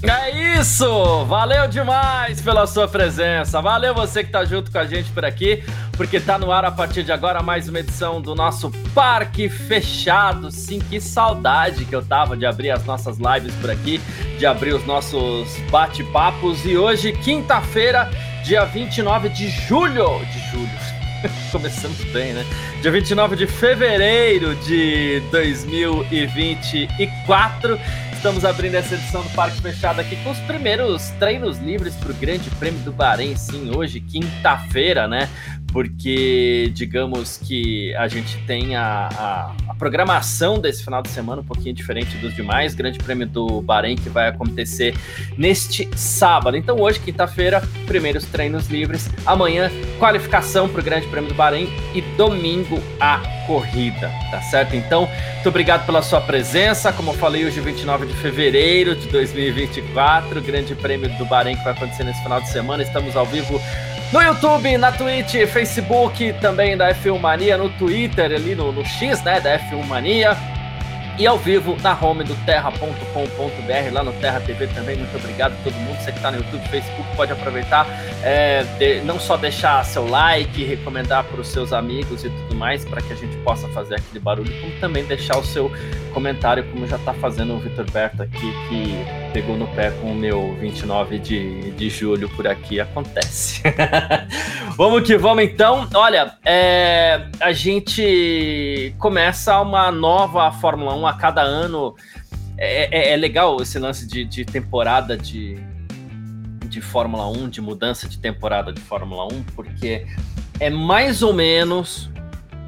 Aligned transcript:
É 0.00 0.60
isso! 0.60 1.24
Valeu 1.24 1.66
demais 1.66 2.40
pela 2.40 2.68
sua 2.68 2.86
presença. 2.86 3.60
Valeu 3.60 3.92
você 3.92 4.22
que 4.22 4.30
tá 4.30 4.44
junto 4.44 4.70
com 4.70 4.78
a 4.78 4.86
gente 4.86 5.10
por 5.10 5.24
aqui, 5.24 5.60
porque 5.96 6.20
tá 6.20 6.38
no 6.38 6.52
ar 6.52 6.64
a 6.64 6.70
partir 6.70 7.02
de 7.02 7.10
agora 7.10 7.42
mais 7.42 7.68
uma 7.68 7.80
edição 7.80 8.20
do 8.20 8.32
nosso 8.32 8.70
Parque 8.94 9.48
Fechado. 9.48 10.52
Sim, 10.52 10.78
que 10.78 11.00
saudade 11.00 11.84
que 11.84 11.92
eu 11.92 12.04
tava 12.04 12.36
de 12.36 12.46
abrir 12.46 12.70
as 12.70 12.84
nossas 12.84 13.18
lives 13.18 13.52
por 13.56 13.72
aqui, 13.72 14.00
de 14.38 14.46
abrir 14.46 14.72
os 14.72 14.86
nossos 14.86 15.48
bate-papos. 15.68 16.64
E 16.64 16.78
hoje, 16.78 17.12
quinta-feira, 17.12 18.08
dia 18.44 18.64
29 18.64 19.30
de 19.30 19.50
julho. 19.50 20.24
De 20.26 20.38
julho. 20.52 20.70
Começamos 21.50 21.98
bem, 22.12 22.34
né? 22.34 22.46
Dia 22.82 22.92
29 22.92 23.34
de 23.34 23.48
fevereiro 23.48 24.54
de 24.56 25.20
2024. 25.32 27.80
Estamos 28.18 28.44
abrindo 28.44 28.74
essa 28.74 28.96
edição 28.96 29.22
do 29.22 29.30
Parque 29.30 29.62
Fechado 29.62 30.00
aqui 30.00 30.16
com 30.24 30.32
os 30.32 30.38
primeiros 30.40 31.10
treinos 31.20 31.58
livres 31.58 31.94
para 31.94 32.10
o 32.10 32.14
Grande 32.14 32.50
Prêmio 32.50 32.80
do 32.80 32.90
Bahrein, 32.90 33.36
sim, 33.36 33.70
hoje, 33.72 34.00
quinta-feira, 34.00 35.06
né? 35.06 35.30
Porque, 35.72 36.70
digamos 36.74 37.36
que 37.36 37.94
a 37.96 38.08
gente 38.08 38.38
tem 38.46 38.74
a, 38.74 39.08
a, 39.12 39.52
a, 39.68 39.74
programação 39.74 40.58
desse 40.58 40.82
final 40.82 41.02
de 41.02 41.10
semana 41.10 41.42
um 41.42 41.44
pouquinho 41.44 41.74
diferente 41.74 42.16
dos 42.16 42.34
demais. 42.34 42.74
Grande 42.74 42.98
Prêmio 42.98 43.26
do 43.26 43.60
Bahrein 43.60 43.96
que 43.96 44.08
vai 44.08 44.28
acontecer 44.28 44.94
neste 45.36 45.88
sábado. 45.96 46.56
Então, 46.56 46.80
hoje, 46.80 46.98
quinta-feira, 47.00 47.62
primeiros 47.86 48.24
treinos 48.24 48.68
livres. 48.68 49.10
Amanhã, 49.26 49.70
qualificação 49.98 50.68
para 50.68 50.80
o 50.80 50.84
Grande 50.84 51.06
Prêmio 51.08 51.28
do 51.28 51.34
Bahrein 51.34 51.68
e 51.94 52.00
domingo 52.16 52.82
a 52.98 53.20
corrida, 53.46 54.10
tá 54.30 54.40
certo? 54.42 54.74
Então, 54.74 55.08
muito 55.34 55.48
obrigado 55.48 55.86
pela 55.86 56.02
sua 56.02 56.20
presença. 56.20 56.92
Como 56.92 57.10
eu 57.10 57.14
falei, 57.14 57.46
hoje, 57.46 57.60
29 57.60 58.06
de 58.06 58.14
fevereiro 58.14 58.94
de 58.94 59.08
2024, 59.08 60.40
Grande 60.42 60.74
Prêmio 60.74 61.08
do 61.16 61.24
Bahrein 61.24 61.56
que 61.56 61.64
vai 61.64 61.72
acontecer 61.72 62.04
nesse 62.04 62.22
final 62.22 62.40
de 62.40 62.48
semana. 62.48 62.82
Estamos 62.82 63.16
ao 63.16 63.24
vivo 63.24 63.60
no 64.12 64.22
YouTube, 64.22 64.78
na 64.78 64.92
Twitch, 64.92 65.34
Facebook, 65.52 66.32
também 66.40 66.76
da 66.76 66.94
F1 66.94 67.18
Mania, 67.18 67.58
no 67.58 67.68
Twitter, 67.70 68.26
ali 68.26 68.54
no, 68.54 68.72
no 68.72 68.84
X, 68.84 69.22
né, 69.22 69.40
da 69.40 69.58
F1 69.58 69.84
Mania 69.84 70.57
e 71.18 71.26
ao 71.26 71.36
vivo 71.36 71.76
na 71.82 71.98
home 72.00 72.22
do 72.22 72.34
terra.com.br, 72.46 73.92
lá 73.92 74.04
no 74.04 74.12
Terra 74.14 74.40
TV 74.40 74.68
também. 74.68 74.96
Muito 74.96 75.16
obrigado 75.16 75.52
a 75.52 75.64
todo 75.64 75.74
mundo. 75.74 75.98
Você 75.98 76.12
que 76.12 76.18
está 76.18 76.30
no 76.30 76.38
YouTube, 76.38 76.68
Facebook, 76.68 77.16
pode 77.16 77.32
aproveitar. 77.32 77.86
É, 78.22 78.62
de, 78.78 79.00
não 79.00 79.18
só 79.18 79.36
deixar 79.36 79.84
seu 79.84 80.08
like, 80.08 80.62
recomendar 80.62 81.24
para 81.24 81.40
os 81.40 81.48
seus 81.48 81.72
amigos 81.72 82.24
e 82.24 82.30
tudo 82.30 82.54
mais, 82.54 82.84
para 82.84 83.02
que 83.02 83.12
a 83.12 83.16
gente 83.16 83.36
possa 83.38 83.66
fazer 83.68 83.96
aquele 83.96 84.20
barulho, 84.20 84.52
como 84.60 84.72
também 84.80 85.04
deixar 85.04 85.38
o 85.38 85.44
seu 85.44 85.72
comentário, 86.14 86.64
como 86.70 86.86
já 86.86 86.96
está 86.96 87.12
fazendo 87.14 87.54
o 87.54 87.58
Vitor 87.58 87.90
Berto 87.90 88.22
aqui, 88.22 88.52
que 88.68 89.28
pegou 89.32 89.56
no 89.56 89.66
pé 89.68 89.90
com 90.00 90.12
o 90.12 90.14
meu 90.14 90.56
29 90.60 91.18
de, 91.18 91.72
de 91.72 91.90
julho 91.90 92.28
por 92.30 92.46
aqui. 92.46 92.80
Acontece. 92.80 93.62
vamos 94.76 95.02
que 95.02 95.16
vamos 95.16 95.44
então. 95.44 95.88
Olha, 95.94 96.34
é, 96.44 97.26
a 97.40 97.52
gente 97.52 98.94
começa 98.98 99.60
uma 99.60 99.90
nova 99.90 100.50
Fórmula 100.52 100.94
1 100.94 101.07
a 101.10 101.14
cada 101.14 101.42
ano. 101.42 101.94
É, 102.56 103.10
é, 103.10 103.12
é 103.12 103.16
legal 103.16 103.60
esse 103.62 103.78
lance 103.78 104.06
de, 104.06 104.24
de, 104.24 104.44
temporada 104.44 105.16
de, 105.16 105.58
de 106.66 106.80
Fórmula 106.80 107.28
1, 107.28 107.48
de 107.48 107.60
mudança 107.60 108.08
de 108.08 108.18
temporada 108.18 108.72
de 108.72 108.80
Fórmula 108.80 109.32
1, 109.32 109.44
porque 109.54 110.06
é 110.58 110.68
mais 110.68 111.22
ou 111.22 111.32
menos 111.32 112.10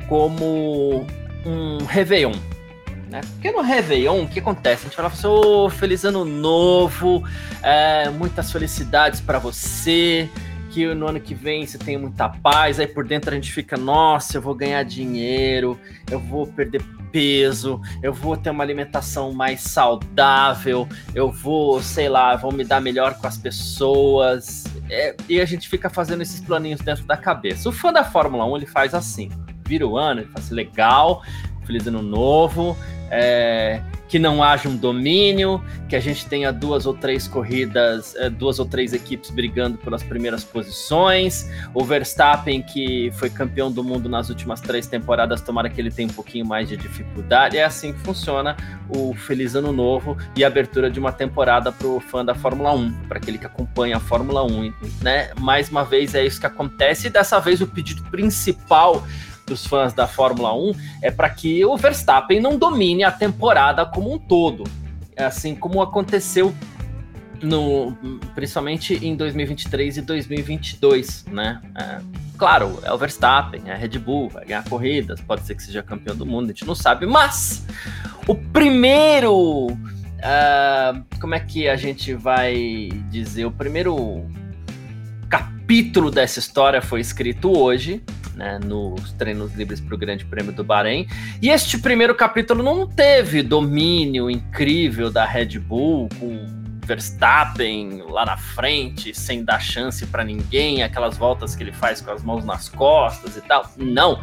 como 0.08 1.04
um 1.44 1.84
Réveillon. 1.84 2.34
Né? 3.10 3.20
Porque 3.32 3.50
no 3.50 3.62
Réveillon, 3.62 4.22
o 4.22 4.28
que 4.28 4.38
acontece? 4.38 4.82
A 4.82 4.84
gente 4.84 4.96
fala 4.96 5.08
assim, 5.08 5.26
oh, 5.26 5.68
feliz 5.68 6.04
ano 6.04 6.24
novo, 6.24 7.24
é, 7.60 8.08
muitas 8.10 8.52
felicidades 8.52 9.20
para 9.20 9.40
você, 9.40 10.28
que 10.70 10.94
no 10.94 11.08
ano 11.08 11.20
que 11.20 11.34
vem 11.34 11.66
você 11.66 11.76
tenha 11.76 11.98
muita 11.98 12.28
paz, 12.28 12.78
aí 12.78 12.86
por 12.86 13.04
dentro 13.04 13.30
a 13.30 13.34
gente 13.34 13.52
fica, 13.52 13.76
nossa, 13.76 14.38
eu 14.38 14.42
vou 14.42 14.54
ganhar 14.54 14.82
dinheiro, 14.84 15.78
eu 16.10 16.18
vou 16.18 16.46
perder 16.46 16.82
peso, 17.10 17.80
eu 18.02 18.12
vou 18.12 18.36
ter 18.36 18.50
uma 18.50 18.62
alimentação 18.62 19.32
mais 19.32 19.62
saudável, 19.62 20.88
eu 21.14 21.30
vou, 21.30 21.82
sei 21.82 22.08
lá, 22.08 22.36
vou 22.36 22.52
me 22.52 22.64
dar 22.64 22.80
melhor 22.80 23.14
com 23.14 23.26
as 23.26 23.36
pessoas. 23.36 24.64
É, 24.88 25.14
e 25.28 25.40
a 25.40 25.44
gente 25.44 25.68
fica 25.68 25.90
fazendo 25.90 26.22
esses 26.22 26.40
planinhos 26.40 26.80
dentro 26.80 27.04
da 27.04 27.16
cabeça. 27.16 27.68
O 27.68 27.72
fã 27.72 27.92
da 27.92 28.04
Fórmula 28.04 28.44
1 28.46 28.56
ele 28.56 28.66
faz 28.66 28.94
assim: 28.94 29.30
vira 29.66 29.86
o 29.86 29.96
ano, 29.96 30.20
ele 30.20 30.30
faz 30.30 30.46
assim, 30.46 30.54
legal, 30.54 31.22
feliz 31.64 31.86
ano 31.86 32.02
novo, 32.02 32.76
é, 33.10 33.82
que 34.08 34.18
não 34.18 34.42
haja 34.42 34.68
um 34.68 34.76
domínio, 34.76 35.62
que 35.88 35.94
a 35.94 36.00
gente 36.00 36.26
tenha 36.26 36.52
duas 36.52 36.84
ou 36.84 36.94
três 36.94 37.28
corridas, 37.28 38.14
é, 38.16 38.28
duas 38.28 38.58
ou 38.58 38.66
três 38.66 38.92
equipes 38.92 39.30
brigando 39.30 39.78
pelas 39.78 40.02
primeiras 40.02 40.42
posições. 40.42 41.48
O 41.72 41.84
Verstappen, 41.84 42.60
que 42.60 43.10
foi 43.14 43.30
campeão 43.30 43.70
do 43.70 43.84
mundo 43.84 44.08
nas 44.08 44.28
últimas 44.28 44.60
três 44.60 44.86
temporadas, 44.86 45.40
tomara 45.40 45.70
que 45.70 45.80
ele 45.80 45.90
tenha 45.90 46.08
um 46.08 46.12
pouquinho 46.12 46.44
mais 46.44 46.68
de 46.68 46.76
dificuldade. 46.76 47.56
É 47.56 47.64
assim 47.64 47.92
que 47.92 48.00
funciona 48.00 48.56
o 48.88 49.14
Feliz 49.14 49.54
Ano 49.54 49.72
Novo 49.72 50.16
e 50.36 50.44
a 50.44 50.48
abertura 50.48 50.90
de 50.90 50.98
uma 50.98 51.12
temporada 51.12 51.70
para 51.70 51.86
o 51.86 52.00
fã 52.00 52.24
da 52.24 52.34
Fórmula 52.34 52.72
1, 52.72 52.92
para 53.08 53.18
aquele 53.18 53.38
que 53.38 53.46
acompanha 53.46 53.96
a 53.96 54.00
Fórmula 54.00 54.44
1. 54.44 54.72
Né? 55.02 55.30
Mais 55.38 55.68
uma 55.68 55.84
vez 55.84 56.14
é 56.14 56.24
isso 56.24 56.40
que 56.40 56.46
acontece, 56.46 57.06
e 57.06 57.10
dessa 57.10 57.38
vez 57.38 57.60
o 57.60 57.66
pedido 57.66 58.02
principal 58.10 59.04
dos 59.50 59.66
fãs 59.66 59.92
da 59.92 60.06
Fórmula 60.06 60.54
1 60.54 60.72
é 61.02 61.10
para 61.10 61.28
que 61.28 61.64
o 61.64 61.76
Verstappen 61.76 62.40
não 62.40 62.56
domine 62.56 63.02
a 63.02 63.10
temporada 63.10 63.84
como 63.84 64.14
um 64.14 64.18
todo, 64.18 64.64
assim 65.16 65.54
como 65.54 65.82
aconteceu 65.82 66.54
no, 67.42 67.96
principalmente 68.34 68.94
em 69.04 69.16
2023 69.16 69.98
e 69.98 70.02
2022, 70.02 71.24
né? 71.26 71.60
É, 71.74 71.98
claro, 72.38 72.78
é 72.84 72.92
o 72.92 72.98
Verstappen, 72.98 73.62
é 73.66 73.72
a 73.72 73.76
Red 73.76 73.98
Bull, 73.98 74.28
vai 74.28 74.44
ganhar 74.44 74.62
corridas, 74.64 75.20
pode 75.20 75.42
ser 75.42 75.56
que 75.56 75.62
seja 75.62 75.82
campeão 75.82 76.14
do 76.14 76.24
mundo, 76.24 76.44
a 76.44 76.48
gente 76.48 76.66
não 76.66 76.74
sabe, 76.74 77.06
mas 77.06 77.66
o 78.26 78.34
primeiro. 78.34 79.66
Uh, 80.20 81.02
como 81.18 81.34
é 81.34 81.40
que 81.40 81.66
a 81.66 81.76
gente 81.76 82.12
vai 82.12 82.90
dizer? 83.08 83.46
O 83.46 83.50
primeiro 83.50 84.26
capítulo 85.30 86.10
dessa 86.10 86.40
história 86.40 86.82
foi 86.82 87.00
escrito 87.00 87.56
hoje, 87.56 88.02
né, 88.34 88.58
nos 88.58 89.12
treinos 89.12 89.54
livres 89.54 89.80
para 89.80 89.94
o 89.94 89.98
Grande 89.98 90.24
Prêmio 90.24 90.52
do 90.52 90.64
Bahrein. 90.64 91.06
E 91.40 91.48
este 91.48 91.78
primeiro 91.78 92.14
capítulo 92.14 92.62
não 92.62 92.86
teve 92.88 93.40
domínio 93.40 94.28
incrível 94.28 95.10
da 95.10 95.24
Red 95.24 95.60
Bull 95.60 96.08
com 96.18 96.60
Verstappen 96.84 98.02
lá 98.08 98.26
na 98.26 98.36
frente, 98.36 99.14
sem 99.14 99.44
dar 99.44 99.60
chance 99.60 100.04
para 100.06 100.24
ninguém, 100.24 100.82
aquelas 100.82 101.16
voltas 101.16 101.54
que 101.54 101.62
ele 101.62 101.72
faz 101.72 102.00
com 102.00 102.10
as 102.10 102.20
mãos 102.24 102.44
nas 102.44 102.68
costas 102.68 103.36
e 103.36 103.40
tal. 103.40 103.70
Não. 103.76 104.20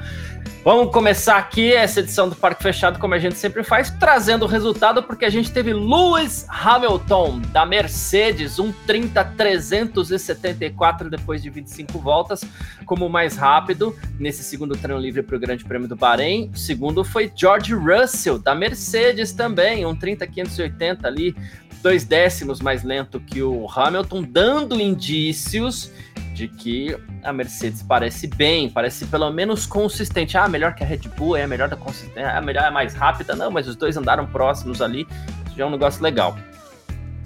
Vamos 0.68 0.92
começar 0.92 1.38
aqui 1.38 1.72
essa 1.72 2.02
edição 2.02 2.28
do 2.28 2.36
Parque 2.36 2.62
Fechado, 2.62 3.00
como 3.00 3.14
a 3.14 3.20
gente 3.20 3.38
sempre 3.38 3.64
faz, 3.64 3.90
trazendo 3.90 4.44
o 4.44 4.48
resultado, 4.50 5.02
porque 5.02 5.24
a 5.24 5.30
gente 5.30 5.50
teve 5.50 5.72
Lewis 5.72 6.46
Hamilton, 6.50 7.40
da 7.54 7.66
Mercedes, 7.66 8.60
1:30.374 8.60 11.10
depois 11.10 11.42
de 11.42 11.50
25 11.50 11.98
voltas, 12.00 12.44
como 12.86 13.08
mais 13.08 13.38
rápido 13.38 13.96
nesse 14.20 14.44
segundo 14.44 14.76
treino 14.76 15.00
livre 15.00 15.24
para 15.24 15.38
o 15.38 15.40
Grande 15.40 15.64
Prêmio 15.64 15.88
do 15.88 15.96
Bahrein. 15.96 16.52
O 16.54 16.58
segundo 16.58 17.02
foi 17.02 17.32
George 17.34 17.74
Russell, 17.74 18.38
da 18.38 18.54
Mercedes 18.54 19.32
também, 19.32 19.86
1:30.580 19.86 21.06
ali, 21.06 21.34
dois 21.82 22.04
décimos 22.04 22.60
mais 22.60 22.84
lento 22.84 23.22
que 23.22 23.42
o 23.42 23.70
Hamilton, 23.74 24.22
dando 24.22 24.82
indícios 24.82 25.94
de 26.34 26.50
que 26.50 26.94
a 27.28 27.34
Mercedes 27.34 27.84
parece 27.84 28.26
bem, 28.26 28.70
parece 28.70 29.06
pelo 29.06 29.30
menos 29.30 29.66
consistente. 29.66 30.38
Ah, 30.38 30.48
melhor 30.48 30.74
que 30.74 30.84
a 30.84 30.88
Red 30.88 31.02
Bull, 31.18 31.36
é 31.36 31.44
a 31.44 31.48
melhor 31.48 31.68
da 31.68 31.76
consistência, 31.76 32.22
é 32.22 32.38
a 32.38 32.42
melhor, 32.42 32.64
é 32.64 32.72
mais 32.72 32.94
rápida. 32.94 33.36
Não, 33.36 33.52
mas 33.52 33.68
os 33.68 33.76
dois 33.76 33.98
andaram 33.98 34.26
próximos 34.26 34.82
ali, 34.82 35.06
isso 35.46 35.58
já 35.58 35.64
é 35.64 35.68
um 35.68 35.72
negócio 35.72 36.02
legal. 36.02 36.38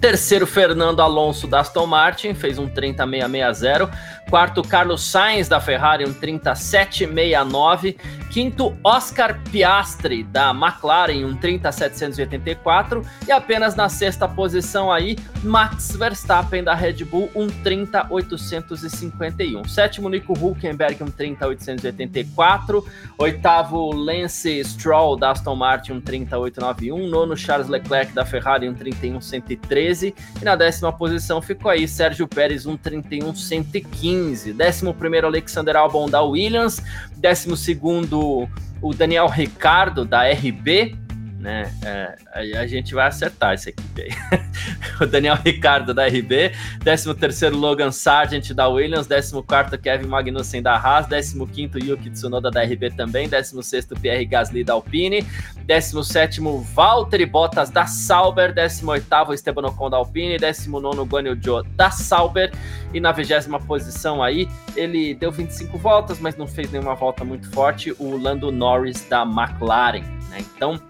Terceiro, 0.00 0.48
Fernando 0.48 0.98
Alonso 0.98 1.46
da 1.46 1.60
Aston 1.60 1.86
Martin, 1.86 2.34
fez 2.34 2.58
um 2.58 2.68
30.660, 2.68 3.88
Quarto, 4.32 4.62
Carlos 4.62 5.04
Sainz 5.04 5.46
da 5.46 5.60
Ferrari, 5.60 6.06
um 6.06 6.14
3769. 6.14 7.98
Quinto, 8.30 8.74
Oscar 8.82 9.38
Piastri 9.50 10.24
da 10.24 10.52
McLaren, 10.52 11.26
um 11.26 11.36
30784. 11.36 13.04
E 13.28 13.30
apenas 13.30 13.76
na 13.76 13.90
sexta 13.90 14.26
posição 14.26 14.90
aí, 14.90 15.18
Max 15.44 15.94
Verstappen 15.94 16.64
da 16.64 16.74
Red 16.74 17.04
Bull, 17.04 17.28
um 17.34 17.48
30851. 17.48 19.68
Sétimo, 19.68 20.08
Nico 20.08 20.32
Hulkenberg, 20.32 21.04
um 21.04 21.10
30884. 21.10 22.82
Oitavo, 23.18 23.92
Lance 23.92 24.64
Stroll 24.64 25.18
da 25.18 25.32
Aston 25.32 25.56
Martin, 25.56 25.92
um 25.92 26.00
30891. 26.00 27.06
Nono, 27.06 27.36
Charles 27.36 27.68
Leclerc 27.68 28.14
da 28.14 28.24
Ferrari, 28.24 28.66
um 28.66 28.72
31113. 28.72 30.14
E 30.40 30.44
na 30.44 30.56
décima 30.56 30.90
posição 30.90 31.42
ficou 31.42 31.70
aí 31.70 31.86
Sérgio 31.86 32.26
Pérez, 32.26 32.64
um 32.64 32.78
31115. 32.78 34.21
15. 34.22 34.52
11 34.52 35.24
Alexander 35.24 35.76
Albon 35.76 36.08
da 36.08 36.22
Williams, 36.22 36.82
12 37.16 38.48
o 38.80 38.92
Daniel 38.92 39.26
Ricardo 39.26 40.04
da 40.04 40.22
RB, 40.30 40.96
né? 41.42 41.74
É, 41.84 42.16
a, 42.56 42.66
gente 42.68 42.94
vai 42.94 43.08
acertar 43.08 43.54
esse 43.54 43.70
equipe 43.70 44.02
aí. 44.02 44.10
o 45.02 45.06
Daniel 45.06 45.34
Ricardo 45.34 45.92
da 45.92 46.06
RB, 46.06 46.52
13 46.84 47.14
terceiro 47.14 47.56
Logan 47.56 47.90
Sargent 47.90 48.52
da 48.52 48.68
Williams, 48.68 49.08
14 49.08 49.42
quarto 49.42 49.76
Kevin 49.76 50.06
Magnussen 50.06 50.62
da 50.62 50.76
Haas, 50.76 51.08
15 51.08 51.44
quinto 51.46 51.78
Yuki 51.84 52.10
Tsunoda 52.10 52.48
da 52.48 52.62
RB 52.62 52.90
também, 52.90 53.28
16 53.28 53.66
sexto 53.66 53.98
Pierre 53.98 54.24
Gasly 54.24 54.62
da 54.62 54.74
Alpine, 54.74 55.26
17 55.66 56.40
Valtteri 56.72 57.26
Bottas 57.26 57.70
da 57.70 57.86
Sauber, 57.86 58.54
18 58.54 58.88
oitavo 58.88 59.34
Esteban 59.34 59.66
Ocon 59.66 59.90
da 59.90 59.96
Alpine, 59.96 60.38
19 60.38 61.04
Guan 61.08 61.22
Yu 61.22 61.42
Zhou 61.42 61.64
da 61.64 61.90
Sauber 61.90 62.52
e 62.94 63.00
na 63.00 63.10
vigésima 63.10 63.58
posição 63.58 64.22
aí 64.22 64.48
ele 64.76 65.12
deu 65.12 65.32
25 65.32 65.76
voltas, 65.76 66.20
mas 66.20 66.36
não 66.36 66.46
fez 66.46 66.70
nenhuma 66.70 66.94
volta 66.94 67.24
muito 67.24 67.50
forte, 67.50 67.92
o 67.98 68.16
Lando 68.16 68.52
Norris 68.52 69.04
da 69.08 69.22
McLaren, 69.22 70.04
né? 70.30 70.38
Então 70.54 70.80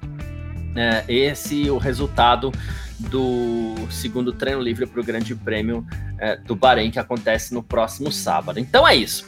é, 0.77 1.05
esse 1.09 1.71
o 1.71 1.79
resultado 1.79 2.53
do 2.99 3.75
segundo 3.91 4.33
treino 4.33 4.61
livre 4.61 4.87
para 4.87 5.01
o 5.01 5.05
Grande 5.05 5.35
Prêmio 5.35 5.87
é, 6.19 6.37
do 6.37 6.55
Bahrein, 6.55 6.91
que 6.91 6.99
acontece 6.99 7.53
no 7.53 7.63
próximo 7.63 8.13
sábado. 8.13 8.59
Então 8.59 8.87
é 8.87 8.95
isso. 8.95 9.27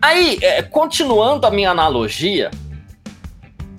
Aí, 0.00 0.38
é, 0.40 0.62
continuando 0.62 1.46
a 1.46 1.50
minha 1.50 1.70
analogia, 1.70 2.50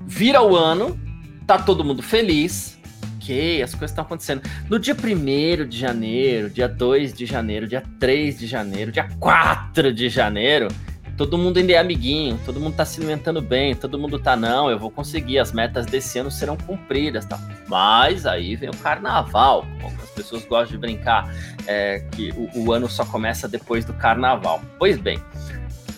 vira 0.06 0.42
o 0.42 0.56
ano, 0.56 1.00
tá 1.48 1.58
todo 1.58 1.84
mundo 1.84 2.04
feliz, 2.04 2.78
ok, 3.16 3.62
as 3.64 3.72
coisas 3.72 3.92
estão 3.92 4.04
acontecendo. 4.04 4.44
No 4.70 4.78
dia 4.78 4.96
1 4.96 5.68
de 5.68 5.78
janeiro, 5.78 6.50
dia 6.50 6.68
2 6.68 7.14
de 7.14 7.26
janeiro, 7.26 7.68
dia 7.68 7.84
3 8.00 8.40
de 8.40 8.48
janeiro, 8.48 8.92
dia 8.92 9.10
4 9.20 9.94
de 9.94 10.10
janeiro, 10.10 10.68
todo 11.22 11.38
mundo 11.38 11.58
ainda 11.58 11.74
é 11.74 11.78
amiguinho, 11.78 12.40
todo 12.44 12.60
mundo 12.60 12.76
tá 12.76 12.84
se 12.84 13.00
alimentando 13.00 13.44
bem, 13.44 13.76
todo 13.76 14.00
mundo 14.00 14.18
tá, 14.18 14.36
não, 14.36 14.72
eu 14.72 14.80
vou 14.80 14.90
conseguir, 14.90 15.38
as 15.38 15.52
metas 15.52 15.86
desse 15.86 16.18
ano 16.18 16.32
serão 16.32 16.58
cumpridas, 16.58 17.28
tá? 17.28 17.40
Mas 17.68 18.26
aí 18.26 18.56
vem 18.56 18.72
o 18.72 18.76
carnaval, 18.78 19.64
algumas 19.84 20.10
pessoas 20.10 20.44
gostam 20.46 20.72
de 20.72 20.78
brincar 20.80 21.32
é, 21.68 22.00
que 22.12 22.34
o, 22.36 22.66
o 22.66 22.74
ano 22.74 22.90
só 22.90 23.06
começa 23.06 23.48
depois 23.48 23.86
do 23.86 23.94
carnaval. 23.94 24.64
Pois 24.80 24.98
bem, 24.98 25.22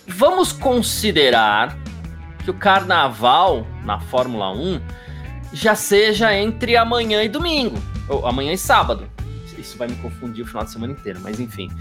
vamos 0.05 0.51
considerar 0.51 1.77
que 2.43 2.51
o 2.51 2.53
carnaval 2.53 3.65
na 3.85 4.01
Fórmula 4.01 4.51
1 4.51 4.81
já 5.53 5.73
seja 5.73 6.35
entre 6.35 6.75
amanhã 6.75 7.23
e 7.23 7.29
domingo, 7.29 7.77
ou 8.09 8.27
amanhã 8.27 8.51
e 8.51 8.57
sábado. 8.57 9.07
Isso 9.57 9.77
vai 9.77 9.87
me 9.87 9.95
confundir 9.95 10.43
o 10.43 10.45
final 10.45 10.65
de 10.65 10.71
semana 10.71 10.91
inteiro, 10.91 11.21
mas 11.23 11.39
enfim. 11.39 11.71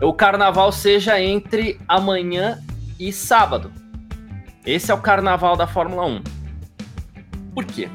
O 0.00 0.12
carnaval 0.12 0.70
seja 0.70 1.20
entre 1.20 1.80
amanhã 1.88 2.62
e 3.08 3.12
sábado. 3.12 3.72
Esse 4.64 4.92
é 4.92 4.94
o 4.94 4.98
carnaval 4.98 5.56
da 5.56 5.66
Fórmula 5.66 6.06
1. 6.06 6.22
Por 7.52 7.64
quê? 7.64 7.88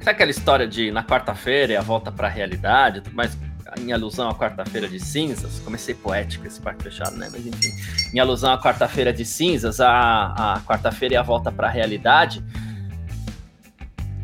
Sabe 0.00 0.10
aquela 0.10 0.30
história 0.30 0.68
de 0.68 0.90
na 0.90 1.02
quarta-feira 1.02 1.72
é 1.72 1.76
a 1.76 1.82
volta 1.82 2.12
para 2.12 2.28
a 2.28 2.30
realidade, 2.30 3.02
mas 3.12 3.36
em 3.78 3.92
alusão 3.92 4.28
à 4.28 4.34
quarta-feira 4.34 4.86
de 4.86 5.00
cinzas, 5.00 5.60
comecei 5.60 5.94
poético 5.94 6.46
esse 6.46 6.60
parque 6.60 6.82
fechado, 6.82 7.16
né? 7.16 7.28
Mas 7.30 7.46
enfim, 7.46 7.70
em 8.14 8.18
alusão 8.18 8.52
à 8.52 8.60
quarta-feira 8.60 9.12
de 9.12 9.24
cinzas, 9.24 9.80
a, 9.80 10.54
a 10.56 10.60
quarta-feira 10.60 11.14
é 11.14 11.18
a 11.18 11.22
volta 11.22 11.50
para 11.50 11.68
a 11.68 11.70
realidade. 11.70 12.44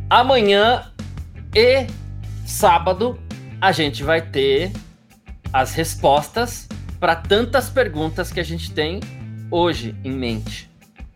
Amanhã 0.09 0.93
e 1.55 1.87
sábado 2.47 3.19
a 3.61 3.73
gente 3.73 4.03
vai 4.03 4.21
ter 4.21 4.71
as 5.53 5.75
respostas 5.75 6.69
para 7.01 7.17
tantas 7.17 7.69
perguntas 7.71 8.31
que 8.31 8.41
a 8.41 8.45
gente 8.45 8.71
tem 8.71 9.01
hoje 9.55 9.95
em 10.03 10.11
mente. 10.11 10.69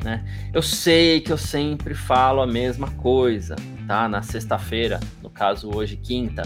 Né? 0.02 0.25
Eu 0.55 0.62
sei 0.62 1.20
que 1.20 1.32
eu 1.32 1.37
sempre 1.37 1.93
falo 1.93 2.40
a 2.40 2.46
mesma 2.46 2.88
coisa, 2.93 3.56
tá? 3.85 4.08
Na 4.08 4.23
sexta-feira, 4.23 5.00
no 5.20 5.29
caso 5.29 5.69
hoje, 5.75 5.96
quinta. 5.96 6.43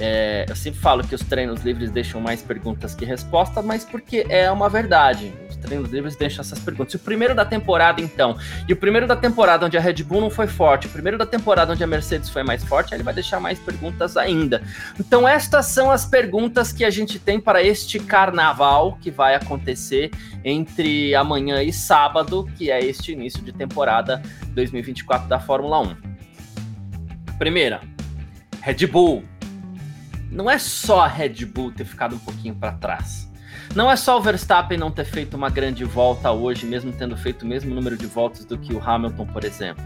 É, 0.00 0.46
eu 0.48 0.56
sempre 0.56 0.80
falo 0.80 1.06
que 1.06 1.14
os 1.14 1.20
treinos 1.20 1.62
livres 1.62 1.90
deixam 1.90 2.22
mais 2.22 2.40
perguntas 2.40 2.94
que 2.94 3.04
respostas, 3.04 3.62
mas 3.62 3.84
porque 3.84 4.24
é 4.30 4.50
uma 4.50 4.70
verdade. 4.70 5.30
Os 5.56 5.62
treinos 5.62 5.90
livres 5.90 6.14
deixam 6.16 6.42
essas 6.42 6.58
perguntas. 6.58 6.92
E 6.94 6.96
o 6.96 7.00
primeiro 7.00 7.34
da 7.34 7.44
temporada, 7.44 8.00
então, 8.00 8.36
e 8.68 8.72
o 8.72 8.76
primeiro 8.76 9.06
da 9.06 9.16
temporada 9.16 9.66
onde 9.66 9.76
a 9.76 9.80
Red 9.80 10.04
Bull 10.04 10.20
não 10.20 10.30
foi 10.30 10.46
forte, 10.46 10.86
o 10.86 10.90
primeiro 10.90 11.18
da 11.18 11.26
temporada 11.26 11.72
onde 11.72 11.82
a 11.82 11.86
Mercedes 11.86 12.28
foi 12.28 12.42
mais 12.42 12.62
forte, 12.62 12.94
ele 12.94 13.02
vai 13.02 13.14
deixar 13.14 13.40
mais 13.40 13.58
perguntas 13.58 14.16
ainda. 14.16 14.62
Então, 15.00 15.26
estas 15.26 15.66
são 15.66 15.90
as 15.90 16.04
perguntas 16.04 16.72
que 16.72 16.84
a 16.84 16.90
gente 16.90 17.18
tem 17.18 17.40
para 17.40 17.62
este 17.62 17.98
carnaval 17.98 18.98
que 19.00 19.10
vai 19.10 19.34
acontecer 19.34 20.10
entre 20.44 21.14
amanhã 21.14 21.62
e 21.62 21.72
sábado, 21.72 22.48
que 22.56 22.70
é 22.70 22.84
este 22.84 23.12
início 23.12 23.42
de 23.42 23.52
temporada 23.52 24.22
2024 24.48 25.28
da 25.28 25.40
Fórmula 25.40 25.80
1. 25.80 25.96
Primeira, 27.38 27.80
Red 28.60 28.86
Bull 28.86 29.24
não 30.30 30.50
é 30.50 30.58
só 30.58 31.00
a 31.00 31.06
Red 31.06 31.44
Bull 31.46 31.72
ter 31.72 31.84
ficado 31.84 32.14
um 32.14 32.18
pouquinho 32.18 32.54
para 32.54 32.72
trás. 32.72 33.26
Não 33.74 33.90
é 33.90 33.96
só 33.96 34.18
o 34.18 34.20
Verstappen 34.20 34.78
não 34.78 34.90
ter 34.90 35.04
feito 35.04 35.36
uma 35.36 35.50
grande 35.50 35.84
volta 35.84 36.30
hoje, 36.30 36.66
mesmo 36.66 36.92
tendo 36.92 37.16
feito 37.16 37.42
o 37.42 37.46
mesmo 37.46 37.74
número 37.74 37.96
de 37.96 38.06
voltas 38.06 38.44
do 38.44 38.56
que 38.56 38.74
o 38.74 38.82
Hamilton, 38.82 39.26
por 39.26 39.44
exemplo. 39.44 39.84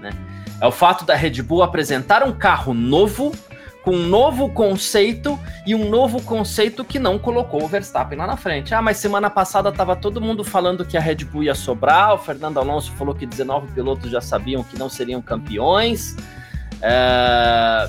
Né? 0.00 0.10
É 0.60 0.66
o 0.66 0.72
fato 0.72 1.04
da 1.04 1.14
Red 1.14 1.42
Bull 1.42 1.62
apresentar 1.62 2.22
um 2.22 2.32
carro 2.32 2.74
novo, 2.74 3.32
com 3.82 3.92
um 3.92 4.06
novo 4.06 4.50
conceito 4.50 5.38
e 5.66 5.74
um 5.74 5.88
novo 5.88 6.20
conceito 6.22 6.84
que 6.84 6.98
não 6.98 7.18
colocou 7.18 7.62
o 7.62 7.68
Verstappen 7.68 8.18
lá 8.18 8.26
na 8.26 8.36
frente. 8.36 8.74
Ah, 8.74 8.82
mas 8.82 8.96
semana 8.96 9.30
passada 9.30 9.68
estava 9.68 9.96
todo 9.96 10.20
mundo 10.20 10.44
falando 10.44 10.84
que 10.84 10.96
a 10.96 11.00
Red 11.00 11.24
Bull 11.24 11.44
ia 11.44 11.54
sobrar, 11.54 12.14
o 12.14 12.18
Fernando 12.18 12.58
Alonso 12.58 12.92
falou 12.92 13.14
que 13.14 13.24
19 13.24 13.72
pilotos 13.72 14.10
já 14.10 14.20
sabiam 14.20 14.62
que 14.62 14.78
não 14.78 14.88
seriam 14.88 15.22
campeões. 15.22 16.16
É 16.82 17.88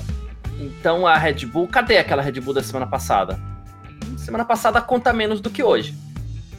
então 0.60 1.06
a 1.06 1.16
Red 1.16 1.46
Bull, 1.46 1.66
cadê 1.66 1.96
aquela 1.96 2.22
Red 2.22 2.40
Bull 2.40 2.54
da 2.54 2.62
semana 2.62 2.86
passada? 2.86 3.40
Semana 4.18 4.44
passada 4.44 4.80
conta 4.80 5.12
menos 5.12 5.40
do 5.40 5.50
que 5.50 5.62
hoje, 5.62 5.94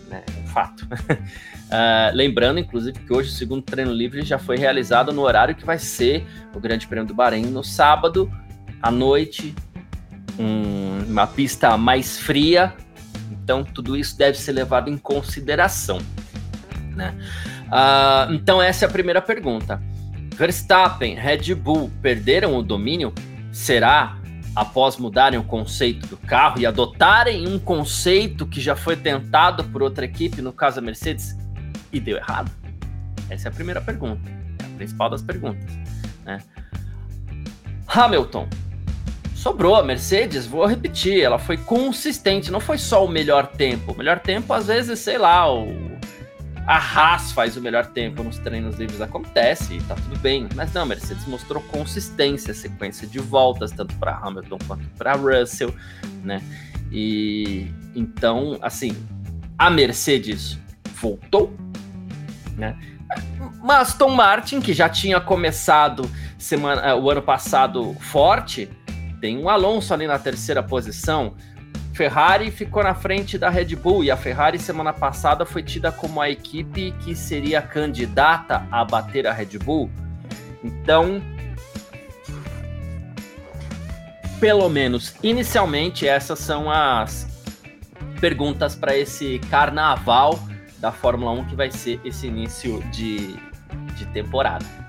né? 0.08 0.24
É 0.36 0.40
um 0.40 0.48
fato. 0.48 0.82
uh, 0.82 2.14
lembrando, 2.14 2.60
inclusive, 2.60 3.00
que 3.00 3.14
hoje 3.14 3.30
o 3.30 3.34
segundo 3.34 3.62
treino 3.62 3.92
livre 3.92 4.24
já 4.24 4.38
foi 4.38 4.58
realizado 4.58 5.12
no 5.12 5.22
horário 5.22 5.56
que 5.56 5.66
vai 5.66 5.80
ser 5.80 6.26
o 6.54 6.60
Grande 6.60 6.88
Prêmio 6.88 7.08
do 7.08 7.14
Bahrein 7.14 7.46
no 7.46 7.64
sábado 7.64 8.32
à 8.82 8.90
noite, 8.90 9.56
um, 10.40 11.04
uma 11.08 11.28
pista 11.28 11.78
mais 11.78 12.20
fria. 12.20 12.74
Então 13.32 13.64
tudo 13.64 13.98
isso 13.98 14.18
deve 14.18 14.38
ser 14.38 14.52
levado 14.52 14.90
em 14.90 14.98
consideração, 14.98 16.00
né? 16.96 17.16
Uh, 17.68 18.34
então 18.34 18.62
essa 18.62 18.86
é 18.86 18.88
a 18.88 18.92
primeira 18.92 19.22
pergunta. 19.22 19.82
Verstappen, 20.36 21.16
Red 21.16 21.54
Bull 21.56 21.92
perderam 22.02 22.56
o 22.56 22.64
domínio? 22.64 23.14
será 23.52 24.18
após 24.56 24.98
mudarem 24.98 25.40
o 25.40 25.44
conceito 25.44 26.08
do 26.08 26.18
carro 26.18 26.60
e 26.60 26.66
adotarem 26.66 27.48
um 27.48 27.58
conceito 27.58 28.46
que 28.46 28.60
já 28.60 28.76
foi 28.76 28.96
tentado 28.96 29.64
por 29.66 29.82
outra 29.82 30.06
equipe, 30.06 30.42
no 30.42 30.52
caso 30.52 30.80
a 30.80 30.82
Mercedes, 30.82 31.38
e 31.92 32.00
deu 32.00 32.18
errado? 32.18 32.52
Essa 33.30 33.48
é 33.48 33.50
a 33.50 33.54
primeira 33.54 33.80
pergunta, 33.80 34.22
é 34.62 34.66
a 34.66 34.78
principal 34.78 35.10
das 35.10 35.22
perguntas. 35.22 35.70
Né? 36.26 36.40
Hamilton. 37.88 38.48
Sobrou 39.36 39.76
a 39.76 39.84
Mercedes, 39.84 40.46
vou 40.46 40.68
repetir, 40.68 41.22
ela 41.22 41.40
foi 41.40 41.58
consistente, 41.58 42.52
não 42.52 42.60
foi 42.60 42.78
só 42.78 43.04
o 43.04 43.08
melhor 43.08 43.48
tempo. 43.48 43.94
O 43.94 43.98
melhor 43.98 44.20
tempo, 44.20 44.54
às 44.54 44.68
vezes, 44.68 45.00
sei 45.00 45.18
lá, 45.18 45.52
o 45.52 46.00
a 46.68 46.78
Haas 46.78 47.32
faz 47.32 47.58
o 47.58 47.62
melhor 47.62 47.88
tempo 47.88 48.24
nos 48.24 48.38
treinos 48.38 48.76
livres, 48.78 49.02
acontece 49.02 49.76
e 49.76 49.82
tá 49.82 49.96
tudo 49.96 50.18
bem. 50.20 50.48
Mas 50.56 50.72
não, 50.74 50.84
a 50.84 50.86
Mercedes 50.86 51.26
mostrou 51.26 51.62
consistência, 51.64 52.54
sequência 52.54 53.08
de 53.08 53.20
voltas, 53.20 53.72
tanto 53.72 53.96
para 53.96 54.16
Hamilton 54.16 54.58
quanto 54.68 54.88
para 54.98 55.14
Russell, 55.14 55.74
né? 56.24 56.42
E 56.92 57.72
então, 57.96 58.58
assim, 58.62 58.96
a 59.58 59.70
Mercedes 59.70 60.58
voltou, 61.02 61.54
né? 62.56 62.78
Mas 63.62 63.94
Tom 63.94 64.10
Martin, 64.10 64.62
que 64.62 64.74
já 64.74 64.88
tinha 64.88 65.20
começado 65.20 66.10
semana, 66.38 66.96
o 66.96 67.10
ano 67.10 67.22
passado 67.22 67.96
forte, 68.00 68.70
tem 69.20 69.38
um 69.38 69.50
Alonso 69.50 69.94
ali 69.94 70.08
na 70.08 70.18
terceira 70.18 70.64
posição. 70.64 71.36
Ferrari 71.94 72.50
ficou 72.52 72.84
na 72.84 72.96
frente 72.96 73.38
da 73.38 73.50
Red 73.50 73.76
Bull 73.76 74.04
e 74.04 74.12
a 74.12 74.18
Ferrari 74.18 74.58
semana 74.58 74.94
passada 74.94 75.46
foi 75.46 75.62
tida 75.62 75.92
como 75.92 76.22
a 76.22 76.30
equipe 76.30 76.94
que 77.04 77.16
seria 77.16 77.62
candidata 77.62 78.66
a 78.72 78.84
bater 78.86 79.28
a 79.28 79.34
Red 79.34 79.58
Bull. 79.60 79.90
Então, 80.64 81.22
pelo 84.40 84.70
menos 84.70 85.14
inicialmente, 85.22 86.08
essas 86.08 86.40
são 86.40 86.72
as 86.72 87.28
perguntas 88.20 88.76
para 88.76 88.96
esse 88.96 89.40
carnaval 89.50 90.40
da 90.80 90.92
Fórmula 90.92 91.32
1 91.32 91.46
que 91.46 91.56
vai 91.56 91.72
ser 91.72 92.00
esse 92.06 92.28
início 92.28 92.82
de, 92.92 93.36
de 93.96 94.06
temporada? 94.14 94.81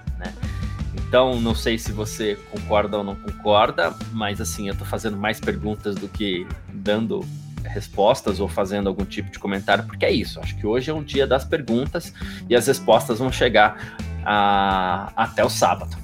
Então, 0.95 1.41
não 1.41 1.55
sei 1.55 1.79
se 1.79 1.93
você 1.93 2.39
concorda 2.51 2.99
ou 2.99 3.05
não 3.05 3.15
concorda, 3.15 3.95
mas 4.13 4.41
assim, 4.41 4.69
eu 4.69 4.75
tô 4.75 4.85
fazendo 4.85 5.17
mais 5.17 5.41
perguntas 5.41 5.95
do 5.95 6.09
que 6.09 6.47
dando 6.73 7.21
respostas 7.65 8.41
ou 8.41 8.49
fazendo 8.49 8.89
algum 8.89 9.05
tipo 9.05 9.31
de 9.31 9.39
comentário, 9.39 9.85
porque 9.85 10.05
é 10.05 10.11
isso. 10.11 10.41
Acho 10.41 10.57
que 10.57 10.67
hoje 10.67 10.91
é 10.91 10.95
um 10.95 11.03
dia 11.03 11.27
das 11.27 11.45
perguntas 11.45 12.13
e 12.49 12.55
as 12.55 12.67
respostas 12.67 13.19
vão 13.19 13.33
chegar 13.33 13.97
a, 14.25 15.13
até 15.17 15.45
o 15.45 15.49
sábado, 15.49 15.97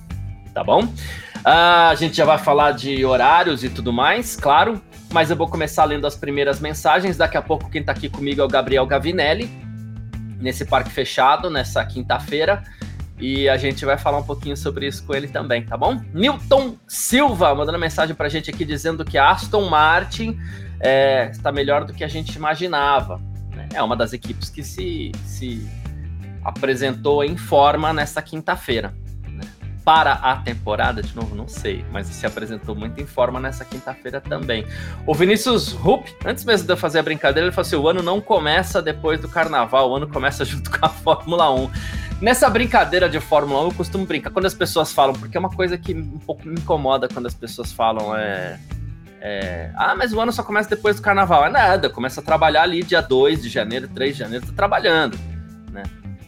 tá 0.54 0.64
bom? 0.64 0.85
Uh, 0.85 1.90
a 1.90 1.95
gente 1.95 2.16
já 2.16 2.25
vai 2.25 2.38
falar 2.38 2.73
de 2.73 3.04
horários 3.04 3.62
e 3.62 3.68
tudo 3.68 3.92
mais, 3.92 4.37
claro, 4.37 4.80
mas 5.12 5.30
eu 5.30 5.37
vou 5.37 5.49
começar 5.49 5.85
lendo 5.85 6.07
as 6.07 6.16
primeiras 6.16 6.61
mensagens. 6.61 7.16
Daqui 7.16 7.37
a 7.37 7.42
pouco, 7.42 7.71
quem 7.71 7.83
tá 7.83 7.92
aqui 7.92 8.09
comigo 8.09 8.40
é 8.40 8.45
o 8.45 8.49
Gabriel 8.49 8.87
Gavinelli, 8.87 9.49
nesse 10.40 10.64
parque 10.64 10.90
fechado, 10.90 11.49
nessa 11.49 11.85
quinta-feira. 11.85 12.62
E 13.21 13.49
a 13.49 13.57
gente 13.57 13.85
vai 13.85 13.99
falar 13.99 14.19
um 14.19 14.23
pouquinho 14.23 14.57
sobre 14.57 14.87
isso 14.87 15.05
com 15.05 15.15
ele 15.15 15.27
também, 15.27 15.65
tá 15.65 15.77
bom? 15.77 16.01
Newton 16.15 16.77
Silva 16.87 17.53
mandando 17.55 17.79
mensagem 17.79 18.15
pra 18.15 18.29
gente 18.29 18.49
aqui 18.49 18.65
dizendo 18.65 19.05
que 19.05 19.19
a 19.19 19.31
Aston 19.31 19.69
Martin 19.69 20.39
é, 20.81 21.29
está 21.31 21.51
melhor 21.51 21.85
do 21.85 21.93
que 21.93 22.05
a 22.05 22.09
gente 22.09 22.37
imaginava. 22.37 23.21
Né? 23.55 23.69
É 23.75 23.83
uma 23.83 23.97
das 23.97 24.13
equipes 24.13 24.49
que 24.49 24.63
se, 24.63 25.11
se 25.25 25.69
apresentou 26.45 27.25
em 27.25 27.37
forma 27.37 27.93
nessa 27.93 28.23
quinta-feira. 28.23 28.95
Né? 29.29 29.45
Para 29.85 30.13
a 30.13 30.37
temporada, 30.37 31.03
de 31.03 31.15
novo, 31.17 31.35
não 31.35 31.49
sei, 31.49 31.85
mas 31.91 32.07
se 32.07 32.25
apresentou 32.25 32.77
muito 32.77 33.01
em 33.01 33.07
forma 33.07 33.41
nessa 33.41 33.65
quinta-feira 33.65 34.21
também. 34.21 34.65
O 35.05 35.13
Vinícius 35.13 35.73
Rupp, 35.73 36.09
antes 36.25 36.45
mesmo 36.45 36.67
de 36.67 36.73
eu 36.73 36.77
fazer 36.77 37.01
a 37.01 37.03
brincadeira, 37.03 37.47
ele 37.47 37.55
falou 37.55 37.67
assim: 37.67 37.77
o 37.77 37.89
ano 37.89 38.03
não 38.03 38.21
começa 38.21 38.81
depois 38.81 39.21
do 39.21 39.29
carnaval, 39.29 39.91
o 39.91 39.97
ano 39.97 40.07
começa 40.07 40.45
junto 40.47 40.71
com 40.71 40.87
a 40.87 40.89
Fórmula 40.89 41.51
1. 41.53 41.71
Nessa 42.21 42.51
brincadeira 42.51 43.09
de 43.09 43.21
Fórmula 43.21 43.63
1, 43.63 43.65
eu 43.67 43.75
costumo 43.75 44.05
brincar 44.05 44.31
quando 44.31 44.47
as 44.47 44.55
pessoas 44.55 44.93
falam, 44.93 45.15
porque 45.15 45.37
é 45.37 45.41
uma 45.41 45.51
coisa 45.51 45.79
que 45.79 45.95
um 45.95 46.19
pouco 46.19 46.47
me 46.47 46.55
incomoda 46.59 47.09
quando 47.09 47.27
as 47.27 47.35
pessoas 47.35 47.73
falam, 47.73 48.17
é. 48.17 48.59
É, 49.21 49.73
ah, 49.75 49.97
mas 49.97 50.13
o 50.13 50.21
ano 50.21 50.33
só 50.33 50.43
começa 50.43 50.71
depois 50.71 50.97
do 50.97 51.03
carnaval. 51.03 51.45
É 51.47 51.51
nada, 51.51 51.91
começa 51.91 52.21
a 52.21 52.25
trabalhar 52.25 52.63
ali 52.63 52.83
dia 52.83 53.01
2 53.01 53.43
de 53.43 53.49
janeiro, 53.49 53.89
3 53.89 54.15
de 54.15 54.19
janeiro, 54.19 54.47
tá 54.47 54.53
trabalhando. 54.53 55.19
Né? 55.71 55.83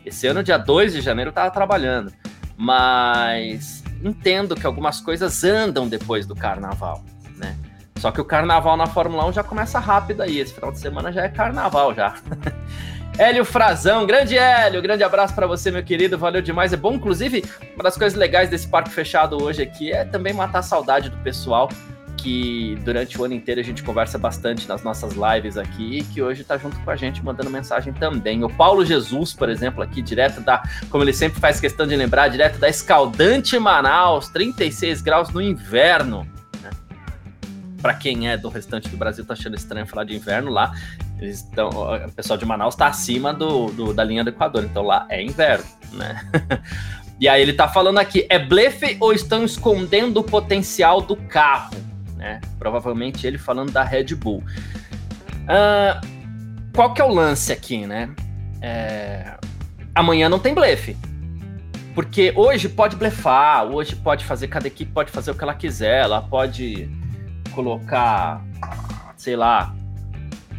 Esse 0.05 0.27
ano, 0.27 0.43
dia 0.43 0.59
2 0.59 0.93
de 0.93 1.01
janeiro, 1.01 1.31
eu 1.31 1.35
tava 1.35 1.51
trabalhando. 1.51 2.13
Mas 2.57 3.83
entendo 4.03 4.55
que 4.55 4.67
algumas 4.67 5.01
coisas 5.01 5.45
andam 5.45 5.89
depois 5.89 6.27
do 6.27 6.35
carnaval, 6.35 7.05
né? 7.37 7.57
Só 7.97 8.11
que 8.11 8.21
o 8.21 8.25
carnaval 8.25 8.77
na 8.77 8.87
Fórmula 8.87 9.27
1 9.27 9.33
já 9.35 9.45
começa 9.45 9.79
rápido 9.79 10.23
aí. 10.23 10.39
Esse 10.39 10.55
final 10.55 10.73
de 10.73 10.79
semana 10.79 11.13
já 11.13 11.23
é 11.23 11.29
carnaval 11.29 11.95
já. 11.95 12.15
Hélio 13.21 13.45
Frazão, 13.45 14.07
grande 14.07 14.39
Hélio, 14.39 14.81
grande 14.81 15.05
abraço 15.05 15.35
para 15.35 15.47
você, 15.47 15.71
meu 15.71 15.85
querido, 15.85 16.17
valeu 16.17 16.41
demais. 16.41 16.73
É 16.73 16.77
bom, 16.79 16.95
inclusive, 16.95 17.45
uma 17.75 17.85
das 17.85 17.95
coisas 17.95 18.19
legais 18.19 18.49
desse 18.49 18.67
parque 18.67 18.89
fechado 18.89 19.43
hoje 19.43 19.61
aqui 19.61 19.93
é 19.93 20.07
também 20.07 20.33
matar 20.33 20.61
a 20.61 20.63
saudade 20.63 21.11
do 21.11 21.19
pessoal 21.19 21.69
que 22.17 22.79
durante 22.83 23.21
o 23.21 23.25
ano 23.25 23.35
inteiro 23.35 23.61
a 23.61 23.65
gente 23.65 23.83
conversa 23.83 24.17
bastante 24.17 24.67
nas 24.67 24.83
nossas 24.83 25.13
lives 25.13 25.59
aqui 25.59 25.99
e 25.99 26.03
que 26.03 26.23
hoje 26.23 26.41
está 26.41 26.57
junto 26.57 26.81
com 26.81 26.91
a 26.91 26.97
gente 26.97 27.23
mandando 27.23 27.51
mensagem 27.51 27.93
também. 27.93 28.43
O 28.43 28.49
Paulo 28.49 28.87
Jesus, 28.87 29.35
por 29.35 29.51
exemplo, 29.51 29.83
aqui 29.83 30.01
direto 30.01 30.41
da, 30.41 30.63
como 30.89 31.05
ele 31.05 31.13
sempre 31.13 31.39
faz 31.41 31.61
questão 31.61 31.87
de 31.87 31.95
lembrar, 31.95 32.29
direto 32.29 32.59
da 32.59 32.71
escaldante 32.71 33.59
Manaus, 33.59 34.29
36 34.29 35.03
graus 35.03 35.29
no 35.29 35.43
inverno. 35.43 36.27
Para 37.81 37.95
quem 37.95 38.29
é 38.29 38.37
do 38.37 38.49
restante 38.49 38.89
do 38.89 38.97
Brasil, 38.97 39.25
tá 39.25 39.33
achando 39.33 39.57
estranho 39.57 39.87
falar 39.87 40.05
de 40.05 40.15
inverno 40.15 40.51
lá. 40.51 40.73
Eles 41.19 41.39
estão, 41.39 41.69
o 41.69 42.13
pessoal 42.13 42.39
de 42.39 42.45
Manaus 42.45 42.75
está 42.75 42.87
acima 42.87 43.33
do, 43.33 43.67
do, 43.71 43.95
da 43.95 44.05
linha 44.05 44.23
do 44.23 44.31
Equador, 44.31 44.65
então 44.65 44.83
lá 44.83 45.07
é 45.09 45.23
inverno, 45.23 45.65
né? 45.93 46.21
e 47.19 47.29
aí 47.29 47.41
ele 47.41 47.53
tá 47.53 47.69
falando 47.69 47.99
aqui, 47.99 48.27
é 48.29 48.39
blefe 48.39 48.97
ou 49.01 49.13
estão 49.13 49.45
escondendo 49.45 50.21
o 50.21 50.25
potencial 50.25 51.01
do 51.01 51.17
carro? 51.17 51.77
Né? 52.17 52.41
Provavelmente 52.59 53.27
ele 53.27 53.39
falando 53.39 53.73
da 53.73 53.83
Red 53.83 54.15
Bull. 54.15 54.43
Uh, 55.45 56.07
qual 56.75 56.93
que 56.93 57.01
é 57.01 57.05
o 57.05 57.13
lance 57.13 57.53
aqui, 57.53 57.87
né? 57.87 58.11
É... 58.61 59.39
Amanhã 59.95 60.29
não 60.29 60.39
tem 60.39 60.55
blefe. 60.55 60.97
Porque 61.95 62.33
hoje 62.37 62.69
pode 62.69 62.95
blefar, 62.95 63.65
hoje 63.65 63.97
pode 63.97 64.25
fazer, 64.25 64.49
cada 64.49 64.67
equipe 64.67 64.93
pode 64.93 65.11
fazer 65.11 65.31
o 65.31 65.35
que 65.35 65.43
ela 65.43 65.55
quiser, 65.55 66.03
ela 66.03 66.23
pode 66.23 66.89
colocar, 67.51 68.45
sei 69.17 69.37
lá, 69.37 69.75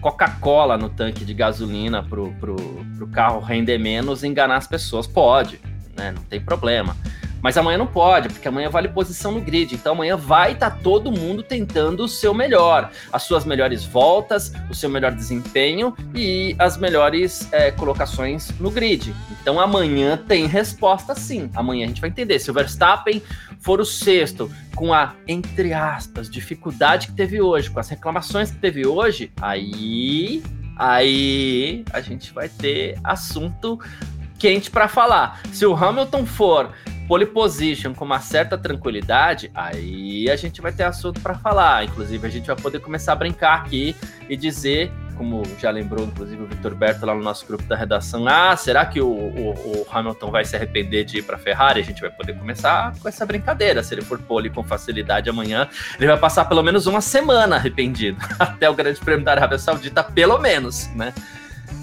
Coca-Cola 0.02 0.78
no 0.78 0.90
tanque 0.90 1.24
de 1.24 1.34
gasolina 1.34 2.04
pro, 2.04 2.32
pro, 2.34 2.56
pro 2.98 3.08
carro 3.08 3.40
render 3.40 3.78
menos 3.78 4.24
e 4.24 4.28
enganar 4.28 4.58
as 4.58 4.68
pessoas. 4.68 5.06
Pode, 5.06 5.60
né? 5.96 6.12
Não 6.12 6.24
tem 6.24 6.42
problema. 6.42 6.96
Mas 7.42 7.58
amanhã 7.58 7.78
não 7.78 7.88
pode, 7.88 8.30
porque 8.30 8.48
amanhã 8.48 8.70
vale 8.70 8.88
posição 8.88 9.32
no 9.32 9.42
grid. 9.42 9.76
Então 9.76 9.94
amanhã 9.94 10.16
vai 10.16 10.54
estar 10.54 10.72
tá 10.72 10.78
todo 10.82 11.12
mundo 11.12 11.44
tentando 11.44 12.04
o 12.04 12.08
seu 12.08 12.34
melhor, 12.34 12.92
as 13.12 13.24
suas 13.24 13.46
melhores 13.46 13.84
voltas, 13.84 14.54
o 14.70 14.76
seu 14.76 14.90
melhor 14.90 15.12
desempenho 15.12 15.96
e 16.14 16.56
as 16.60 16.78
melhores 16.78 17.52
é, 17.52 17.72
colocações 17.72 18.52
no 18.60 18.70
grid. 18.70 19.14
Então 19.42 19.60
amanhã 19.60 20.18
tem 20.18 20.46
resposta 20.46 21.16
sim. 21.16 21.50
Amanhã 21.56 21.86
a 21.86 21.88
gente 21.88 22.02
vai 22.02 22.10
entender. 22.10 22.40
Se 22.40 22.52
o 22.52 22.54
Verstappen 22.54 23.22
for 23.60 23.80
o 23.80 23.86
sexto, 23.86 24.52
com 24.76 24.94
a, 24.94 25.14
entre 25.28 25.74
aspas, 25.74 26.30
dificuldade 26.30 27.08
que 27.08 27.14
teve 27.14 27.42
hoje, 27.42 27.70
com 27.70 27.80
as 27.80 27.90
reclamações 27.90 28.52
que 28.52 28.58
teve 28.58 28.86
hoje, 28.86 29.32
aí. 29.42 30.44
Aí 30.78 31.86
a 31.94 32.02
gente 32.02 32.34
vai 32.34 32.50
ter 32.50 32.98
assunto 33.04 33.80
quente 34.40 34.72
para 34.72 34.88
falar. 34.88 35.40
Se 35.54 35.64
o 35.66 35.76
Hamilton 35.76 36.26
for 36.26 36.72
pole 37.12 37.26
position 37.26 37.94
com 37.94 38.06
uma 38.06 38.22
certa 38.22 38.58
tranquilidade, 38.58 39.52
aí 39.54 40.30
a 40.30 40.38
gente 40.38 40.62
vai 40.62 40.72
ter 40.72 40.84
assunto 40.84 41.20
para 41.20 41.34
falar. 41.34 41.84
Inclusive, 41.84 42.26
a 42.26 42.30
gente 42.30 42.48
vai 42.48 42.56
poder 42.56 42.80
começar 42.80 43.12
a 43.12 43.16
brincar 43.18 43.56
aqui 43.56 43.94
e 44.30 44.38
dizer, 44.38 44.90
como 45.18 45.44
já 45.60 45.70
lembrou, 45.72 46.06
inclusive, 46.06 46.42
o 46.42 46.48
Vitor 46.48 46.74
Berto 46.74 47.06
lá 47.06 47.14
no 47.14 47.22
nosso 47.22 47.46
grupo 47.46 47.66
da 47.66 47.76
redação: 47.76 48.26
ah, 48.30 48.56
será 48.56 48.86
que 48.86 49.02
o, 49.02 49.10
o, 49.10 49.50
o 49.52 49.88
Hamilton 49.92 50.32
vai 50.32 50.46
se 50.46 50.56
arrepender 50.56 51.04
de 51.04 51.18
ir 51.18 51.24
para 51.24 51.38
Ferrari? 51.38 51.82
A 51.82 51.84
gente 51.84 52.00
vai 52.00 52.12
poder 52.12 52.32
começar 52.40 52.94
com 52.98 53.10
essa 53.10 53.26
brincadeira. 53.26 53.84
Se 53.84 53.94
ele 53.94 54.04
for 54.04 54.18
pole 54.18 54.50
com 54.50 54.64
facilidade 54.64 55.30
amanhã, 55.30 55.68
ele 55.98 56.08
vai 56.08 56.18
passar 56.18 56.46
pelo 56.46 56.64
menos 56.64 56.88
uma 56.88 57.02
semana 57.02 57.58
arrependido, 57.58 58.18
até 58.40 58.70
o 58.70 58.74
Grande 58.74 59.02
Prêmio 59.02 59.26
da 59.26 59.32
Arábia 59.32 59.58
Saudita, 59.58 60.02
pelo 60.02 60.38
menos, 60.38 60.88
né? 60.96 61.14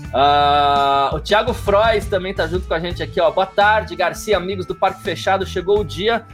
Uh, 0.09 1.17
o 1.17 1.21
Thiago 1.21 1.53
Frois 1.53 2.07
também 2.07 2.33
tá 2.33 2.47
junto 2.47 2.67
com 2.67 2.75
a 2.75 2.81
gente 2.81 3.03
aqui, 3.03 3.21
ó. 3.21 3.31
Boa 3.31 3.47
tarde, 3.47 3.95
Garcia, 3.95 4.37
amigos 4.37 4.65
do 4.65 4.75
Parque 4.75 5.03
Fechado. 5.03 5.45
Chegou 5.47 5.81
o 5.81 5.85
dia 5.85 6.25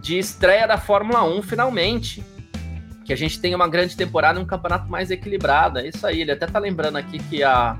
de 0.00 0.18
estreia 0.18 0.66
da 0.66 0.78
Fórmula 0.78 1.22
1, 1.24 1.42
finalmente. 1.42 2.24
Que 3.04 3.12
a 3.12 3.16
gente 3.16 3.40
tem 3.40 3.54
uma 3.54 3.68
grande 3.68 3.96
temporada 3.96 4.38
e 4.38 4.42
um 4.42 4.46
campeonato 4.46 4.90
mais 4.90 5.10
equilibrado. 5.10 5.78
É 5.78 5.86
isso 5.86 6.06
aí. 6.06 6.22
Ele 6.22 6.32
até 6.32 6.46
tá 6.46 6.58
lembrando 6.58 6.96
aqui 6.96 7.18
que 7.18 7.42
a 7.42 7.76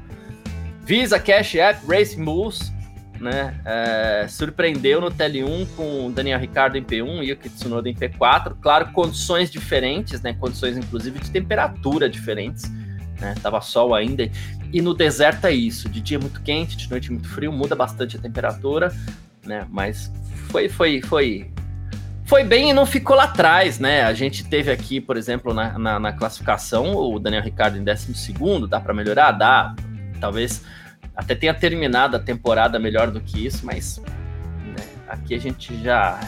Visa 0.83 1.19
Cash 1.19 1.57
App 1.57 1.85
Racing 1.87 2.25
Bulls 2.25 2.73
né, 3.21 3.61
é, 3.65 4.27
surpreendeu 4.29 5.01
no 5.01 5.11
TL1 5.11 5.69
com 5.77 6.07
o 6.07 6.11
Daniel 6.11 6.39
Ricardo 6.39 6.77
em 6.79 6.83
P1 6.83 7.25
e 7.25 7.33
o 7.33 7.37
Kitsunoda 7.37 7.89
em 7.89 7.95
P4. 7.95 8.57
Claro, 8.61 8.93
condições 8.93 9.51
diferentes, 9.51 10.23
né? 10.23 10.33
Condições 10.33 10.77
inclusive 10.77 11.19
de 11.19 11.31
temperatura 11.31 12.09
diferentes. 12.09 12.71
Né? 13.21 13.35
Tava 13.43 13.61
sol 13.61 13.95
ainda. 13.95 14.29
E 14.73 14.81
no 14.81 14.95
deserto 14.95 15.47
é 15.47 15.53
isso, 15.53 15.89
de 15.89 16.01
dia 16.01 16.19
muito 16.19 16.41
quente, 16.43 16.77
de 16.77 16.89
noite 16.89 17.11
muito 17.11 17.29
frio, 17.29 17.53
muda 17.53 17.75
bastante 17.75 18.17
a 18.17 18.21
temperatura, 18.21 18.95
né? 19.45 19.67
Mas 19.69 20.13
foi, 20.49 20.69
foi, 20.69 21.03
foi, 21.03 21.51
foi 22.25 22.45
bem 22.45 22.71
e 22.71 22.73
não 22.73 22.87
ficou 22.87 23.17
lá 23.17 23.25
atrás, 23.25 23.81
né? 23.81 24.03
A 24.03 24.15
gente 24.15 24.45
teve 24.45 24.71
aqui, 24.71 25.01
por 25.01 25.17
exemplo, 25.17 25.53
na, 25.53 25.77
na, 25.79 25.99
na 25.99 26.13
classificação, 26.13 26.95
o 26.95 27.19
Daniel 27.19 27.43
Ricardo 27.43 27.77
em 27.77 27.85
12 27.85 28.13
dá 28.69 28.81
para 28.81 28.95
melhorar? 28.95 29.33
Dá. 29.33 29.75
Talvez 30.21 30.63
até 31.17 31.35
tenha 31.35 31.53
terminado 31.53 32.17
a 32.17 32.21
temporada 32.21 32.79
melhor 32.79 33.11
do 33.11 33.21
que 33.21 33.45
isso, 33.45 33.67
mas 33.67 33.99
né, 33.99 34.87
aqui 35.09 35.35
a 35.35 35.39
gente 35.39 35.77
já 35.83 36.19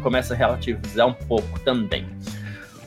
começa 0.00 0.34
a 0.34 0.36
relativizar 0.36 1.06
um 1.06 1.12
pouco 1.12 1.58
também. 1.60 2.06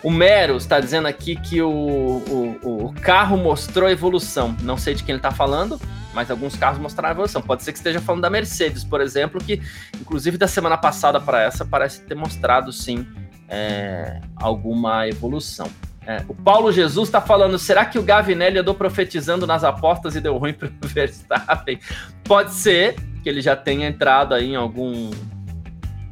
O 0.03 0.11
Mero 0.11 0.57
está 0.57 0.81
dizendo 0.81 1.07
aqui 1.07 1.37
que 1.37 1.61
o, 1.61 1.69
o, 1.71 2.87
o, 2.87 2.93
carro 3.01 3.37
mostrou 3.37 3.89
evolução. 3.89 4.53
Não 4.61 4.77
sei 4.77 4.93
de 4.93 5.01
quem 5.01 5.13
ele 5.13 5.19
está 5.19 5.31
falando, 5.31 5.79
mas 6.13 6.29
alguns 6.29 6.57
carros 6.57 6.77
mostraram 6.77 7.13
evolução. 7.13 7.41
Pode 7.41 7.63
ser 7.63 7.71
que 7.71 7.77
esteja 7.77 8.01
falando 8.01 8.21
da 8.21 8.29
Mercedes, 8.29 8.83
por 8.83 8.99
exemplo, 8.99 9.41
que 9.41 9.61
inclusive 9.99 10.37
da 10.37 10.47
semana 10.47 10.77
passada 10.77 11.21
para 11.21 11.41
essa 11.41 11.63
parece 11.63 12.01
ter 12.01 12.15
mostrado 12.15 12.73
sim 12.73 13.07
é, 13.47 14.19
alguma 14.35 15.07
evolução. 15.07 15.69
É, 16.05 16.21
o 16.27 16.35
Paulo 16.35 16.69
Jesus 16.69 17.07
está 17.07 17.21
falando: 17.21 17.57
será 17.57 17.85
que 17.85 17.97
o 17.97 18.03
Gavinelli 18.03 18.59
andou 18.59 18.75
profetizando 18.75 19.47
nas 19.47 19.63
apostas 19.63 20.17
e 20.17 20.19
deu 20.19 20.37
ruim 20.37 20.53
para 20.53 20.67
o 20.67 20.71
Verstappen? 20.85 21.79
Pode 22.25 22.53
ser 22.53 22.95
que 23.23 23.29
ele 23.29 23.41
já 23.41 23.55
tenha 23.55 23.87
entrado 23.87 24.33
aí 24.33 24.51
em 24.51 24.55
algum 24.57 25.11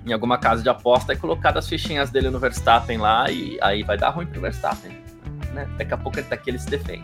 em 0.05 0.13
alguma 0.13 0.37
casa 0.37 0.63
de 0.63 0.69
aposta 0.69 1.13
e 1.13 1.17
colocado 1.17 1.57
as 1.57 1.67
fichinhas 1.67 2.09
dele 2.09 2.29
no 2.29 2.39
Verstappen 2.39 2.97
lá 2.97 3.29
e 3.29 3.57
aí 3.61 3.83
vai 3.83 3.97
dar 3.97 4.09
ruim 4.09 4.25
para 4.25 4.37
o 4.37 4.41
Verstappen. 4.41 4.91
Né? 5.53 5.67
Daqui 5.77 5.93
a 5.93 5.97
pouco 5.97 6.19
ele 6.19 6.27
tá 6.27 6.37
ele 6.45 6.59
se 6.59 6.69
defende. 6.69 7.03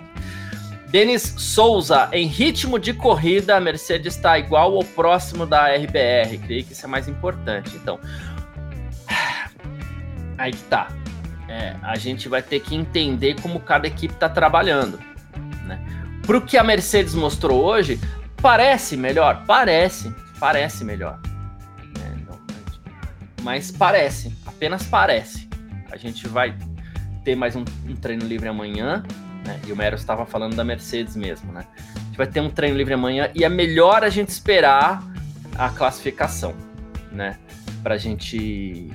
Denis 0.89 1.33
Souza, 1.37 2.09
em 2.13 2.27
ritmo 2.27 2.79
de 2.79 2.93
corrida, 2.93 3.57
a 3.57 3.59
Mercedes 3.59 4.15
está 4.15 4.39
igual 4.39 4.73
ou 4.73 4.83
próximo 4.83 5.45
da 5.45 5.67
RBR. 5.67 6.37
Creio 6.45 6.63
que 6.63 6.71
isso 6.71 6.85
é 6.85 6.87
mais 6.87 7.09
importante. 7.09 7.75
Então, 7.75 7.99
aí 10.37 10.51
que 10.51 10.63
tá. 10.63 10.87
É, 11.49 11.75
a 11.81 11.97
gente 11.97 12.29
vai 12.29 12.41
ter 12.41 12.61
que 12.61 12.73
entender 12.73 13.39
como 13.41 13.59
cada 13.59 13.87
equipe 13.87 14.13
está 14.13 14.29
trabalhando. 14.29 14.97
Né? 15.65 15.79
Para 16.25 16.37
o 16.37 16.41
que 16.41 16.57
a 16.57 16.63
Mercedes 16.63 17.13
mostrou 17.13 17.65
hoje, 17.65 17.99
parece 18.41 18.95
melhor? 18.95 19.43
Parece, 19.45 20.13
parece 20.39 20.85
melhor. 20.85 21.19
Mas 23.47 23.71
parece, 23.71 24.33
apenas 24.45 24.85
parece. 24.85 25.47
A 25.89 25.95
gente 25.95 26.27
vai 26.27 26.53
ter 27.23 27.33
mais 27.33 27.55
um, 27.55 27.63
um 27.87 27.95
treino 27.95 28.27
livre 28.27 28.49
amanhã 28.49 29.01
né? 29.47 29.59
E 29.65 29.71
o 29.71 29.75
Mero 29.75 29.95
estava 29.95 30.25
falando 30.25 30.55
da 30.55 30.63
Mercedes 30.63 31.15
mesmo, 31.15 31.51
né? 31.53 31.65
A 31.95 31.99
gente 31.99 32.17
vai 32.17 32.27
ter 32.27 32.41
um 32.41 32.49
treino 32.49 32.77
livre 32.77 32.93
amanhã 32.93 33.31
e 33.33 33.45
é 33.45 33.49
melhor 33.49 34.03
a 34.03 34.09
gente 34.09 34.27
esperar 34.27 35.01
a 35.57 35.69
classificação, 35.69 36.53
né? 37.11 37.39
Para 37.81 37.95
a 37.95 37.97
gente 37.97 38.91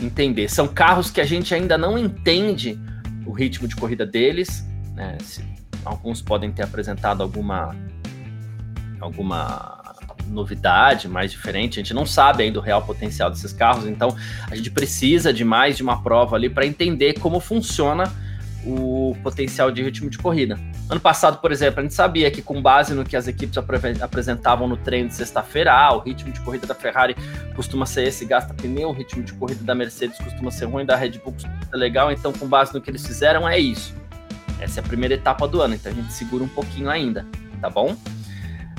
entender. 0.00 0.48
São 0.48 0.68
carros 0.68 1.10
que 1.10 1.20
a 1.20 1.24
gente 1.24 1.52
ainda 1.52 1.76
não 1.76 1.98
entende 1.98 2.78
o 3.26 3.32
ritmo 3.32 3.66
de 3.66 3.74
corrida 3.74 4.06
deles, 4.06 4.64
né? 4.94 5.18
Se, 5.20 5.44
alguns 5.84 6.22
podem 6.22 6.52
ter 6.52 6.62
apresentado 6.62 7.20
alguma 7.22 7.74
alguma 9.00 9.71
novidade 10.28 11.08
mais 11.08 11.30
diferente, 11.30 11.78
a 11.78 11.82
gente 11.82 11.94
não 11.94 12.06
sabe 12.06 12.42
ainda 12.42 12.58
o 12.58 12.62
real 12.62 12.82
potencial 12.82 13.30
desses 13.30 13.52
carros, 13.52 13.86
então 13.86 14.16
a 14.50 14.56
gente 14.56 14.70
precisa 14.70 15.32
de 15.32 15.44
mais 15.44 15.76
de 15.76 15.82
uma 15.82 16.02
prova 16.02 16.36
ali 16.36 16.48
para 16.48 16.66
entender 16.66 17.14
como 17.14 17.40
funciona 17.40 18.12
o 18.64 19.16
potencial 19.22 19.70
de 19.70 19.82
ritmo 19.82 20.08
de 20.08 20.18
corrida. 20.18 20.58
Ano 20.88 21.00
passado, 21.00 21.38
por 21.38 21.50
exemplo, 21.50 21.80
a 21.80 21.82
gente 21.82 21.94
sabia 21.94 22.30
que 22.30 22.40
com 22.40 22.60
base 22.60 22.94
no 22.94 23.04
que 23.04 23.16
as 23.16 23.26
equipes 23.26 23.56
apresentavam 24.00 24.68
no 24.68 24.76
treino 24.76 25.08
de 25.08 25.14
sexta-feira, 25.14 25.72
ah, 25.72 25.94
o 25.94 26.00
ritmo 26.00 26.32
de 26.32 26.40
corrida 26.40 26.66
da 26.66 26.74
Ferrari 26.74 27.16
costuma 27.56 27.86
ser 27.86 28.04
esse, 28.04 28.24
gasta 28.24 28.54
pneu, 28.54 28.90
o 28.90 28.92
ritmo 28.92 29.22
de 29.22 29.32
corrida 29.32 29.64
da 29.64 29.74
Mercedes 29.74 30.18
costuma 30.18 30.50
ser 30.50 30.66
ruim, 30.66 30.84
da 30.84 30.94
Red 30.94 31.18
Bull 31.24 31.34
legal, 31.72 32.12
então 32.12 32.32
com 32.32 32.46
base 32.46 32.72
no 32.72 32.80
que 32.80 32.90
eles 32.90 33.06
fizeram 33.06 33.48
é 33.48 33.58
isso. 33.58 33.94
Essa 34.60 34.80
é 34.80 34.82
a 34.82 34.86
primeira 34.86 35.14
etapa 35.14 35.48
do 35.48 35.60
ano, 35.60 35.74
então 35.74 35.90
a 35.90 35.94
gente 35.94 36.12
segura 36.12 36.44
um 36.44 36.48
pouquinho 36.48 36.88
ainda, 36.88 37.26
tá 37.60 37.68
bom? 37.68 37.96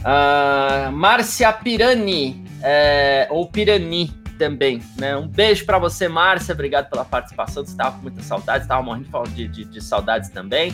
Uh, 0.03 0.91
Márcia 0.91 1.51
Pirani, 1.53 2.43
é, 2.62 3.27
ou 3.29 3.48
Pirani, 3.48 4.13
também, 4.38 4.81
né? 4.98 5.15
Um 5.15 5.27
beijo 5.27 5.65
para 5.65 5.77
você, 5.77 6.07
Márcia. 6.07 6.53
Obrigado 6.53 6.89
pela 6.89 7.05
participação. 7.05 7.63
Você 7.63 7.72
estava 7.72 7.95
com 7.95 8.01
muita 8.01 8.22
saudade, 8.22 8.63
estava 8.63 8.81
morrendo 8.81 9.07
de, 9.29 9.48
de, 9.48 9.65
de 9.65 9.81
saudades 9.81 10.29
também. 10.29 10.74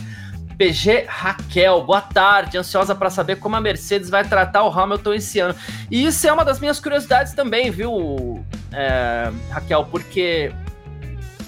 PG 0.58 1.06
Raquel, 1.08 1.82
boa 1.82 2.02
tarde, 2.02 2.58
ansiosa 2.58 2.94
para 2.94 3.08
saber 3.08 3.36
como 3.36 3.56
a 3.56 3.60
Mercedes 3.60 4.10
vai 4.10 4.24
tratar 4.24 4.62
o 4.64 4.68
Hamilton 4.68 5.14
esse 5.14 5.38
ano. 5.38 5.54
E 5.90 6.04
isso 6.04 6.26
é 6.26 6.32
uma 6.32 6.44
das 6.44 6.60
minhas 6.60 6.78
curiosidades 6.78 7.32
também, 7.32 7.70
viu, 7.70 8.44
é, 8.70 9.30
Raquel? 9.50 9.86
Porque, 9.86 10.52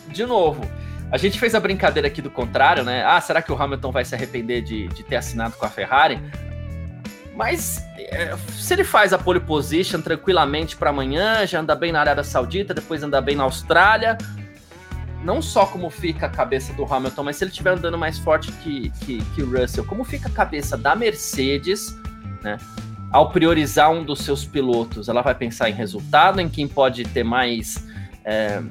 de 0.08 0.24
novo, 0.24 0.66
a 1.10 1.18
gente 1.18 1.38
fez 1.38 1.54
a 1.54 1.60
brincadeira 1.60 2.08
aqui 2.08 2.22
do 2.22 2.30
contrário, 2.30 2.84
né? 2.84 3.04
Ah, 3.04 3.20
será 3.20 3.42
que 3.42 3.52
o 3.52 3.62
Hamilton 3.62 3.92
vai 3.92 4.02
se 4.02 4.14
arrepender 4.14 4.62
de, 4.62 4.88
de 4.88 5.02
ter 5.02 5.16
assinado 5.16 5.56
com 5.58 5.66
a 5.66 5.68
Ferrari? 5.68 6.18
Mas 7.34 7.84
é, 7.96 8.36
se 8.58 8.74
ele 8.74 8.84
faz 8.84 9.12
a 9.12 9.18
pole 9.18 9.40
position 9.40 10.00
tranquilamente 10.00 10.76
para 10.76 10.90
amanhã, 10.90 11.46
já 11.46 11.60
anda 11.60 11.74
bem 11.74 11.90
na 11.90 12.00
Arábia 12.00 12.24
Saudita, 12.24 12.74
depois 12.74 13.02
anda 13.02 13.20
bem 13.20 13.34
na 13.34 13.44
Austrália, 13.44 14.18
não 15.24 15.40
só 15.40 15.64
como 15.64 15.88
fica 15.88 16.26
a 16.26 16.28
cabeça 16.28 16.72
do 16.72 16.84
Hamilton, 16.84 17.22
mas 17.22 17.36
se 17.36 17.44
ele 17.44 17.50
estiver 17.50 17.70
andando 17.70 17.96
mais 17.96 18.18
forte 18.18 18.50
que, 18.52 18.90
que, 19.00 19.22
que, 19.34 19.42
o 19.42 19.50
Russell, 19.50 19.84
como 19.84 20.04
fica 20.04 20.28
a 20.28 20.32
cabeça 20.32 20.76
da 20.76 20.94
Mercedes, 20.94 21.96
né? 22.42 22.58
Ao 23.10 23.30
priorizar 23.30 23.90
um 23.90 24.02
dos 24.02 24.20
seus 24.20 24.44
pilotos, 24.44 25.08
ela 25.08 25.20
vai 25.20 25.34
pensar 25.34 25.68
em 25.68 25.74
resultado, 25.74 26.40
em 26.40 26.48
quem 26.48 26.66
pode 26.66 27.04
ter 27.04 27.22
mais 27.22 27.86
é, 28.24 28.62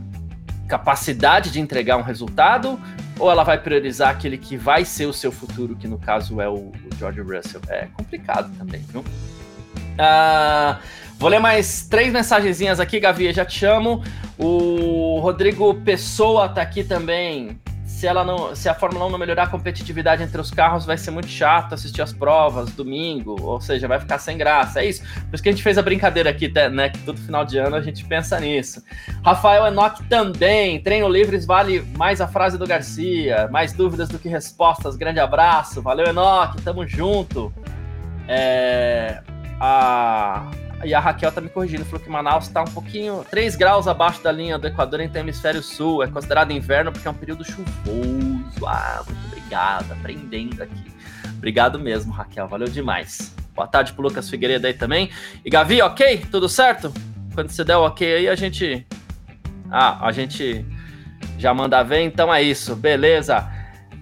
capacidade 0.68 1.51
de 1.51 1.60
entregar 1.60 1.98
um 1.98 2.01
resultado, 2.01 2.80
ou 3.22 3.30
ela 3.30 3.44
vai 3.44 3.58
priorizar 3.58 4.10
aquele 4.10 4.36
que 4.38 4.57
vai 4.57 4.84
ser 4.84 5.05
o 5.05 5.14
seu 5.14 5.31
futuro, 5.31 5.75
que 5.75 5.88
no 5.88 6.00
caso 6.00 6.42
é 6.42 6.50
o, 6.50 6.55
o 6.55 6.74
George 6.98 7.22
Russell? 7.22 7.62
É 7.70 7.88
complicado 7.96 8.51
também, 8.57 8.81
viu? 8.90 9.01
Uh, 9.01 10.75
vou 11.20 11.29
ler 11.29 11.40
mais 11.40 11.88
três 11.88 12.12
mensagenzinhas 12.12 12.79
aqui, 12.79 13.00
Gavi, 13.00 13.31
já 13.31 13.46
te 13.46 13.60
chamo. 13.60 14.03
O 14.40 15.20
Rodrigo 15.20 15.75
Pessoa 15.75 16.50
tá 16.50 16.64
aqui 16.64 16.84
também 16.84 17.60
se 18.01 18.07
ela 18.07 18.24
não, 18.24 18.55
se 18.55 18.68
a 18.68 18.74
Fórmula 18.74 19.05
1 19.05 19.11
não 19.11 19.20
melhorar 19.20 19.44
a 19.44 19.48
competitividade 19.48 20.24
entre 20.24 20.42
os 20.42 20.50
carros, 20.50 20.87
vai 20.87 20.98
ser 20.98 21.11
muito 21.11 21.27
chato 21.27 21.75
assistir 21.75 22.01
as 22.01 22.11
provas 22.11 22.72
domingo, 22.72 23.40
ou 23.40 23.61
seja, 23.61 23.87
vai 23.87 24.00
ficar 24.00 24.18
sem 24.18 24.40
graça. 24.40 24.81
É 24.81 24.85
isso. 24.87 25.03
Por 25.03 25.35
isso 25.35 25.44
que 25.44 25.50
a 25.50 25.51
gente 25.51 25.61
fez 25.61 25.77
a 25.77 25.83
brincadeira 25.83 26.31
aqui, 26.31 26.51
né? 26.72 26.90
Que 26.90 26.98
todo 26.98 27.20
final 27.20 27.46
de 27.46 27.59
ano 27.59 27.75
a 27.75 27.81
gente 27.81 28.03
pensa 28.05 28.40
nisso. 28.40 28.83
Rafael 29.24 29.68
Enoch 29.68 30.01
também. 30.09 30.81
Treino 30.81 31.07
livres 31.07 31.46
vale 31.46 31.81
mais 31.96 32.20
a 32.22 32.27
frase 32.27 32.57
do 32.57 32.66
Garcia. 32.66 33.48
Mais 33.51 33.72
dúvidas 33.72 34.09
do 34.09 34.18
que 34.18 34.27
respostas. 34.27 34.96
Grande 34.96 35.20
abraço. 35.20 35.79
Valeu, 35.79 36.07
Enoch. 36.07 36.59
Tamo 36.64 36.87
junto. 36.87 37.53
É, 38.27 39.22
a 39.59 40.50
e 40.83 40.94
a 40.94 41.00
Raquel 41.00 41.31
tá 41.31 41.41
me 41.41 41.50
corrigindo, 41.50 41.85
falou 41.85 42.00
que 42.00 42.09
Manaus 42.09 42.48
está 42.48 42.61
um 42.61 42.67
pouquinho, 42.72 43.25
3 43.29 43.55
graus 43.55 43.87
abaixo 43.87 44.22
da 44.24 44.31
linha 44.31 44.57
do 44.57 44.67
Equador 44.67 45.00
entre 45.00 45.20
o 45.20 45.22
hemisfério 45.22 45.61
sul. 45.61 46.03
É 46.03 46.07
considerado 46.07 46.51
inverno 46.51 46.91
porque 46.91 47.07
é 47.07 47.11
um 47.11 47.15
período 47.15 47.44
chuvoso. 47.44 48.65
Ah, 48.65 49.03
muito 49.05 49.27
obrigado, 49.27 49.91
aprendendo 49.91 50.61
aqui. 50.61 50.91
Obrigado 51.37 51.79
mesmo, 51.79 52.11
Raquel, 52.11 52.48
valeu 52.48 52.67
demais. 52.67 53.33
Boa 53.53 53.67
tarde 53.67 53.94
pro 53.94 54.03
Lucas 54.03 54.29
Figueiredo 54.29 54.67
aí 54.67 54.74
também. 54.74 55.09
E 55.44 55.50
Gavi, 55.50 55.81
ok? 55.81 56.25
Tudo 56.31 56.48
certo? 56.48 56.94
Quando 57.33 57.50
você 57.50 57.63
der 57.63 57.77
o 57.77 57.85
ok 57.85 58.15
aí, 58.15 58.29
a 58.29 58.35
gente. 58.35 58.85
Ah, 59.70 60.05
a 60.05 60.11
gente 60.11 60.65
já 61.37 61.53
manda 61.53 61.81
ver, 61.83 62.01
então 62.01 62.33
é 62.33 62.41
isso, 62.41 62.75
beleza. 62.75 63.48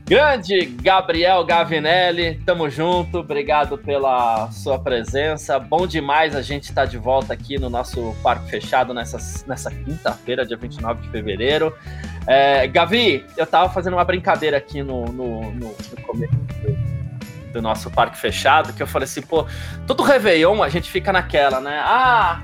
Grande 0.10 0.66
Gabriel 0.66 1.46
Gavinelli, 1.46 2.42
tamo 2.44 2.68
junto, 2.68 3.20
obrigado 3.20 3.78
pela 3.78 4.50
sua 4.50 4.80
presença. 4.80 5.60
Bom 5.60 5.86
demais 5.86 6.36
a 6.36 6.42
gente 6.42 6.64
estar 6.64 6.82
tá 6.82 6.86
de 6.88 6.98
volta 6.98 7.32
aqui 7.32 7.60
no 7.60 7.70
nosso 7.70 8.16
Parque 8.24 8.50
Fechado 8.50 8.92
nessa, 8.92 9.20
nessa 9.46 9.70
quinta-feira, 9.70 10.44
dia 10.44 10.58
29 10.58 11.04
de 11.04 11.10
fevereiro. 11.10 11.78
É, 12.26 12.66
Gavi, 12.66 13.24
eu 13.38 13.46
tava 13.46 13.72
fazendo 13.72 13.94
uma 13.94 14.04
brincadeira 14.04 14.58
aqui 14.58 14.82
no, 14.82 15.06
no, 15.06 15.42
no, 15.52 15.68
no 15.68 16.02
começo 16.02 16.34
do, 16.34 17.54
do 17.54 17.62
nosso 17.62 17.92
Parque 17.92 18.18
Fechado, 18.18 18.74
que 18.74 18.82
eu 18.82 18.88
falei 18.88 19.04
assim, 19.04 19.22
pô, 19.22 19.46
todo 19.86 20.02
Réveillon 20.02 20.64
a 20.64 20.70
gente 20.70 20.90
fica 20.90 21.14
naquela, 21.14 21.62
né? 21.62 21.84
Ah, 21.86 22.42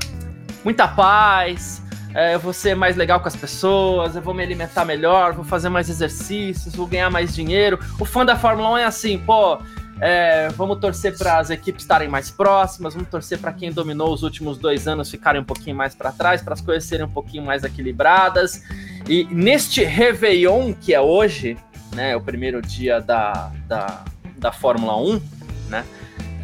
muita 0.63 0.87
paz, 0.87 1.81
é, 2.15 2.33
eu 2.33 2.39
vou 2.39 2.53
ser 2.53 2.75
mais 2.75 2.95
legal 2.95 3.19
com 3.19 3.27
as 3.27 3.35
pessoas, 3.35 4.15
eu 4.15 4.21
vou 4.21 4.33
me 4.33 4.41
alimentar 4.41 4.85
melhor, 4.85 5.33
vou 5.33 5.43
fazer 5.43 5.67
mais 5.67 5.89
exercícios, 5.89 6.73
vou 6.73 6.87
ganhar 6.87 7.11
mais 7.11 7.35
dinheiro. 7.35 7.77
O 7.99 8.05
fã 8.05 8.25
da 8.25 8.37
Fórmula 8.37 8.71
1 8.71 8.77
é 8.77 8.83
assim, 8.85 9.17
pô, 9.19 9.59
é, 9.99 10.47
vamos 10.55 10.79
torcer 10.79 11.17
para 11.17 11.39
as 11.39 11.49
equipes 11.49 11.83
estarem 11.83 12.07
mais 12.07 12.31
próximas, 12.31 12.93
vamos 12.93 13.09
torcer 13.09 13.37
para 13.37 13.51
quem 13.51 13.69
dominou 13.69 14.13
os 14.13 14.23
últimos 14.23 14.57
dois 14.57 14.87
anos 14.87 15.11
ficarem 15.11 15.41
um 15.41 15.43
pouquinho 15.43 15.75
mais 15.75 15.93
para 15.93 16.09
trás, 16.09 16.41
para 16.41 16.53
as 16.53 16.61
coisas 16.61 16.85
serem 16.85 17.05
um 17.05 17.09
pouquinho 17.09 17.43
mais 17.43 17.65
equilibradas. 17.65 18.63
E 19.09 19.25
neste 19.25 19.83
Réveillon, 19.83 20.73
que 20.73 20.93
é 20.93 21.01
hoje, 21.01 21.57
né, 21.93 22.15
o 22.15 22.21
primeiro 22.21 22.61
dia 22.61 23.01
da, 23.01 23.51
da, 23.67 24.05
da 24.37 24.53
Fórmula 24.53 24.95
1, 24.97 25.21
né, 25.67 25.85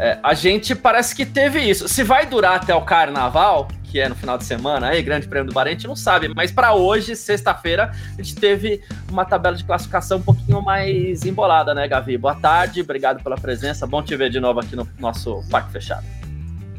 é, 0.02 0.18
a 0.24 0.34
gente 0.34 0.74
parece 0.74 1.16
que 1.16 1.24
teve 1.24 1.60
isso. 1.60 1.88
Se 1.88 2.04
vai 2.04 2.26
durar 2.26 2.56
até 2.56 2.74
o 2.74 2.82
carnaval, 2.82 3.68
que 3.84 4.00
é 4.00 4.10
no 4.10 4.16
final 4.16 4.36
de 4.36 4.44
semana, 4.46 4.88
aí, 4.88 5.04
Grande 5.04 5.28
Prêmio 5.28 5.50
do 5.50 5.54
Bahrein, 5.54 5.74
a 5.74 5.78
gente 5.78 5.88
não 5.88 5.96
sabe. 5.96 6.28
Mas 6.36 6.52
para 6.52 6.74
hoje, 6.74 7.16
sexta-feira, 7.16 7.92
a 8.18 8.20
gente 8.20 8.34
teve 8.34 8.82
uma 9.12 9.24
tabela 9.26 9.56
de 9.56 9.64
classificação 9.64 10.18
um 10.18 10.22
pouquinho 10.24 10.60
mais 10.60 11.24
embolada, 11.24 11.76
né, 11.76 11.88
Gavi? 11.88 12.18
Boa 12.18 12.34
tarde, 12.34 12.82
obrigado 12.82 13.22
pela 13.22 13.36
presença. 13.36 13.86
Bom 13.86 14.02
te 14.02 14.16
ver 14.16 14.32
de 14.32 14.40
novo 14.40 14.60
aqui 14.60 14.76
no 14.76 14.90
nosso 14.98 15.44
Parque 15.52 15.72
Fechado. 15.72 16.04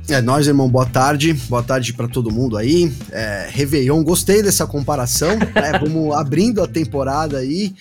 É 0.09 0.21
nós, 0.21 0.49
irmão. 0.49 0.69
Boa 0.69 0.87
tarde. 0.87 1.33
Boa 1.33 1.63
tarde 1.63 1.93
para 1.93 2.09
todo 2.09 2.29
mundo 2.29 2.57
aí. 2.57 2.93
É, 3.13 3.49
Réveillon, 3.53 4.03
gostei 4.03 4.43
dessa 4.43 4.67
comparação. 4.67 5.37
Né? 5.37 5.79
Vamos 5.81 6.13
abrindo 6.17 6.61
a 6.61 6.67
temporada 6.67 7.39
aí. 7.39 7.73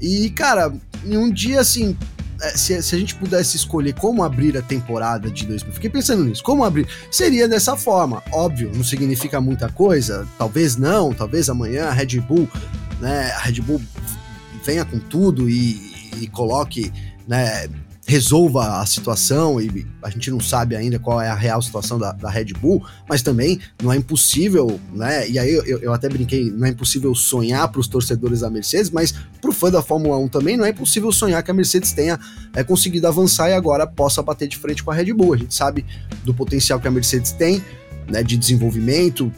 E, 0.00 0.30
cara, 0.30 0.72
em 1.04 1.16
um 1.16 1.30
dia 1.30 1.60
assim, 1.60 1.96
se, 2.56 2.82
se, 2.82 2.94
a 2.94 2.98
gente 2.98 3.14
pudesse 3.14 3.56
escolher 3.56 3.94
como 3.94 4.22
abrir 4.22 4.56
a 4.56 4.62
temporada 4.62 5.30
de 5.30 5.46
2000, 5.46 5.74
fiquei 5.74 5.90
pensando 5.90 6.24
nisso, 6.24 6.42
como 6.42 6.64
abrir, 6.64 6.86
seria 7.10 7.46
dessa 7.48 7.76
forma. 7.76 8.22
Óbvio, 8.32 8.70
não 8.74 8.84
significa 8.84 9.40
muita 9.40 9.68
coisa, 9.68 10.26
talvez 10.38 10.76
não, 10.76 11.12
talvez 11.12 11.48
amanhã 11.48 11.86
a 11.86 11.92
Red 11.92 12.20
Bull, 12.20 12.48
né, 13.00 13.30
a 13.32 13.38
Red 13.40 13.60
Bull 13.60 13.80
venha 14.64 14.84
com 14.84 14.98
tudo 14.98 15.48
e, 15.48 16.12
e 16.20 16.26
coloque, 16.28 16.92
né, 17.26 17.68
resolva 18.10 18.80
a 18.80 18.86
situação 18.86 19.60
e 19.60 19.86
a 20.02 20.10
gente 20.10 20.32
não 20.32 20.40
sabe 20.40 20.74
ainda 20.74 20.98
qual 20.98 21.20
é 21.20 21.28
a 21.28 21.34
real 21.34 21.62
situação 21.62 21.96
da, 21.96 22.10
da 22.10 22.28
Red 22.28 22.46
Bull, 22.60 22.84
mas 23.08 23.22
também 23.22 23.60
não 23.80 23.92
é 23.92 23.96
impossível, 23.96 24.80
né? 24.92 25.30
E 25.30 25.38
aí 25.38 25.54
eu, 25.54 25.78
eu 25.78 25.92
até 25.92 26.08
brinquei, 26.08 26.50
não 26.50 26.66
é 26.66 26.70
impossível 26.70 27.14
sonhar 27.14 27.68
para 27.68 27.80
os 27.80 27.86
torcedores 27.86 28.40
da 28.40 28.50
Mercedes, 28.50 28.90
mas 28.90 29.14
para 29.40 29.48
o 29.48 29.52
fã 29.52 29.70
da 29.70 29.80
Fórmula 29.80 30.18
1 30.18 30.28
também 30.28 30.56
não 30.56 30.64
é 30.64 30.70
impossível 30.70 31.12
sonhar 31.12 31.40
que 31.44 31.52
a 31.52 31.54
Mercedes 31.54 31.92
tenha 31.92 32.18
é, 32.52 32.64
conseguido 32.64 33.06
avançar 33.06 33.48
e 33.48 33.52
agora 33.52 33.86
possa 33.86 34.20
bater 34.20 34.48
de 34.48 34.58
frente 34.58 34.82
com 34.82 34.90
a 34.90 34.94
Red 34.94 35.12
Bull. 35.12 35.34
A 35.34 35.36
gente 35.36 35.54
sabe 35.54 35.86
do 36.24 36.34
potencial 36.34 36.80
que 36.80 36.88
a 36.88 36.90
Mercedes 36.90 37.30
tem, 37.30 37.64
né, 38.08 38.24
de 38.24 38.36
desenvolvimento, 38.36 39.32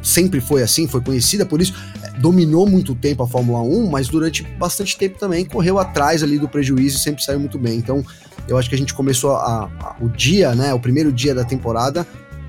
sempre 0.00 0.40
foi 0.40 0.62
assim, 0.62 0.86
foi 0.86 1.00
conhecida 1.00 1.44
por 1.44 1.60
isso, 1.60 1.74
dominou 2.22 2.68
muito 2.68 2.94
tempo 2.94 3.24
a 3.24 3.26
Fórmula 3.26 3.60
1, 3.60 3.90
mas 3.90 4.06
durante 4.06 4.44
bastante 4.44 4.96
tempo 4.96 5.18
também 5.18 5.44
correu 5.44 5.80
atrás 5.80 6.22
ali 6.22 6.38
do 6.38 6.48
prejuízo 6.48 6.96
e 6.96 7.00
sempre 7.00 7.22
saiu 7.22 7.40
muito 7.40 7.58
bem. 7.58 7.76
Então, 7.76 8.04
eu 8.46 8.56
acho 8.56 8.68
que 8.68 8.76
a 8.76 8.78
gente 8.78 8.94
começou 8.94 9.32
a, 9.32 9.68
a, 9.80 9.96
o 10.00 10.08
dia, 10.08 10.54
né, 10.54 10.72
o 10.72 10.78
primeiro 10.78 11.12
dia 11.12 11.34
da 11.34 11.44
temporada 11.44 12.06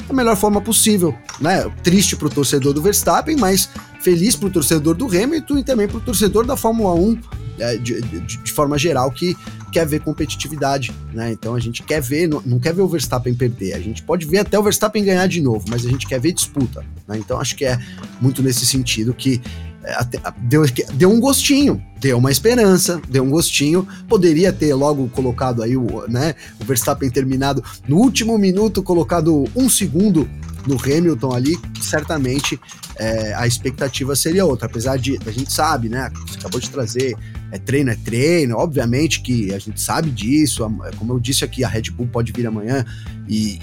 da 0.07 0.13
melhor 0.13 0.36
forma 0.36 0.62
possível, 0.62 1.15
né? 1.39 1.65
Triste 1.81 2.15
pro 2.15 2.29
torcedor 2.29 2.73
do 2.73 2.81
Verstappen, 2.81 3.38
mas 3.38 3.69
feliz 4.01 4.36
pro 4.36 4.49
torcedor 4.49 4.95
do 4.95 5.07
Hamilton 5.07 5.57
e 5.57 5.63
também 5.63 5.88
pro 5.88 6.01
torcedor 6.01 6.45
da 6.45 6.57
Fórmula 6.57 6.93
1 6.93 7.17
é, 7.57 7.77
de, 7.77 8.01
de, 8.01 8.19
de, 8.19 8.51
forma 8.51 8.77
geral 8.77 9.09
que 9.12 9.36
quer 9.73 9.88
ver 9.88 10.01
competitividade, 10.01 10.93
né? 11.12 11.31
Então 11.31 11.55
a 11.55 11.59
gente 11.59 11.81
quer 11.81 11.99
ver, 11.99 12.27
não, 12.27 12.41
não, 12.45 12.59
quer 12.59 12.73
ver 12.73 12.83
o 12.83 12.88
Verstappen 12.88 13.33
perder, 13.33 13.73
a 13.73 13.79
gente 13.79 14.03
pode 14.03 14.25
ver 14.25 14.39
até 14.39 14.57
o 14.57 14.63
Verstappen 14.63 15.03
ganhar 15.03 15.27
de 15.27 15.41
novo, 15.41 15.65
mas 15.67 15.86
a 15.86 15.89
gente 15.89 16.07
quer 16.07 16.19
ver 16.19 16.31
disputa, 16.31 16.86
né? 17.07 17.17
Então 17.17 17.39
acho 17.39 17.55
que 17.55 17.65
é 17.65 17.77
muito 18.21 18.43
nesse 18.43 18.65
sentido 18.65 19.13
que 19.13 19.41
é, 19.83 19.93
até, 19.95 20.19
deu, 20.38 20.63
deu 20.93 21.12
um 21.12 21.19
gostinho, 21.19 21.83
deu 21.99 22.17
uma 22.17 22.31
esperança, 22.31 23.01
deu 23.09 23.23
um 23.23 23.29
gostinho. 23.29 23.86
Poderia 24.07 24.53
ter 24.53 24.73
logo 24.75 25.09
colocado 25.09 25.62
aí 25.62 25.75
o, 25.75 26.07
né, 26.07 26.36
o 26.62 26.63
Verstappen 26.63 27.09
terminado 27.09 27.63
no 27.88 27.97
último 27.97 28.38
minuto, 28.38 28.81
colocado 28.81 29.43
um 29.55 29.67
segundo 29.67 30.29
no 30.65 30.79
Hamilton 30.81 31.33
ali, 31.33 31.57
certamente 31.81 32.57
é, 32.95 33.33
a 33.33 33.45
expectativa 33.45 34.15
seria 34.15 34.45
outra. 34.45 34.67
Apesar 34.67 34.97
de 34.97 35.19
a 35.25 35.31
gente 35.31 35.51
sabe, 35.51 35.89
né? 35.89 36.09
Você 36.25 36.39
acabou 36.39 36.62
de 36.62 36.69
trazer 36.69 37.17
é 37.54 37.60
treino, 37.60 37.92
é 37.92 37.96
treino. 37.96 38.58
Obviamente 38.58 39.22
que 39.22 39.54
a 39.54 39.60
gente 39.60 39.80
sabe 39.80 40.10
disso. 40.10 40.63
Como 40.98 41.13
eu 41.13 41.20
disse 41.20 41.46
aqui, 41.46 41.63
a 41.63 41.68
Red 41.68 41.92
Bull 41.92 42.08
pode 42.08 42.32
vir 42.32 42.48
amanhã 42.48 42.84
e, 43.30 43.60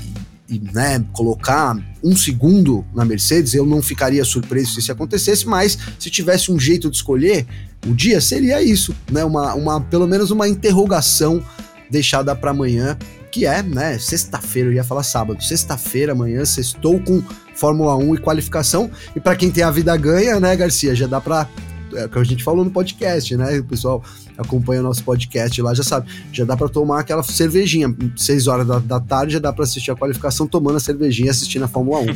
e 0.49 0.61
né, 0.73 1.05
colocar 1.13 1.77
um 2.03 2.15
segundo 2.15 2.85
na 2.95 3.05
Mercedes, 3.05 3.53
eu 3.53 3.67
não 3.67 3.83
ficaria 3.83 4.25
surpreso 4.25 4.75
se 4.75 4.79
isso 4.79 4.93
acontecesse, 4.93 5.45
mas 5.45 5.77
se 5.99 6.09
tivesse 6.09 6.53
um 6.53 6.59
jeito 6.59 6.89
de 6.89 6.97
escolher 6.97 7.45
o 7.85 7.93
dia, 7.93 8.21
seria 8.21 8.63
isso, 8.63 8.95
né? 9.11 9.25
Uma, 9.25 9.55
uma, 9.55 9.81
pelo 9.81 10.07
menos 10.07 10.31
uma 10.31 10.49
interrogação 10.49 11.43
deixada 11.91 12.35
para 12.37 12.53
amanhã, 12.53 12.97
que 13.33 13.45
é, 13.45 13.61
né, 13.61 13.99
sexta-feira, 13.99 14.69
eu 14.69 14.73
ia 14.73 14.85
falar 14.85 15.03
sábado, 15.03 15.43
sexta-feira, 15.43 16.13
amanhã, 16.13 16.45
sextou 16.45 17.01
com 17.01 17.23
Fórmula 17.57 17.97
1 17.97 18.15
e 18.15 18.19
qualificação, 18.19 18.89
e 19.17 19.21
para 19.21 19.35
quem 19.35 19.51
tem 19.51 19.65
a 19.65 19.71
vida 19.71 19.97
ganha, 19.97 20.39
né, 20.39 20.55
Garcia, 20.55 20.95
já 20.95 21.09
dá 21.09 21.21
para 21.21 21.49
é 21.95 22.07
o 22.07 22.09
que 22.09 22.19
a 22.19 22.25
gente 22.25 22.43
falou 22.43 22.65
no 22.65 22.71
podcast, 22.71 23.37
né? 23.37 23.59
O 23.59 23.65
pessoal 23.65 24.03
acompanha 24.37 24.81
o 24.81 24.85
nosso 24.85 25.05
podcast 25.05 25.61
lá, 25.61 25.75
já 25.75 25.83
sabe. 25.83 26.11
Já 26.33 26.45
dá 26.45 26.57
para 26.57 26.69
tomar 26.69 27.01
aquela 27.01 27.23
cervejinha. 27.23 27.95
Seis 28.17 28.47
horas 28.47 28.67
da, 28.67 28.79
da 28.79 29.01
tarde 29.01 29.35
já 29.35 29.39
dá 29.39 29.53
para 29.53 29.65
assistir 29.65 29.91
a 29.91 29.97
qualificação 29.97 30.47
tomando 30.47 30.77
a 30.77 30.81
cervejinha 30.81 31.29
e 31.29 31.31
assistindo 31.31 31.65
a 31.65 31.69
Fórmula 31.69 32.01
1. 32.01 32.07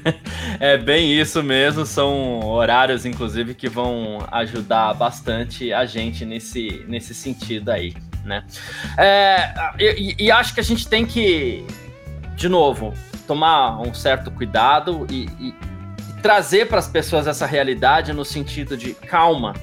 é 0.60 0.78
bem 0.78 1.18
isso 1.18 1.42
mesmo. 1.42 1.84
São 1.84 2.44
horários, 2.44 3.04
inclusive, 3.04 3.54
que 3.54 3.68
vão 3.68 4.26
ajudar 4.30 4.94
bastante 4.94 5.72
a 5.72 5.84
gente 5.86 6.24
nesse, 6.24 6.84
nesse 6.88 7.14
sentido 7.14 7.70
aí, 7.70 7.94
né? 8.24 8.44
É, 8.96 9.54
e, 9.78 10.16
e 10.18 10.30
acho 10.30 10.54
que 10.54 10.60
a 10.60 10.64
gente 10.64 10.86
tem 10.88 11.04
que, 11.04 11.64
de 12.36 12.48
novo, 12.48 12.94
tomar 13.26 13.80
um 13.80 13.92
certo 13.92 14.30
cuidado 14.30 15.06
e, 15.10 15.28
e 15.40 15.54
trazer 16.26 16.66
para 16.66 16.80
as 16.80 16.88
pessoas 16.88 17.28
essa 17.28 17.46
realidade 17.46 18.12
no 18.12 18.24
sentido 18.24 18.76
de 18.76 18.92
calma, 18.94 19.54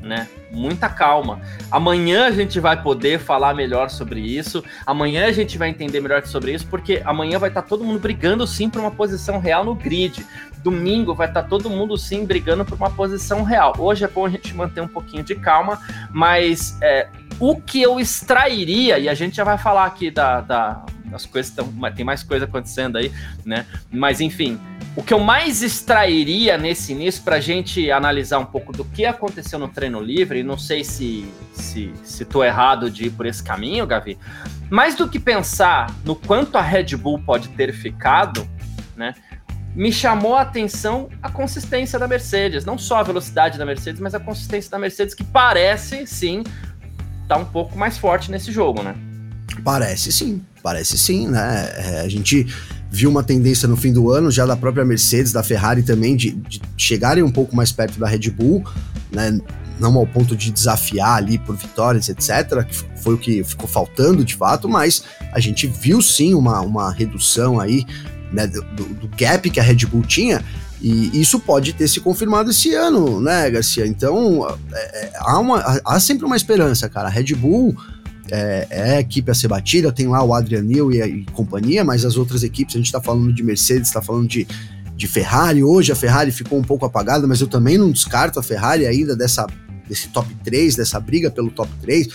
né? 0.00 0.26
Muita 0.50 0.88
calma. 0.88 1.42
Amanhã 1.70 2.24
a 2.24 2.30
gente 2.30 2.58
vai 2.58 2.82
poder 2.82 3.18
falar 3.18 3.52
melhor 3.52 3.90
sobre 3.90 4.20
isso. 4.20 4.64
Amanhã 4.86 5.26
a 5.26 5.32
gente 5.32 5.58
vai 5.58 5.68
entender 5.68 6.00
melhor 6.00 6.24
sobre 6.24 6.54
isso, 6.54 6.66
porque 6.68 7.02
amanhã 7.04 7.38
vai 7.38 7.50
estar 7.50 7.60
tá 7.60 7.68
todo 7.68 7.84
mundo 7.84 8.00
brigando 8.00 8.46
sim 8.46 8.70
por 8.70 8.80
uma 8.80 8.90
posição 8.90 9.38
real 9.38 9.62
no 9.62 9.74
grid. 9.74 10.24
Domingo 10.64 11.14
vai 11.14 11.28
estar 11.28 11.42
tá 11.42 11.48
todo 11.50 11.68
mundo 11.68 11.98
sim 11.98 12.24
brigando 12.24 12.64
por 12.64 12.76
uma 12.76 12.90
posição 12.90 13.42
real. 13.42 13.74
Hoje 13.78 14.06
é 14.06 14.08
bom 14.08 14.24
a 14.24 14.30
gente 14.30 14.54
manter 14.54 14.80
um 14.80 14.88
pouquinho 14.88 15.22
de 15.22 15.34
calma, 15.34 15.78
mas 16.10 16.78
é, 16.80 17.08
o 17.38 17.60
que 17.60 17.82
eu 17.82 18.00
extrairia, 18.00 18.98
e 18.98 19.08
a 19.08 19.14
gente 19.14 19.36
já 19.36 19.44
vai 19.44 19.58
falar 19.58 19.84
aqui 19.84 20.10
da, 20.10 20.40
da 20.40 20.84
as 21.12 21.26
coisas 21.26 21.50
estão. 21.50 21.72
Tem 21.94 22.04
mais 22.04 22.22
coisa 22.22 22.44
acontecendo 22.44 22.96
aí, 22.96 23.12
né? 23.44 23.66
Mas 23.90 24.20
enfim, 24.20 24.58
o 24.96 25.02
que 25.02 25.12
eu 25.12 25.20
mais 25.20 25.62
extrairia 25.62 26.58
nesse 26.58 26.92
início 26.92 27.22
para 27.22 27.36
a 27.36 27.40
gente 27.40 27.90
analisar 27.90 28.38
um 28.38 28.44
pouco 28.44 28.72
do 28.72 28.84
que 28.84 29.04
aconteceu 29.04 29.58
no 29.58 29.68
treino 29.68 30.00
livre, 30.00 30.42
não 30.42 30.58
sei 30.58 30.84
se, 30.84 31.30
se, 31.52 31.92
se 32.02 32.24
tô 32.24 32.42
errado 32.42 32.90
de 32.90 33.06
ir 33.06 33.10
por 33.10 33.26
esse 33.26 33.42
caminho, 33.42 33.86
Gavi, 33.86 34.18
mais 34.70 34.94
do 34.94 35.08
que 35.08 35.18
pensar 35.18 35.94
no 36.04 36.16
quanto 36.16 36.56
a 36.56 36.62
Red 36.62 36.96
Bull 36.96 37.18
pode 37.18 37.48
ter 37.50 37.72
ficado, 37.72 38.46
né? 38.96 39.14
Me 39.74 39.92
chamou 39.92 40.34
a 40.34 40.40
atenção 40.40 41.10
a 41.22 41.28
consistência 41.28 41.98
da 41.98 42.08
Mercedes, 42.08 42.64
não 42.64 42.78
só 42.78 42.96
a 42.96 43.02
velocidade 43.02 43.58
da 43.58 43.66
Mercedes, 43.66 44.00
mas 44.00 44.14
a 44.14 44.20
consistência 44.20 44.70
da 44.70 44.78
Mercedes 44.78 45.14
que 45.14 45.22
parece 45.22 46.06
sim 46.06 46.42
tá 47.28 47.36
um 47.36 47.44
pouco 47.44 47.78
mais 47.78 47.98
forte 47.98 48.30
nesse 48.30 48.52
jogo, 48.52 48.82
né? 48.82 48.94
Parece 49.64 50.12
sim, 50.12 50.42
parece 50.62 50.98
sim, 50.98 51.28
né? 51.28 51.72
É, 51.76 52.00
a 52.00 52.08
gente 52.08 52.46
viu 52.90 53.10
uma 53.10 53.22
tendência 53.22 53.68
no 53.68 53.76
fim 53.76 53.92
do 53.92 54.10
ano, 54.10 54.30
já 54.30 54.46
da 54.46 54.56
própria 54.56 54.84
Mercedes, 54.84 55.32
da 55.32 55.42
Ferrari 55.42 55.82
também, 55.82 56.16
de, 56.16 56.32
de 56.32 56.60
chegarem 56.76 57.22
um 57.22 57.30
pouco 57.30 57.54
mais 57.54 57.72
perto 57.72 57.98
da 57.98 58.06
Red 58.06 58.30
Bull, 58.30 58.64
né? 59.10 59.38
Não 59.78 59.94
ao 59.96 60.06
ponto 60.06 60.34
de 60.34 60.50
desafiar 60.50 61.18
ali 61.18 61.36
por 61.36 61.54
vitórias, 61.54 62.08
etc., 62.08 62.64
que 62.66 62.74
foi 63.02 63.14
o 63.14 63.18
que 63.18 63.44
ficou 63.44 63.68
faltando 63.68 64.24
de 64.24 64.34
fato, 64.34 64.68
mas 64.68 65.04
a 65.32 65.38
gente 65.38 65.66
viu 65.66 66.00
sim 66.00 66.34
uma, 66.34 66.60
uma 66.62 66.90
redução 66.90 67.60
aí 67.60 67.84
né, 68.32 68.46
do, 68.46 68.62
do 68.62 69.08
gap 69.16 69.48
que 69.50 69.60
a 69.60 69.62
Red 69.62 69.86
Bull 69.86 70.02
tinha, 70.02 70.42
e 70.88 71.20
isso 71.20 71.40
pode 71.40 71.72
ter 71.72 71.88
se 71.88 71.98
confirmado 71.98 72.50
esse 72.50 72.72
ano, 72.72 73.20
né, 73.20 73.50
Garcia? 73.50 73.84
Então, 73.84 74.46
é, 74.72 74.78
é 74.78 75.12
há, 75.16 75.38
uma, 75.40 75.80
há 75.84 75.98
sempre 75.98 76.24
uma 76.24 76.36
esperança, 76.36 76.88
cara. 76.88 77.08
A 77.08 77.10
Red 77.10 77.34
Bull 77.34 77.76
é, 78.30 78.66
é, 78.70 78.96
a 78.96 79.00
equipe 79.00 79.28
a 79.28 79.34
ser 79.34 79.48
batida, 79.48 79.90
tem 79.90 80.06
lá 80.06 80.22
o 80.22 80.32
Adrian 80.32 80.62
Newey 80.62 81.00
e, 81.00 81.04
e, 81.04 81.24
companhia, 81.32 81.84
mas 81.84 82.04
as 82.04 82.16
outras 82.16 82.44
equipes, 82.44 82.76
a 82.76 82.78
gente 82.78 82.86
está 82.86 83.00
falando 83.00 83.32
de 83.32 83.42
Mercedes, 83.42 83.88
está 83.88 84.00
falando 84.00 84.28
de, 84.28 84.46
de 84.94 85.08
Ferrari. 85.08 85.64
Hoje 85.64 85.90
a 85.90 85.96
Ferrari 85.96 86.30
ficou 86.30 86.56
um 86.56 86.62
pouco 86.64 86.86
apagada, 86.86 87.26
mas 87.26 87.40
eu 87.40 87.48
também 87.48 87.76
não 87.76 87.90
descarto 87.90 88.38
a 88.38 88.42
Ferrari 88.42 88.86
ainda 88.86 89.16
dessa, 89.16 89.44
desse 89.88 90.08
top 90.10 90.32
3, 90.44 90.76
dessa 90.76 91.00
briga 91.00 91.32
pelo 91.32 91.50
top 91.50 91.70
3. 91.82 92.08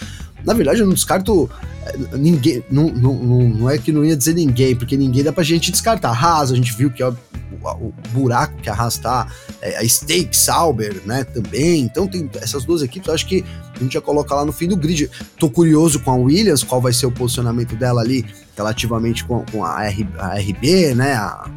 Na 0.46 0.54
verdade, 0.54 0.80
eu 0.80 0.86
não 0.86 0.94
descarto 0.94 1.50
é, 1.86 2.18
ninguém. 2.18 2.64
Não, 2.70 2.90
não, 2.90 3.14
não 3.50 3.70
é 3.70 3.78
que 3.78 3.92
não 3.92 4.04
ia 4.04 4.16
dizer 4.16 4.34
ninguém, 4.34 4.76
porque 4.76 4.98
ninguém 4.98 5.24
dá 5.24 5.32
pra 5.32 5.44
gente 5.44 5.72
descartar. 5.72 6.10
A 6.10 6.14
Haas, 6.14 6.52
a 6.52 6.56
gente 6.56 6.74
viu 6.74 6.90
que 6.90 7.02
é 7.02 7.08
o, 7.08 7.16
o 7.64 7.94
buraco 8.12 8.56
que 8.62 8.70
a 8.70 8.74
Haas 8.74 8.98
tá. 8.98 9.28
É, 9.62 9.78
a 9.78 9.88
Stake 9.88 10.36
Sauber, 10.36 11.02
né? 11.06 11.24
Também. 11.24 11.82
Então, 11.82 12.08
tem 12.08 12.30
essas 12.36 12.66
duas 12.66 12.82
equipes, 12.82 13.10
acho 13.10 13.28
que 13.28 13.44
a 13.76 13.80
gente 13.80 13.94
já 13.94 14.02
coloca 14.02 14.34
lá 14.36 14.46
no 14.46 14.52
fim 14.52 14.68
do 14.68 14.76
grid. 14.76 15.10
Tô 15.38 15.50
curioso 15.50 16.00
com 16.00 16.12
a 16.12 16.16
Williams, 16.16 16.64
qual 16.64 16.82
vai 16.82 16.94
ser 16.94 17.06
o 17.06 17.12
posicionamento 17.12 17.76
dela 17.76 18.02
ali 18.02 18.26
relativamente 18.56 19.24
com, 19.24 19.44
com 19.52 19.66
a, 19.66 19.84
R, 19.86 20.08
a 20.18 20.36
RB, 20.38 20.94
né? 20.96 21.14
A 21.14 21.50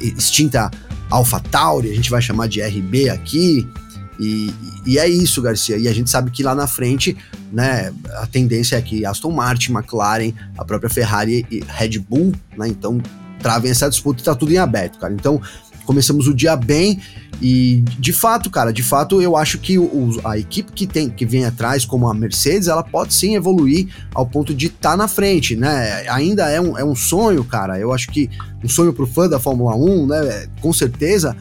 extinta 0.00 0.70
Alpha 1.10 1.40
Tauri, 1.40 1.90
a 1.90 1.94
gente 1.94 2.10
vai 2.10 2.20
chamar 2.20 2.48
de 2.48 2.60
RB 2.60 3.08
aqui. 3.08 3.68
E, 4.18 4.52
e 4.86 4.98
é 4.98 5.08
isso, 5.08 5.42
Garcia. 5.42 5.76
E 5.76 5.88
a 5.88 5.92
gente 5.92 6.10
sabe 6.10 6.30
que 6.30 6.42
lá 6.42 6.54
na 6.54 6.66
frente, 6.66 7.16
né, 7.52 7.92
a 8.14 8.26
tendência 8.26 8.76
é 8.76 8.82
que 8.82 9.04
Aston 9.04 9.30
Martin, 9.30 9.72
McLaren, 9.72 10.32
a 10.56 10.64
própria 10.64 10.90
Ferrari 10.90 11.46
e 11.50 11.62
Red 11.66 11.98
Bull, 11.98 12.32
né, 12.56 12.68
então 12.68 13.00
travem 13.40 13.70
essa 13.70 13.88
disputa 13.88 14.20
e 14.20 14.24
tá 14.24 14.34
tudo 14.34 14.52
em 14.52 14.58
aberto, 14.58 14.98
cara. 14.98 15.12
Então, 15.12 15.40
começamos 15.84 16.26
o 16.26 16.34
dia 16.34 16.56
bem 16.56 17.00
e 17.40 17.82
de 17.98 18.12
fato, 18.12 18.50
cara, 18.50 18.72
de 18.72 18.82
fato 18.82 19.20
eu 19.20 19.36
acho 19.36 19.58
que 19.58 19.78
o, 19.78 20.20
a 20.24 20.38
equipe 20.38 20.72
que 20.72 20.86
tem 20.86 21.08
que 21.10 21.26
vem 21.26 21.44
atrás, 21.44 21.84
como 21.84 22.08
a 22.08 22.14
Mercedes, 22.14 22.66
ela 22.66 22.82
pode 22.82 23.12
sim 23.12 23.34
evoluir 23.34 23.88
ao 24.14 24.26
ponto 24.26 24.54
de 24.54 24.66
estar 24.66 24.92
tá 24.92 24.96
na 24.96 25.06
frente, 25.06 25.54
né? 25.54 26.08
Ainda 26.08 26.50
é 26.50 26.60
um, 26.60 26.78
é 26.78 26.84
um 26.84 26.94
sonho, 26.94 27.44
cara. 27.44 27.78
Eu 27.78 27.92
acho 27.92 28.08
que 28.08 28.30
um 28.64 28.68
sonho 28.68 28.92
pro 28.92 29.06
fã 29.06 29.28
da 29.28 29.38
Fórmula 29.38 29.76
1, 29.76 30.06
né? 30.06 30.46
Com 30.60 30.72
certeza. 30.72 31.36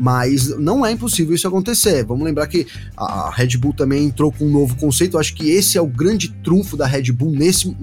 Mas 0.00 0.48
não 0.58 0.84
é 0.84 0.90
impossível 0.90 1.34
isso 1.34 1.46
acontecer. 1.46 2.02
Vamos 2.06 2.24
lembrar 2.24 2.46
que 2.46 2.66
a 2.96 3.30
Red 3.30 3.58
Bull 3.58 3.74
também 3.74 4.06
entrou 4.06 4.32
com 4.32 4.46
um 4.46 4.50
novo 4.50 4.74
conceito. 4.76 5.16
Eu 5.16 5.20
acho 5.20 5.34
que 5.34 5.50
esse 5.50 5.76
é 5.76 5.80
o 5.80 5.86
grande 5.86 6.30
trunfo 6.42 6.74
da 6.74 6.86
Red 6.86 7.12
Bull, 7.12 7.32
nesse, 7.32 7.76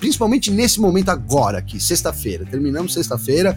principalmente 0.00 0.50
nesse 0.50 0.80
momento 0.80 1.10
agora, 1.10 1.58
aqui, 1.58 1.78
sexta-feira. 1.78 2.46
Terminamos 2.46 2.94
sexta-feira 2.94 3.54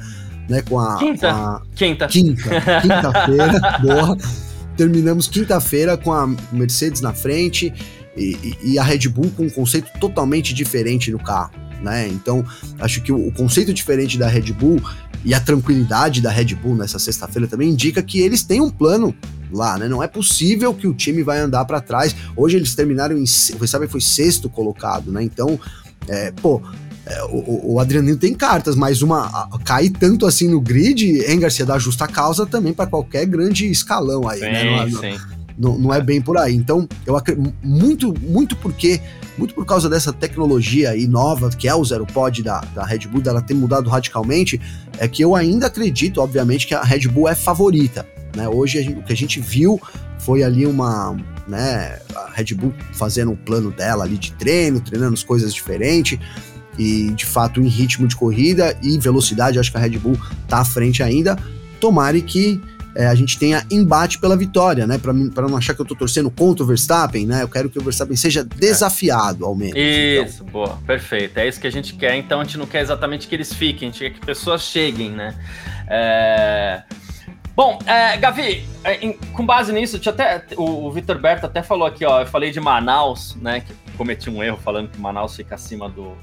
né, 0.49 0.61
com 0.61 0.77
a... 0.77 0.97
Quinta. 0.97 1.31
A, 1.31 1.61
quinta. 1.73 2.07
Quinta. 2.07 2.49
Quinta-feira, 2.81 3.79
boa. 3.81 4.17
terminamos 4.75 5.29
quinta-feira 5.29 5.95
com 5.95 6.11
a 6.11 6.27
Mercedes 6.51 6.99
na 6.99 7.13
frente 7.13 7.73
e, 8.17 8.57
e, 8.61 8.77
a 8.77 8.83
Red 8.83 9.07
Bull 9.07 9.31
com 9.37 9.43
um 9.43 9.49
conceito 9.49 9.89
totalmente 10.01 10.53
diferente 10.53 11.11
no 11.11 11.19
carro. 11.19 11.53
Né? 11.81 12.07
Então, 12.07 12.45
acho 12.79 13.01
que 13.01 13.11
o, 13.11 13.27
o 13.27 13.31
conceito 13.31 13.73
diferente 13.73 14.17
da 14.17 14.27
Red 14.27 14.53
Bull 14.53 14.81
e 15.23 15.33
a 15.33 15.39
tranquilidade 15.39 16.21
da 16.21 16.29
Red 16.29 16.55
Bull 16.55 16.75
nessa 16.75 16.99
sexta-feira 16.99 17.47
também 17.47 17.69
indica 17.69 18.01
que 18.01 18.19
eles 18.19 18.43
têm 18.43 18.61
um 18.61 18.69
plano 18.69 19.15
lá, 19.51 19.77
né? 19.77 19.87
Não 19.87 20.01
é 20.01 20.07
possível 20.07 20.73
que 20.73 20.87
o 20.87 20.93
time 20.93 21.23
vai 21.23 21.39
andar 21.39 21.65
para 21.65 21.81
trás. 21.81 22.15
Hoje 22.35 22.57
eles 22.57 22.73
terminaram 22.73 23.17
em, 23.17 23.25
você 23.25 23.67
sabe, 23.67 23.87
foi 23.87 24.01
sexto 24.01 24.49
colocado, 24.49 25.11
né? 25.11 25.23
Então, 25.23 25.59
é, 26.07 26.31
pô, 26.31 26.61
é, 27.05 27.23
o, 27.25 27.73
o 27.73 27.79
Adrianinho 27.79 28.17
tem 28.17 28.33
cartas, 28.33 28.75
mas 28.75 29.01
uma 29.01 29.25
a, 29.25 29.59
cair 29.63 29.89
tanto 29.89 30.25
assim 30.25 30.47
no 30.47 30.61
grid, 30.61 31.23
hein, 31.25 31.39
Garcia, 31.39 31.65
dá 31.65 31.77
justa 31.77 32.07
causa 32.07 32.45
também 32.45 32.73
para 32.73 32.87
qualquer 32.87 33.25
grande 33.25 33.69
escalão 33.69 34.27
aí, 34.27 34.39
sim, 34.39 34.45
né? 34.45 34.63
Não, 34.63 34.81
é, 34.83 34.89
sim. 34.89 35.19
Não, 35.19 35.40
não, 35.57 35.93
é 35.93 36.01
bem 36.01 36.21
por 36.21 36.37
aí. 36.37 36.55
Então, 36.55 36.87
eu 37.05 37.15
acredito 37.15 37.53
muito, 37.63 38.13
muito 38.21 38.55
porque, 38.57 39.01
muito 39.37 39.53
por 39.53 39.65
causa 39.65 39.89
dessa 39.89 40.11
tecnologia 40.11 40.91
aí 40.91 41.07
nova, 41.07 41.49
que 41.49 41.67
é 41.67 41.75
o 41.75 41.83
Zero 41.83 42.05
Pod 42.05 42.41
da, 42.43 42.61
da 42.73 42.85
Red 42.85 43.07
Bull, 43.07 43.21
dela 43.21 43.41
ter 43.41 43.53
mudado 43.53 43.89
radicalmente, 43.89 44.59
é 44.97 45.07
que 45.07 45.23
eu 45.23 45.35
ainda 45.35 45.67
acredito, 45.67 46.21
obviamente, 46.21 46.67
que 46.67 46.73
a 46.73 46.83
Red 46.83 47.07
Bull 47.07 47.27
é 47.27 47.35
favorita. 47.35 48.07
Né? 48.35 48.47
Hoje, 48.47 48.81
gente, 48.81 48.99
o 48.99 49.03
que 49.03 49.13
a 49.13 49.17
gente 49.17 49.39
viu 49.39 49.79
foi 50.19 50.43
ali 50.43 50.65
uma, 50.65 51.17
né, 51.47 51.99
a 52.15 52.31
Red 52.33 52.53
Bull 52.53 52.73
fazendo 52.93 53.31
um 53.31 53.35
plano 53.35 53.71
dela 53.71 54.03
ali 54.03 54.17
de 54.17 54.31
treino, 54.33 54.79
treinando 54.79 55.13
as 55.13 55.23
coisas 55.23 55.53
diferentes 55.53 56.19
e 56.77 57.11
de 57.11 57.25
fato 57.25 57.61
em 57.61 57.67
ritmo 57.67 58.07
de 58.07 58.15
corrida 58.15 58.77
e 58.81 58.97
velocidade, 58.97 59.59
acho 59.59 59.71
que 59.71 59.77
a 59.77 59.81
Red 59.81 59.97
Bull 59.97 60.17
tá 60.47 60.59
à 60.59 60.65
frente 60.65 61.03
ainda. 61.03 61.37
Tomare 61.79 62.21
que 62.21 62.61
é, 62.95 63.07
a 63.07 63.15
gente 63.15 63.37
tenha 63.37 63.65
embate 63.71 64.19
pela 64.19 64.35
vitória, 64.35 64.85
né? 64.85 64.97
Para 64.97 65.13
não 65.47 65.57
achar 65.57 65.73
que 65.73 65.81
eu 65.81 65.85
tô 65.85 65.95
torcendo 65.95 66.29
contra 66.29 66.63
o 66.63 66.67
Verstappen, 66.67 67.25
né? 67.25 67.43
Eu 67.43 67.47
quero 67.47 67.69
que 67.69 67.79
o 67.79 67.83
Verstappen 67.83 68.15
seja 68.15 68.43
desafiado, 68.43 69.45
ao 69.45 69.55
menos. 69.55 69.75
Isso, 69.77 70.43
então. 70.43 70.47
boa, 70.47 70.77
perfeito. 70.85 71.37
É 71.37 71.47
isso 71.47 71.59
que 71.59 71.67
a 71.67 71.71
gente 71.71 71.93
quer. 71.93 72.15
Então 72.15 72.41
a 72.41 72.43
gente 72.43 72.57
não 72.57 72.65
quer 72.65 72.81
exatamente 72.81 73.27
que 73.27 73.35
eles 73.35 73.53
fiquem, 73.53 73.89
a 73.89 73.91
gente 73.91 74.03
quer 74.03 74.09
que 74.11 74.25
pessoas 74.25 74.61
cheguem, 74.63 75.11
né? 75.11 75.35
É... 75.87 76.83
Bom, 77.55 77.79
é, 77.85 78.17
Gavi, 78.17 78.65
é, 78.83 79.05
em, 79.05 79.13
com 79.13 79.45
base 79.45 79.73
nisso, 79.73 79.99
até, 80.09 80.45
o, 80.55 80.87
o 80.87 80.91
Vitor 80.91 81.19
Berto 81.19 81.45
até 81.45 81.61
falou 81.61 81.85
aqui, 81.85 82.05
ó, 82.05 82.21
eu 82.21 82.25
falei 82.25 82.49
de 82.49 82.61
Manaus, 82.61 83.35
né, 83.35 83.59
que 83.59 83.73
cometi 83.97 84.29
um 84.29 84.41
erro 84.41 84.57
falando 84.57 84.89
que 84.89 84.97
Manaus 84.97 85.35
fica 85.35 85.55
acima 85.55 85.89
do, 85.89 86.15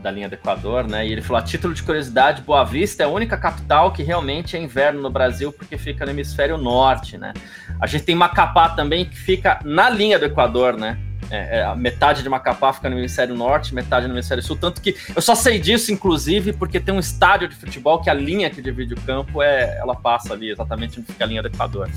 da 0.00 0.10
linha 0.10 0.28
do 0.28 0.34
Equador, 0.34 0.86
né? 0.86 1.06
E 1.06 1.12
ele 1.12 1.22
falou: 1.22 1.38
a 1.38 1.42
título 1.42 1.74
de 1.74 1.82
curiosidade, 1.82 2.42
Boa 2.42 2.64
Vista 2.64 3.02
é 3.02 3.06
a 3.06 3.08
única 3.08 3.36
capital 3.36 3.92
que 3.92 4.02
realmente 4.02 4.56
é 4.56 4.60
inverno 4.60 5.00
no 5.00 5.10
Brasil, 5.10 5.52
porque 5.52 5.76
fica 5.76 6.04
no 6.04 6.10
hemisfério 6.10 6.56
norte, 6.56 7.18
né? 7.18 7.32
A 7.80 7.86
gente 7.86 8.04
tem 8.04 8.14
Macapá 8.14 8.70
também, 8.70 9.04
que 9.04 9.16
fica 9.16 9.60
na 9.64 9.90
linha 9.90 10.18
do 10.18 10.24
Equador, 10.24 10.76
né? 10.76 10.98
É, 11.30 11.60
é, 11.60 11.64
a 11.64 11.74
metade 11.74 12.22
de 12.22 12.28
Macapá 12.28 12.72
fica 12.72 12.88
no 12.90 12.98
hemisfério 12.98 13.34
norte, 13.34 13.74
metade 13.74 14.06
no 14.06 14.14
hemisfério 14.14 14.42
sul. 14.42 14.56
Tanto 14.56 14.80
que 14.80 14.94
eu 15.14 15.22
só 15.22 15.34
sei 15.34 15.58
disso, 15.58 15.90
inclusive, 15.90 16.52
porque 16.52 16.78
tem 16.78 16.94
um 16.94 16.98
estádio 16.98 17.48
de 17.48 17.54
futebol 17.54 18.00
que 18.00 18.10
a 18.10 18.14
linha 18.14 18.50
que 18.50 18.60
divide 18.60 18.94
o 18.94 19.00
campo 19.00 19.42
é, 19.42 19.78
ela 19.78 19.94
passa 19.94 20.34
ali 20.34 20.50
exatamente 20.50 21.00
onde 21.00 21.10
fica 21.10 21.24
a 21.24 21.26
linha 21.26 21.42
do 21.42 21.48
Equador. 21.48 21.88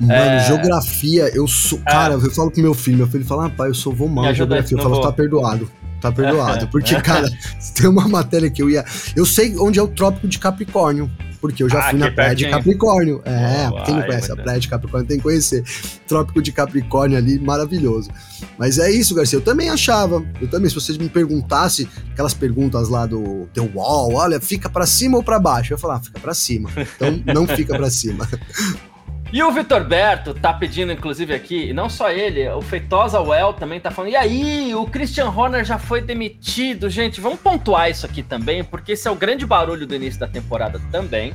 Mano, 0.00 0.12
é... 0.12 0.40
geografia, 0.40 1.30
eu 1.34 1.48
sou. 1.48 1.78
Cara, 1.80 2.14
é. 2.14 2.16
eu 2.16 2.30
falo 2.30 2.50
pro 2.50 2.62
meu 2.62 2.74
filho, 2.74 2.98
meu 2.98 3.06
filho 3.06 3.24
fala, 3.24 3.46
ah, 3.46 3.50
pai, 3.50 3.70
eu 3.70 3.74
sou 3.74 3.94
vou 3.94 4.08
mal 4.08 4.32
geografia. 4.34 4.76
Eu 4.76 4.82
falo, 4.82 5.00
tá 5.00 5.12
perdoado 5.12 5.70
tá 6.00 6.12
perdoado. 6.12 6.68
Porque, 6.68 6.94
cara, 7.02 7.28
tem 7.74 7.88
uma 7.88 8.08
matéria 8.08 8.50
que 8.50 8.62
eu 8.62 8.70
ia. 8.70 8.84
Eu 9.14 9.26
sei 9.26 9.56
onde 9.58 9.78
é 9.78 9.82
o 9.82 9.88
Trópico 9.88 10.28
de 10.28 10.38
Capricórnio. 10.38 11.10
Porque 11.40 11.62
eu 11.62 11.68
já 11.68 11.78
ah, 11.78 11.90
fui 11.90 11.98
na 11.98 12.10
praia 12.10 12.34
de 12.34 12.48
Capricórnio. 12.48 13.22
É, 13.24 13.68
oh, 13.70 13.82
quem 13.84 13.94
não 13.94 14.02
conhece 14.02 14.32
a 14.32 14.36
praia 14.36 14.58
de 14.58 14.68
Capricórnio 14.68 15.06
tem 15.06 15.18
que 15.18 15.22
conhecer. 15.22 15.62
Trópico 16.08 16.40
de 16.40 16.50
Capricórnio 16.50 17.16
ali, 17.16 17.38
maravilhoso. 17.38 18.10
Mas 18.58 18.78
é 18.78 18.90
isso, 18.90 19.14
Garcia. 19.14 19.36
Eu 19.36 19.42
também 19.42 19.68
achava. 19.68 20.24
Eu 20.40 20.48
também, 20.48 20.68
se 20.68 20.74
vocês 20.74 20.96
me 20.98 21.08
perguntassem 21.08 21.86
aquelas 22.10 22.34
perguntas 22.34 22.88
lá 22.88 23.06
do 23.06 23.46
teu 23.52 23.70
wall, 23.74 24.14
olha, 24.14 24.40
fica 24.40 24.68
para 24.68 24.86
cima 24.86 25.18
ou 25.18 25.22
para 25.22 25.38
baixo? 25.38 25.72
Eu 25.72 25.76
ia 25.76 25.80
falar, 25.80 25.96
ah, 25.96 26.00
fica 26.00 26.18
para 26.18 26.34
cima. 26.34 26.70
Então 26.96 27.22
não 27.32 27.46
fica 27.46 27.76
para 27.76 27.90
cima. 27.90 28.26
E 29.32 29.42
o 29.42 29.50
Vitor 29.50 29.82
Berto 29.84 30.32
tá 30.32 30.52
pedindo, 30.52 30.92
inclusive, 30.92 31.34
aqui, 31.34 31.70
e 31.70 31.72
não 31.72 31.90
só 31.90 32.10
ele, 32.10 32.48
o 32.48 32.62
Feitosa 32.62 33.20
Well 33.20 33.52
também 33.52 33.80
tá 33.80 33.90
falando. 33.90 34.12
E 34.12 34.16
aí, 34.16 34.74
o 34.74 34.86
Christian 34.86 35.28
Horner 35.28 35.64
já 35.64 35.78
foi 35.78 36.00
demitido, 36.00 36.88
gente. 36.88 37.20
Vamos 37.20 37.40
pontuar 37.40 37.90
isso 37.90 38.06
aqui 38.06 38.22
também, 38.22 38.62
porque 38.62 38.92
esse 38.92 39.08
é 39.08 39.10
o 39.10 39.16
grande 39.16 39.44
barulho 39.44 39.86
do 39.86 39.94
início 39.94 40.20
da 40.20 40.28
temporada 40.28 40.80
também. 40.92 41.34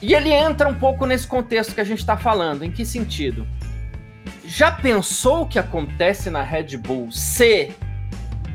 E 0.00 0.14
ele 0.14 0.32
entra 0.32 0.68
um 0.68 0.74
pouco 0.74 1.04
nesse 1.06 1.26
contexto 1.26 1.74
que 1.74 1.80
a 1.80 1.84
gente 1.84 2.04
tá 2.04 2.16
falando. 2.16 2.64
Em 2.64 2.70
que 2.70 2.84
sentido? 2.84 3.46
Já 4.44 4.72
pensou 4.72 5.42
o 5.42 5.46
que 5.46 5.58
acontece 5.58 6.30
na 6.30 6.42
Red 6.42 6.76
Bull 6.78 7.12
se 7.12 7.70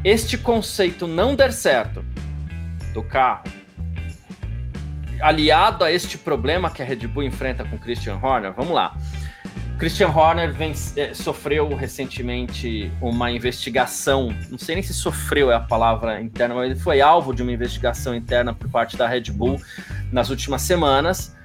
este 0.03 0.38
conceito 0.38 1.08
não 1.08 1.36
der 1.36 1.53
certo 1.53 2.03
do 2.93 3.03
carro? 3.03 3.57
Aliado 5.21 5.84
a 5.84 5.91
este 5.91 6.17
problema 6.17 6.69
que 6.69 6.82
a 6.82 6.86
Red 6.86 7.08
Bull 7.08 7.23
enfrenta 7.23 7.63
com 7.63 7.77
Christian 7.77 8.19
Horner, 8.21 8.53
vamos 8.53 8.73
lá. 8.73 8.95
Christian 9.77 10.10
Horner 10.10 10.51
vem, 10.51 10.73
é, 10.95 11.13
sofreu 11.13 11.75
recentemente 11.75 12.91
uma 12.99 13.30
investigação, 13.30 14.34
não 14.49 14.58
sei 14.58 14.75
nem 14.75 14.84
se 14.84 14.93
sofreu 14.93 15.51
é 15.51 15.56
a 15.56 15.60
palavra 15.60 16.19
interna, 16.19 16.56
mas 16.56 16.71
ele 16.71 16.80
foi 16.80 16.99
alvo 16.99 17.34
de 17.34 17.43
uma 17.43 17.51
investigação 17.51 18.15
interna 18.15 18.56
por 18.56 18.67
parte 18.69 18.97
da 18.97 19.08
Red 19.08 19.32
Bull 19.32 19.62
nas 20.12 20.32
últimas 20.32 20.63
semanas 20.63 21.36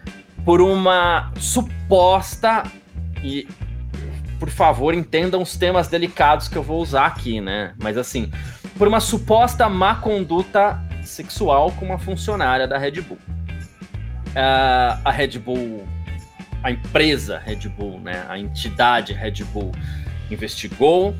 por 0.44 0.60
uma 0.60 1.30
suposta 1.38 2.64
e 3.22 3.46
por 4.38 4.50
favor 4.50 4.92
entendam 4.92 5.42
os 5.42 5.56
temas 5.56 5.86
delicados 5.86 6.48
que 6.48 6.56
eu 6.56 6.62
vou 6.62 6.80
usar 6.80 7.06
aqui, 7.06 7.40
né? 7.40 7.74
Mas 7.78 7.96
assim, 7.96 8.30
por 8.76 8.88
uma 8.88 8.98
suposta 8.98 9.68
má 9.68 9.96
conduta 9.96 10.82
sexual 11.04 11.70
com 11.72 11.84
uma 11.84 11.98
funcionária 11.98 12.66
da 12.66 12.78
Red 12.78 13.02
Bull 13.02 13.18
a, 14.34 15.00
a 15.04 15.10
Red 15.10 15.38
Bull, 15.38 15.86
a 16.62 16.70
empresa 16.70 17.38
Red 17.38 17.68
Bull, 17.68 18.00
né, 18.00 18.24
a 18.28 18.38
entidade 18.38 19.12
Red 19.12 19.44
Bull 19.52 19.72
investigou. 20.30 21.16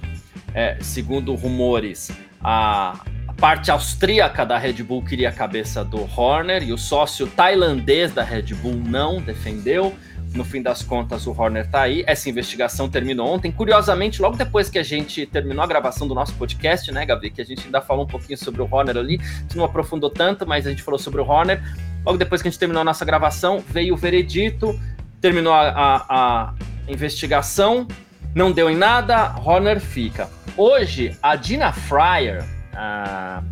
É, 0.55 0.77
segundo 0.81 1.35
rumores, 1.35 2.11
a 2.42 3.01
parte 3.38 3.70
austríaca 3.70 4.44
da 4.44 4.59
Red 4.59 4.83
Bull 4.83 5.03
queria 5.03 5.31
a 5.31 5.33
cabeça 5.33 5.85
do 5.85 6.03
Horner 6.16 6.62
e 6.62 6.72
o 6.72 6.79
sócio 6.79 7.27
tailandês 7.27 8.12
da 8.12 8.22
Red 8.22 8.55
Bull 8.55 8.75
não 8.75 9.20
defendeu. 9.20 9.94
No 10.34 10.44
fim 10.44 10.62
das 10.62 10.82
contas, 10.82 11.26
o 11.26 11.32
Horner 11.32 11.68
tá 11.68 11.82
aí. 11.82 12.02
Essa 12.06 12.30
investigação 12.30 12.88
terminou 12.88 13.28
ontem. 13.28 13.52
Curiosamente, 13.52 14.22
logo 14.22 14.36
depois 14.36 14.70
que 14.70 14.78
a 14.78 14.82
gente 14.82 15.26
terminou 15.26 15.62
a 15.62 15.66
gravação 15.66 16.08
do 16.08 16.14
nosso 16.14 16.34
podcast, 16.34 16.90
né, 16.90 17.04
Gabi? 17.04 17.30
Que 17.30 17.42
a 17.42 17.44
gente 17.44 17.66
ainda 17.66 17.82
falou 17.82 18.04
um 18.04 18.08
pouquinho 18.08 18.38
sobre 18.38 18.62
o 18.62 18.68
Horner 18.70 18.96
ali. 18.96 19.18
Gente 19.18 19.56
não 19.56 19.64
aprofundou 19.64 20.08
tanto, 20.08 20.46
mas 20.46 20.66
a 20.66 20.70
gente 20.70 20.82
falou 20.82 20.98
sobre 20.98 21.20
o 21.20 21.28
Horner. 21.28 21.62
Logo 22.04 22.16
depois 22.16 22.40
que 22.40 22.48
a 22.48 22.50
gente 22.50 22.58
terminou 22.58 22.80
a 22.80 22.84
nossa 22.84 23.04
gravação, 23.04 23.60
veio 23.60 23.94
o 23.94 23.96
veredito, 23.96 24.78
terminou 25.20 25.52
a, 25.52 25.68
a, 25.68 25.96
a 26.08 26.54
investigação, 26.88 27.86
não 28.34 28.50
deu 28.50 28.70
em 28.70 28.76
nada, 28.76 29.34
Horner 29.38 29.80
fica. 29.80 30.28
Hoje, 30.56 31.16
a 31.22 31.36
Dina 31.36 31.72
Fryer, 31.72 32.42
a... 32.74 33.42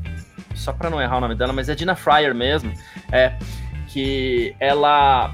só 0.54 0.72
para 0.72 0.88
não 0.90 1.00
errar 1.00 1.18
o 1.18 1.20
nome 1.20 1.34
dela, 1.34 1.52
mas 1.52 1.68
é 1.68 1.74
Dina 1.74 1.94
Fryer 1.94 2.34
mesmo, 2.34 2.72
é 3.12 3.34
que 3.88 4.54
ela 4.58 5.32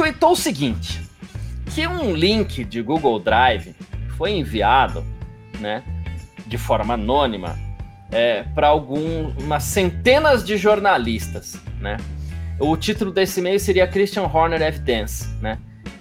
tweetou 0.00 0.32
o 0.32 0.36
seguinte: 0.36 0.98
que 1.74 1.86
um 1.86 2.14
link 2.14 2.64
de 2.64 2.80
Google 2.80 3.18
Drive 3.18 3.74
foi 4.16 4.32
enviado, 4.32 5.04
né, 5.58 5.82
de 6.46 6.56
forma 6.56 6.94
anônima, 6.94 7.58
é, 8.10 8.44
para 8.54 8.68
algumas 8.68 9.62
centenas 9.62 10.42
de 10.42 10.56
jornalistas, 10.56 11.60
né? 11.78 11.98
O 12.58 12.76
título 12.78 13.10
desse 13.10 13.40
e-mail 13.40 13.60
seria 13.60 13.86
Christian 13.86 14.22
Horner 14.22 14.62
Evidence, 14.62 15.28
né? 15.40 15.58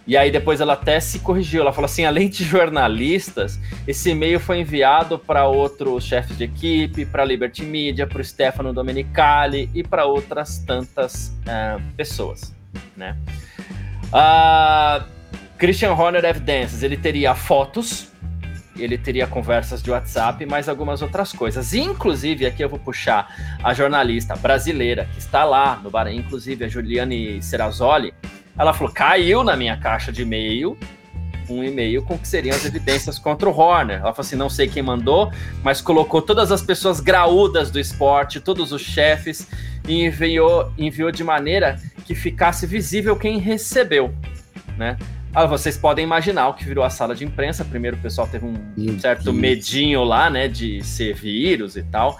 E 0.08 0.16
aí 0.16 0.32
depois 0.32 0.62
ela 0.62 0.74
até 0.74 1.00
se 1.02 1.20
corrigiu, 1.20 1.62
ela 1.62 1.74
falou 1.74 1.86
assim, 1.86 2.06
além 2.06 2.30
de 2.30 2.44
jornalistas, 2.44 3.60
esse 3.86 4.12
e-mail 4.12 4.40
foi 4.40 4.62
enviado 4.62 5.20
para 5.20 5.46
outros 5.46 6.06
chefes 6.06 6.38
de 6.38 6.46
equipe, 6.46 7.06
para 7.06 7.26
Liberty 7.26 7.64
Media, 7.64 8.08
para 8.08 8.22
o 8.22 8.24
Stefano 8.24 8.74
Domenicali 8.74 9.70
e 9.74 9.84
para 9.84 10.06
outras 10.06 10.58
tantas 10.60 11.38
uh, 11.46 11.82
pessoas, 11.96 12.56
né? 12.96 13.18
Uh, 14.10 15.06
Christian 15.58 15.94
Horner 15.94 16.26
Evidences, 16.26 16.84
ele 16.84 16.98
teria 16.98 17.36
fotos, 17.36 18.10
ele 18.78 18.98
teria 18.98 19.28
conversas 19.28 19.84
de 19.84 19.92
WhatsApp, 19.92 20.46
mais 20.46 20.70
algumas 20.70 21.02
outras 21.02 21.34
coisas. 21.34 21.74
Inclusive, 21.74 22.46
aqui 22.46 22.64
eu 22.64 22.70
vou 22.70 22.80
puxar 22.80 23.28
a 23.64 23.74
jornalista 23.74 24.36
brasileira 24.36 25.06
que 25.14 25.20
está 25.20 25.44
lá 25.44 25.80
no 25.84 25.92
Bahrein, 25.92 26.18
inclusive 26.18 26.64
a 26.66 26.68
Juliane 26.68 27.42
Serrazoli. 27.42 28.14
Ela 28.58 28.74
falou: 28.74 28.94
caiu 28.94 29.44
na 29.44 29.56
minha 29.56 29.78
caixa 29.78 30.12
de 30.12 30.22
e-mail 30.22 30.78
um 31.50 31.64
e-mail 31.64 32.04
com 32.04 32.18
que 32.18 32.28
seriam 32.28 32.56
as 32.56 32.66
evidências 32.66 33.18
contra 33.20 33.50
o 33.50 33.58
Horner. 33.58 33.98
Ela 33.98 34.14
falou 34.14 34.26
assim: 34.26 34.36
não 34.36 34.50
sei 34.50 34.68
quem 34.68 34.84
mandou, 34.84 35.32
mas 35.64 35.82
colocou 35.82 36.22
todas 36.22 36.52
as 36.52 36.62
pessoas 36.62 37.00
graúdas 37.00 37.72
do 37.72 37.80
esporte, 37.80 38.40
todos 38.40 38.72
os 38.72 38.82
chefes, 38.82 39.48
e 39.88 40.06
enviou, 40.06 40.72
enviou 40.78 41.12
de 41.12 41.24
maneira 41.24 41.80
que 42.06 42.16
ficasse 42.16 42.66
visível 42.66 43.16
quem 43.16 43.38
recebeu. 43.38 44.14
né? 44.78 44.98
Ah, 45.34 45.46
vocês 45.46 45.78
podem 45.78 46.04
imaginar 46.04 46.48
o 46.48 46.54
que 46.54 46.66
virou 46.66 46.84
a 46.84 46.90
sala 46.90 47.14
de 47.14 47.24
imprensa. 47.24 47.64
Primeiro 47.64 47.98
o 47.98 48.00
pessoal 48.00 48.28
teve 48.28 48.46
um 48.46 48.54
Meu 48.76 49.00
certo 49.00 49.26
Deus. 49.26 49.36
medinho 49.36 50.04
lá, 50.04 50.30
né, 50.30 50.48
de 50.48 50.84
ser 50.84 51.14
vírus 51.14 51.76
e 51.78 51.84
tal, 51.84 52.20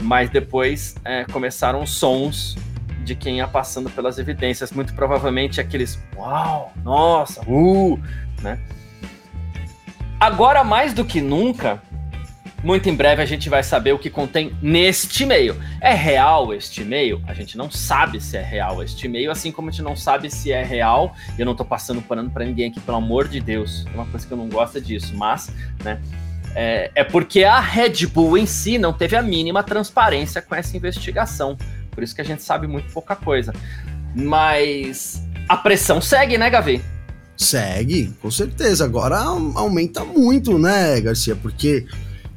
mas 0.00 0.30
depois 0.30 0.94
é, 1.04 1.24
começaram 1.24 1.84
sons 1.84 2.56
de 3.04 3.14
quem 3.14 3.38
ia 3.38 3.48
passando 3.48 3.90
pelas 3.90 4.18
evidências, 4.18 4.70
muito 4.70 4.94
provavelmente 4.94 5.60
aqueles 5.60 5.98
uau, 6.16 6.72
nossa, 6.82 7.42
uh, 7.46 8.00
né? 8.44 8.60
Agora 10.20 10.62
mais 10.62 10.94
do 10.94 11.04
que 11.04 11.20
nunca, 11.20 11.82
muito 12.62 12.88
em 12.88 12.94
breve 12.94 13.20
a 13.20 13.26
gente 13.26 13.48
vai 13.50 13.62
saber 13.62 13.92
o 13.92 13.98
que 13.98 14.08
contém 14.08 14.56
neste 14.62 15.24
e-mail. 15.24 15.54
É 15.80 15.92
real 15.92 16.54
este 16.54 16.82
e-mail? 16.82 17.22
A 17.26 17.34
gente 17.34 17.58
não 17.58 17.70
sabe 17.70 18.20
se 18.20 18.36
é 18.36 18.42
real 18.42 18.82
este 18.82 19.06
e-mail, 19.06 19.30
assim 19.30 19.50
como 19.50 19.68
a 19.68 19.70
gente 19.70 19.82
não 19.82 19.96
sabe 19.96 20.30
se 20.30 20.52
é 20.52 20.62
real. 20.62 21.14
Eu 21.38 21.44
não 21.44 21.54
tô 21.54 21.64
passando 21.64 22.00
pano 22.00 22.30
para 22.30 22.44
ninguém 22.44 22.70
aqui, 22.70 22.80
pelo 22.80 22.96
amor 22.96 23.28
de 23.28 23.40
Deus. 23.40 23.84
É 23.92 23.94
uma 23.94 24.06
coisa 24.06 24.26
que 24.26 24.32
eu 24.32 24.38
não 24.38 24.48
gosto 24.48 24.80
disso, 24.80 25.14
mas, 25.14 25.52
né? 25.82 26.00
É, 26.54 26.90
é 26.94 27.04
porque 27.04 27.42
a 27.42 27.58
Red 27.58 28.06
Bull 28.06 28.38
em 28.38 28.46
si 28.46 28.78
não 28.78 28.92
teve 28.92 29.16
a 29.16 29.22
mínima 29.22 29.62
transparência 29.62 30.40
com 30.40 30.54
essa 30.54 30.76
investigação. 30.76 31.58
Por 31.90 32.02
isso 32.02 32.14
que 32.14 32.20
a 32.20 32.24
gente 32.24 32.42
sabe 32.42 32.66
muito 32.66 32.90
pouca 32.92 33.14
coisa. 33.14 33.52
Mas 34.14 35.22
a 35.48 35.56
pressão 35.56 36.00
segue, 36.00 36.38
né, 36.38 36.48
Gavi? 36.48 36.93
Segue, 37.36 38.12
com 38.20 38.30
certeza. 38.30 38.84
Agora 38.84 39.18
aumenta 39.18 40.04
muito, 40.04 40.58
né, 40.58 41.00
Garcia? 41.00 41.34
Porque 41.34 41.84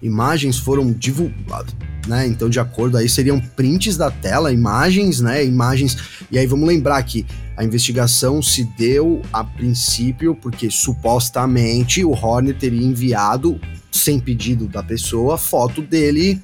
imagens 0.01 0.57
foram 0.57 0.91
divulgadas, 0.91 1.75
né? 2.07 2.27
Então, 2.27 2.49
de 2.49 2.59
acordo 2.59 2.97
aí, 2.97 3.07
seriam 3.07 3.39
prints 3.39 3.97
da 3.97 4.09
tela, 4.09 4.51
imagens, 4.51 5.19
né? 5.21 5.43
Imagens. 5.45 5.97
E 6.31 6.37
aí 6.37 6.45
vamos 6.45 6.67
lembrar 6.67 7.01
que 7.03 7.25
a 7.55 7.63
investigação 7.63 8.41
se 8.41 8.63
deu 8.63 9.21
a 9.31 9.43
princípio 9.43 10.35
porque 10.35 10.69
supostamente 10.69 12.03
o 12.03 12.11
Horner 12.11 12.55
teria 12.55 12.85
enviado, 12.85 13.59
sem 13.91 14.19
pedido 14.19 14.67
da 14.67 14.83
pessoa, 14.83 15.37
foto 15.37 15.81
dele. 15.81 16.41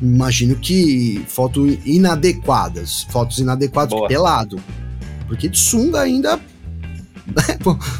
Imagino 0.00 0.56
que 0.56 1.24
fotos 1.26 1.78
inadequadas, 1.84 3.06
fotos 3.10 3.38
inadequadas 3.38 3.90
Boa. 3.90 4.08
pelado. 4.08 4.60
Porque 5.26 5.48
de 5.48 5.58
sunga 5.58 6.00
ainda? 6.00 6.38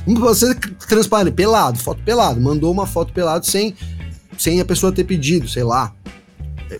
Você 0.07 0.55
transparente, 0.89 1.35
pelado, 1.35 1.79
foto 1.79 2.03
pelado, 2.03 2.41
mandou 2.41 2.73
uma 2.73 2.87
foto 2.87 3.13
pelado 3.13 3.47
sem 3.47 3.75
sem 4.39 4.61
a 4.61 4.65
pessoa 4.65 4.93
ter 4.93 5.05
pedido, 5.05 5.49
sei 5.49 5.63
lá. 5.63 5.95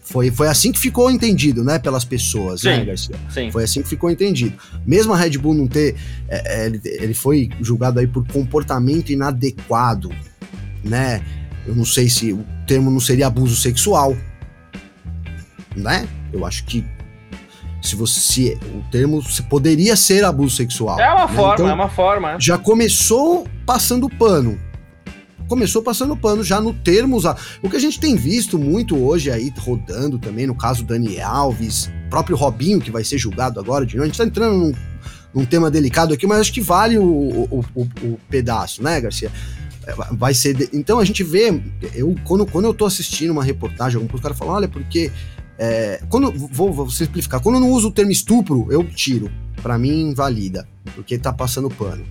Foi, 0.03 0.31
foi 0.33 0.49
assim 0.49 0.73
que 0.73 0.79
ficou 0.79 1.11
entendido, 1.11 1.63
né, 1.63 1.79
pelas 1.79 2.05
pessoas, 2.05 2.63
né, 2.65 2.73
sim, 2.73 2.79
né, 2.81 2.85
Garcia? 2.85 3.17
Sim. 3.31 3.51
Foi 3.53 3.63
assim 3.63 3.83
que 3.83 3.89
ficou 3.89 4.11
entendido. 4.11 4.59
Mesmo 4.85 5.13
a 5.13 5.17
Red 5.17 5.39
Bull 5.39 5.55
não 5.55 5.69
ter. 5.69 5.95
É, 6.29 6.63
é, 6.63 6.67
ele, 6.67 6.81
ele 6.85 7.15
foi 7.15 7.51
julgado 7.61 8.01
aí 8.01 8.07
por 8.07 8.27
comportamento 8.27 9.11
inadequado, 9.11 10.11
né? 10.83 11.25
Eu 11.67 11.75
não 11.75 11.85
sei 11.85 12.09
se 12.09 12.33
o 12.33 12.45
termo 12.67 12.91
não 12.91 13.01
seria 13.01 13.29
abuso 13.29 13.55
sexual, 13.55 14.17
né? 15.75 16.09
Eu 16.33 16.45
acho 16.45 16.65
que 16.65 16.85
se 17.87 17.97
você 17.97 18.21
se 18.21 18.59
o 18.75 18.91
termo 18.91 19.23
se 19.23 19.43
poderia 19.43 19.97
ser 19.97 20.25
abuso 20.25 20.57
sexual. 20.57 20.99
É 21.01 21.13
uma 21.13 21.27
né? 21.27 21.35
forma, 21.35 21.55
então, 21.55 21.69
é 21.69 21.73
uma 21.73 21.89
forma. 21.89 22.37
Já 22.39 22.59
começou 22.59 23.47
passando 23.65 24.09
pano 24.09 24.59
começou 25.49 25.83
passando 25.83 26.17
pano 26.17 26.43
já 26.43 26.61
no 26.61 26.75
termo 26.75 27.17
usado. 27.17 27.41
O 27.63 27.71
que 27.71 27.77
a 27.77 27.81
gente 27.81 27.99
tem 28.01 28.17
visto 28.17 28.59
muito 28.59 28.97
hoje 28.97 29.31
aí, 29.31 29.53
rodando 29.59 30.19
também, 30.19 30.47
no 30.47 30.55
caso 30.55 30.85
Dani 30.85 31.21
Alves, 31.21 31.91
próprio 32.11 32.37
Robinho, 32.37 32.81
que 32.81 32.91
vai 32.91 33.05
ser 33.05 33.19
julgado 33.19 33.61
agora 33.61 33.87
de 33.87 33.95
novo. 33.95 34.05
A 34.05 34.07
gente 34.07 34.19
tá 34.19 34.25
entrando 34.25 34.57
num, 34.57 34.73
num 35.35 35.45
tema 35.45 35.71
delicado 35.71 36.13
aqui, 36.13 36.27
mas 36.27 36.41
acho 36.41 36.53
que 36.53 36.61
vale 36.61 36.99
o, 36.99 37.05
o, 37.05 37.65
o, 37.75 37.83
o 37.83 38.21
pedaço, 38.29 38.83
né, 38.83 39.01
Garcia? 39.01 39.31
É, 39.87 39.95
vai 40.13 40.35
ser. 40.35 40.55
De... 40.55 40.69
Então 40.73 40.99
a 40.99 41.05
gente 41.05 41.23
vê. 41.23 41.61
Eu, 41.95 42.15
quando, 42.25 42.45
quando 42.45 42.65
eu 42.65 42.75
tô 42.75 42.85
assistindo 42.85 43.31
uma 43.31 43.45
reportagem, 43.45 44.01
algum 44.01 44.19
cara 44.19 44.35
fala, 44.35 44.53
olha, 44.53 44.69
porque. 44.69 45.13
É, 45.59 46.03
quando 46.09 46.33
vou, 46.33 46.73
vou, 46.73 46.91
simplificar, 46.91 47.41
quando 47.41 47.57
eu 47.57 47.61
não 47.61 47.71
uso 47.71 47.89
o 47.89 47.93
termo 47.93 48.11
estupro, 48.11 48.67
eu 48.71 48.85
tiro. 48.85 49.31
Para 49.63 49.79
mim, 49.79 50.11
invalida, 50.11 50.69
porque 50.95 51.19
tá 51.19 51.33
passando 51.33 51.69
pano 51.69 52.05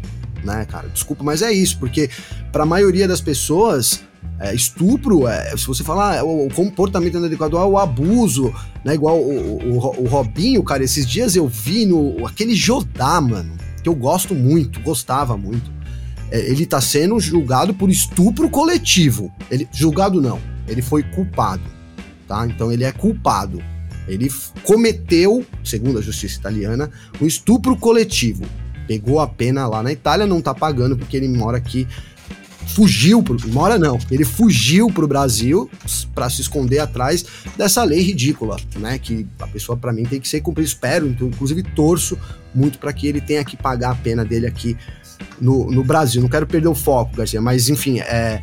né, 0.45 0.65
cara? 0.65 0.87
Desculpa, 0.87 1.23
mas 1.23 1.41
é 1.41 1.51
isso, 1.51 1.77
porque 1.79 2.09
para 2.51 2.63
a 2.63 2.65
maioria 2.65 3.07
das 3.07 3.19
pessoas, 3.19 4.01
é, 4.39 4.53
estupro, 4.53 5.27
é, 5.27 5.57
se 5.57 5.65
você 5.65 5.83
falar 5.83 6.19
ah, 6.19 6.23
o, 6.23 6.47
o, 6.47 6.53
comportamento 6.53 7.17
inadequado, 7.17 7.57
é 7.57 7.65
o 7.65 7.77
abuso, 7.77 8.53
né? 8.83 8.93
Igual 8.93 9.17
o, 9.17 9.57
o, 9.57 10.03
o, 10.03 10.07
Robinho, 10.07 10.63
cara, 10.63 10.83
esses 10.83 11.05
dias 11.05 11.35
eu 11.35 11.47
vi 11.47 11.85
no 11.85 12.25
aquele 12.25 12.55
Jodá, 12.55 13.19
mano, 13.19 13.53
que 13.81 13.89
eu 13.89 13.95
gosto 13.95 14.35
muito, 14.35 14.79
gostava 14.81 15.35
muito. 15.35 15.73
É, 16.31 16.39
ele 16.39 16.65
tá 16.65 16.79
sendo 16.79 17.19
julgado 17.19 17.73
por 17.73 17.89
estupro 17.89 18.49
coletivo. 18.49 19.31
Ele 19.49 19.67
julgado 19.71 20.21
não, 20.21 20.39
ele 20.67 20.81
foi 20.81 21.03
culpado, 21.03 21.63
tá? 22.27 22.45
Então 22.45 22.71
ele 22.71 22.83
é 22.83 22.91
culpado. 22.91 23.61
Ele 24.07 24.31
cometeu, 24.63 25.43
segundo 25.63 25.97
a 25.97 26.01
justiça 26.01 26.37
italiana, 26.37 26.91
um 27.19 27.25
estupro 27.25 27.75
coletivo 27.75 28.45
pegou 28.87 29.19
a 29.19 29.27
pena 29.27 29.67
lá 29.67 29.83
na 29.83 29.91
Itália, 29.91 30.25
não 30.25 30.41
tá 30.41 30.53
pagando 30.53 30.97
porque 30.97 31.17
ele 31.17 31.27
mora 31.27 31.57
aqui. 31.57 31.87
Fugiu, 32.67 33.21
pro, 33.21 33.37
mora 33.51 33.77
não, 33.77 33.99
ele 34.09 34.25
fugiu 34.25 34.87
pro 34.87 35.07
Brasil 35.07 35.69
para 36.13 36.29
se 36.29 36.41
esconder 36.41 36.79
atrás 36.79 37.23
dessa 37.55 37.83
lei 37.83 38.01
ridícula, 38.01 38.57
né? 38.77 38.97
Que 38.97 39.25
a 39.39 39.47
pessoa, 39.47 39.77
para 39.77 39.93
mim, 39.93 40.03
tem 40.03 40.19
que 40.19 40.27
ser 40.27 40.41
cumprida. 40.41 40.67
Espero, 40.67 41.07
então, 41.07 41.27
inclusive, 41.27 41.61
torço 41.63 42.17
muito 42.53 42.79
para 42.79 42.91
que 42.91 43.07
ele 43.07 43.21
tenha 43.21 43.45
que 43.45 43.55
pagar 43.55 43.91
a 43.91 43.95
pena 43.95 44.25
dele 44.25 44.47
aqui 44.47 44.75
no, 45.39 45.69
no 45.71 45.83
Brasil. 45.83 46.21
Não 46.21 46.27
quero 46.27 46.47
perder 46.47 46.67
o 46.67 46.75
foco, 46.75 47.15
Garcia, 47.15 47.39
mas 47.39 47.69
enfim, 47.69 47.99
é, 47.99 48.41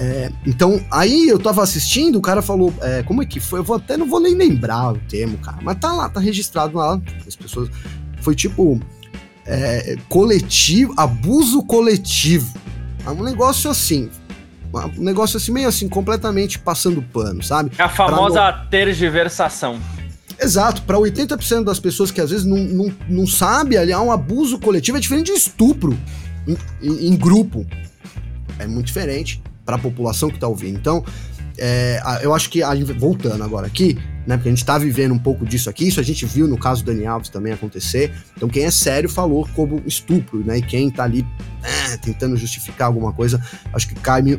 é, 0.00 0.30
então, 0.46 0.80
aí 0.92 1.28
eu 1.28 1.40
tava 1.40 1.60
assistindo, 1.60 2.18
o 2.18 2.22
cara 2.22 2.40
falou, 2.40 2.72
é, 2.80 3.02
como 3.02 3.20
é 3.20 3.26
que 3.26 3.40
foi? 3.40 3.58
Eu 3.58 3.64
vou, 3.64 3.76
até 3.76 3.96
não 3.96 4.08
vou 4.08 4.20
nem 4.20 4.32
lembrar 4.32 4.92
o 4.92 4.98
termo, 5.08 5.36
cara, 5.38 5.58
mas 5.60 5.76
tá 5.78 5.92
lá, 5.92 6.08
tá 6.08 6.20
registrado 6.20 6.78
lá, 6.78 7.00
as 7.26 7.34
pessoas. 7.34 7.68
Foi 8.20 8.36
tipo, 8.36 8.80
é, 9.44 9.96
coletivo, 10.08 10.94
abuso 10.96 11.64
coletivo. 11.64 12.56
É 13.04 13.10
um 13.10 13.24
negócio 13.24 13.68
assim, 13.68 14.08
um 14.72 15.02
negócio 15.02 15.36
assim, 15.36 15.50
meio 15.50 15.66
assim, 15.66 15.88
completamente 15.88 16.60
passando 16.60 17.02
pano, 17.02 17.42
sabe? 17.42 17.72
É 17.76 17.82
a 17.82 17.88
famosa 17.88 18.52
no... 18.52 18.70
tergiversação. 18.70 19.80
Exato, 20.40 20.82
para 20.82 20.96
80% 20.96 21.64
das 21.64 21.80
pessoas 21.80 22.12
que 22.12 22.20
às 22.20 22.30
vezes 22.30 22.46
não, 22.46 22.58
não, 22.58 22.94
não 23.08 23.26
sabe, 23.26 23.76
ali 23.76 23.92
há 23.92 24.00
um 24.00 24.12
abuso 24.12 24.60
coletivo, 24.60 24.96
é 24.96 25.00
diferente 25.00 25.32
de 25.32 25.38
estupro 25.38 25.98
em, 26.46 26.56
em, 26.80 27.08
em 27.08 27.16
grupo. 27.16 27.66
É 28.60 28.66
muito 28.66 28.86
diferente 28.86 29.42
para 29.68 29.76
a 29.76 29.78
população 29.78 30.30
que 30.30 30.36
está 30.36 30.48
ouvindo. 30.48 30.78
Então, 30.78 31.04
é, 31.58 32.00
eu 32.22 32.32
acho 32.32 32.48
que, 32.48 32.62
voltando 32.98 33.44
agora 33.44 33.66
aqui, 33.66 33.98
né? 34.26 34.38
Porque 34.38 34.48
a 34.48 34.52
gente 34.52 34.64
tá 34.64 34.78
vivendo 34.78 35.12
um 35.12 35.18
pouco 35.18 35.44
disso 35.44 35.68
aqui, 35.68 35.88
isso 35.88 36.00
a 36.00 36.02
gente 36.02 36.24
viu 36.24 36.48
no 36.48 36.56
caso 36.56 36.82
do 36.82 36.90
Dani 36.90 37.04
Alves 37.04 37.28
também 37.28 37.52
acontecer. 37.52 38.14
Então, 38.34 38.48
quem 38.48 38.64
é 38.64 38.70
sério 38.70 39.10
falou 39.10 39.46
como 39.54 39.82
estupro, 39.84 40.42
né? 40.42 40.56
E 40.56 40.62
quem 40.62 40.88
tá 40.88 41.04
ali 41.04 41.26
é, 41.62 41.98
tentando 41.98 42.34
justificar 42.34 42.86
alguma 42.86 43.12
coisa, 43.12 43.42
acho 43.70 43.88
que 43.88 43.94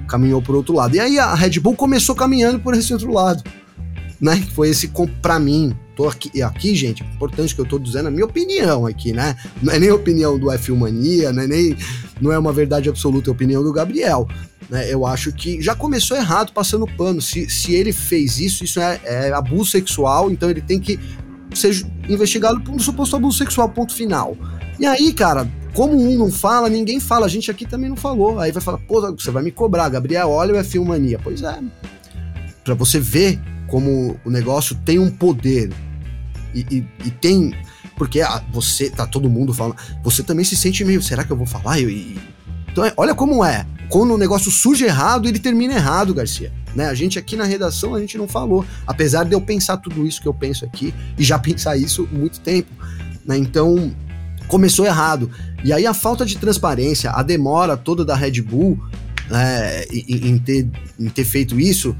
caminhou 0.08 0.42
por 0.42 0.56
outro 0.56 0.74
lado. 0.74 0.96
E 0.96 1.00
aí 1.00 1.20
a 1.20 1.36
Red 1.36 1.60
Bull 1.60 1.76
começou 1.76 2.15
caminhando 2.15 2.60
por 2.60 2.74
esse 2.74 2.92
outro 2.92 3.13
lado, 3.13 3.44
né? 4.20 4.39
Que 4.39 4.52
foi 4.52 4.70
esse, 4.70 4.92
para 5.22 5.38
mim, 5.38 5.78
tô 6.00 6.08
aqui, 6.08 6.42
aqui, 6.42 6.74
gente, 6.76 7.04
importante 7.04 7.54
que 7.54 7.60
eu 7.60 7.66
tô 7.66 7.78
dizendo 7.78 8.08
a 8.08 8.12
minha 8.12 8.24
opinião 8.24 8.86
aqui, 8.86 9.12
né? 9.12 9.36
Não 9.62 9.74
é 9.74 9.78
nem 9.78 9.92
opinião 9.92 10.40
do 10.40 10.48
F1 10.48 10.74
Mania, 10.74 11.34
não 11.34 11.44
é 11.44 11.48
nem 11.48 11.76
não 12.22 12.32
é 12.32 12.40
uma 12.40 12.54
verdade 12.54 12.88
absoluta, 12.88 13.30
é 13.30 13.32
a 13.32 13.34
opinião 13.34 13.62
do 13.62 13.74
Gabriel. 13.74 14.26
Né? 14.70 14.90
Eu 14.90 15.06
acho 15.06 15.34
que 15.34 15.62
já 15.62 15.76
começou 15.76 16.16
errado 16.16 16.54
passando 16.54 16.88
pano. 16.88 17.22
Se, 17.22 17.50
se 17.50 17.74
ele 17.74 17.92
fez 17.92 18.40
isso, 18.40 18.64
isso 18.64 18.80
é, 18.80 19.02
é 19.04 19.34
abuso 19.34 19.72
sexual, 19.72 20.32
então 20.32 20.50
ele 20.50 20.62
tem 20.62 20.80
que 20.80 20.98
ser 21.54 21.86
investigado 22.08 22.62
por 22.62 22.74
um 22.74 22.80
suposto 22.80 23.18
abuso 23.18 23.38
sexual, 23.38 23.68
ponto 23.68 23.94
final. 23.94 24.38
E 24.80 24.86
aí, 24.86 25.12
cara, 25.12 25.52
como 25.74 26.02
um 26.02 26.18
não 26.18 26.32
fala, 26.32 26.70
ninguém 26.70 27.02
fala. 27.02 27.26
A 27.26 27.30
gente 27.30 27.52
aqui 27.52 27.66
também 27.66 27.90
não 27.90 27.98
falou. 27.98 28.40
Aí 28.40 28.54
vai 28.54 28.62
falar, 28.62 28.78
pô, 28.78 29.02
você 29.02 29.32
vai 29.32 29.44
me 29.44 29.52
cobrar, 29.52 29.90
Gabriel, 29.90 30.30
olha 30.30 30.54
o 30.54 30.58
F1 30.64 30.86
Mania. 30.86 31.20
Pois 31.22 31.44
é. 31.44 31.60
Pra 32.64 32.74
você 32.74 33.02
ver 33.02 33.38
como 33.68 34.18
o 34.24 34.30
negócio 34.30 34.78
tem 34.86 34.98
um 34.98 35.10
poder 35.12 35.70
e, 36.54 36.66
e, 36.70 36.88
e 37.06 37.12
tem. 37.12 37.54
Porque 37.96 38.22
ah, 38.22 38.42
você, 38.52 38.90
tá 38.90 39.06
todo 39.06 39.30
mundo 39.30 39.54
falando, 39.54 39.76
você 40.04 40.24
também 40.24 40.46
se 40.46 40.56
sente 40.56 40.86
meio, 40.86 41.02
será 41.02 41.24
que 41.24 41.32
eu 41.32 41.38
vou 41.38 41.46
falar? 41.46 41.80
E, 41.80 42.18
então, 42.72 42.86
é, 42.86 42.94
olha 42.96 43.14
como 43.14 43.44
é. 43.44 43.66
Quando 43.90 44.14
o 44.14 44.18
negócio 44.18 44.52
surge 44.52 44.86
errado, 44.86 45.28
ele 45.28 45.40
termina 45.40 45.74
errado, 45.74 46.14
Garcia. 46.14 46.54
Né? 46.76 46.86
A 46.86 46.94
gente 46.94 47.18
aqui 47.18 47.36
na 47.36 47.44
redação, 47.44 47.96
a 47.96 48.00
gente 48.00 48.18
não 48.18 48.28
falou. 48.28 48.64
Apesar 48.86 49.26
de 49.26 49.34
eu 49.34 49.42
pensar 49.42 49.78
tudo 49.78 50.06
isso 50.06 50.22
que 50.22 50.28
eu 50.28 50.34
penso 50.34 50.64
aqui, 50.64 50.94
e 51.17 51.23
já 51.23 51.38
pensar 51.40 51.76
isso 51.76 52.08
muito 52.12 52.40
tempo. 52.40 52.71
Né? 53.26 53.38
Então, 53.38 53.94
começou 54.48 54.86
errado. 54.86 55.30
E 55.63 55.73
aí 55.73 55.86
a 55.86 55.94
falta 55.94 56.26
de 56.26 56.38
transparência, 56.38 57.12
a 57.12 57.23
demora 57.23 57.76
toda 57.76 58.06
da 58.06 58.15
Red 58.15 58.42
Bull 58.42 58.80
né, 59.30 59.84
em, 59.86 60.30
em, 60.30 60.38
ter, 60.38 60.69
em 61.00 61.10
ter 61.10 61.23
feito 61.23 61.60
isso, 61.60 61.96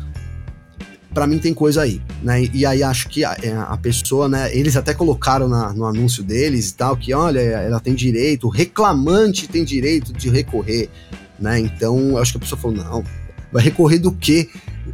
para 1.14 1.26
mim 1.26 1.40
tem 1.40 1.54
coisa 1.54 1.82
aí, 1.82 2.02
né? 2.22 2.44
E, 2.54 2.66
aí 2.66 2.84
acho 2.84 3.10
que 3.10 3.24
a, 3.24 3.36
é, 3.42 3.52
a, 3.52 3.78
pessoa, 3.78 4.30
né? 4.30 4.56
Eles 4.56 4.76
até 4.78 4.94
colocaram 4.94 5.48
na, 5.48 5.74
no 5.74 5.86
anúncio 5.86 6.24
deles 6.24 6.70
e 6.70 6.74
tal 6.76 6.96
que, 6.96 7.14
olha, 7.14 7.40
ela 7.40 7.80
tem 7.80 7.96
direito, 7.96 8.48
o 8.48 8.50
reclamante 8.50 9.48
tem 9.48 9.64
direito 9.64 10.14
de 10.14 10.30
recorrer, 10.30 10.90
né? 11.40 11.60
Então 11.60 12.18
acho 12.18 12.34
que 12.34 12.38
a 12.38 12.42
pessoa 12.42 12.60
falou, 12.60 12.78
não, 12.78 13.04
vai 13.52 13.64
recorrer 13.64 14.00
do 14.00 14.12
quê? 14.12 14.50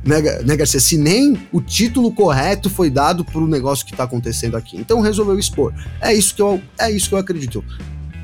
Né, 0.06 0.22
né, 0.44 0.56
Garcia? 0.56 0.80
Se 0.80 0.98
nem 0.98 1.38
o 1.52 1.62
título 1.62 2.12
correto 2.12 2.70
foi 2.70 2.90
dado 2.90 3.24
pro 3.24 3.48
negócio 3.48 3.86
que 3.86 3.96
tá 3.96 4.04
acontecendo 4.04 4.56
aqui. 4.56 4.78
Então 4.78 5.02
resolveu 5.02 5.38
expor. 5.38 5.74
É 6.02 6.14
isso 6.14 6.36
que 6.36 6.42
eu, 6.42 6.62
é 6.80 6.92
isso 6.92 7.10
que 7.10 7.16
eu 7.16 7.20
acredito. 7.20 7.64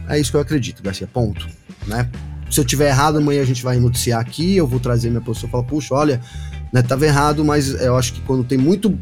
É 0.08 0.20
isso 0.20 0.32
que 0.32 0.38
eu 0.38 0.42
acredito, 0.42 0.84
Garcia. 0.84 1.08
Ponto. 1.08 1.48
Né? 1.88 2.10
Se 2.50 2.60
eu 2.60 2.66
tiver 2.66 2.90
errado, 2.90 3.18
amanhã 3.18 3.42
a 3.42 3.46
gente 3.46 3.64
vai 3.64 3.80
noticiar 3.80 4.20
aqui, 4.20 4.58
eu 4.58 4.68
vou 4.68 4.80
trazer 4.80 5.10
minha 5.10 5.22
posição 5.22 5.48
e 5.48 5.52
falar, 5.52 5.64
puxa, 5.64 5.96
olha, 5.96 6.22
né, 6.72 6.82
tava 6.82 7.06
errado, 7.06 7.44
mas 7.44 7.70
eu 7.82 7.98
acho 7.98 8.14
que 8.14 8.22
quando 8.22 8.44
tem 8.44 8.58
muito 8.58 8.98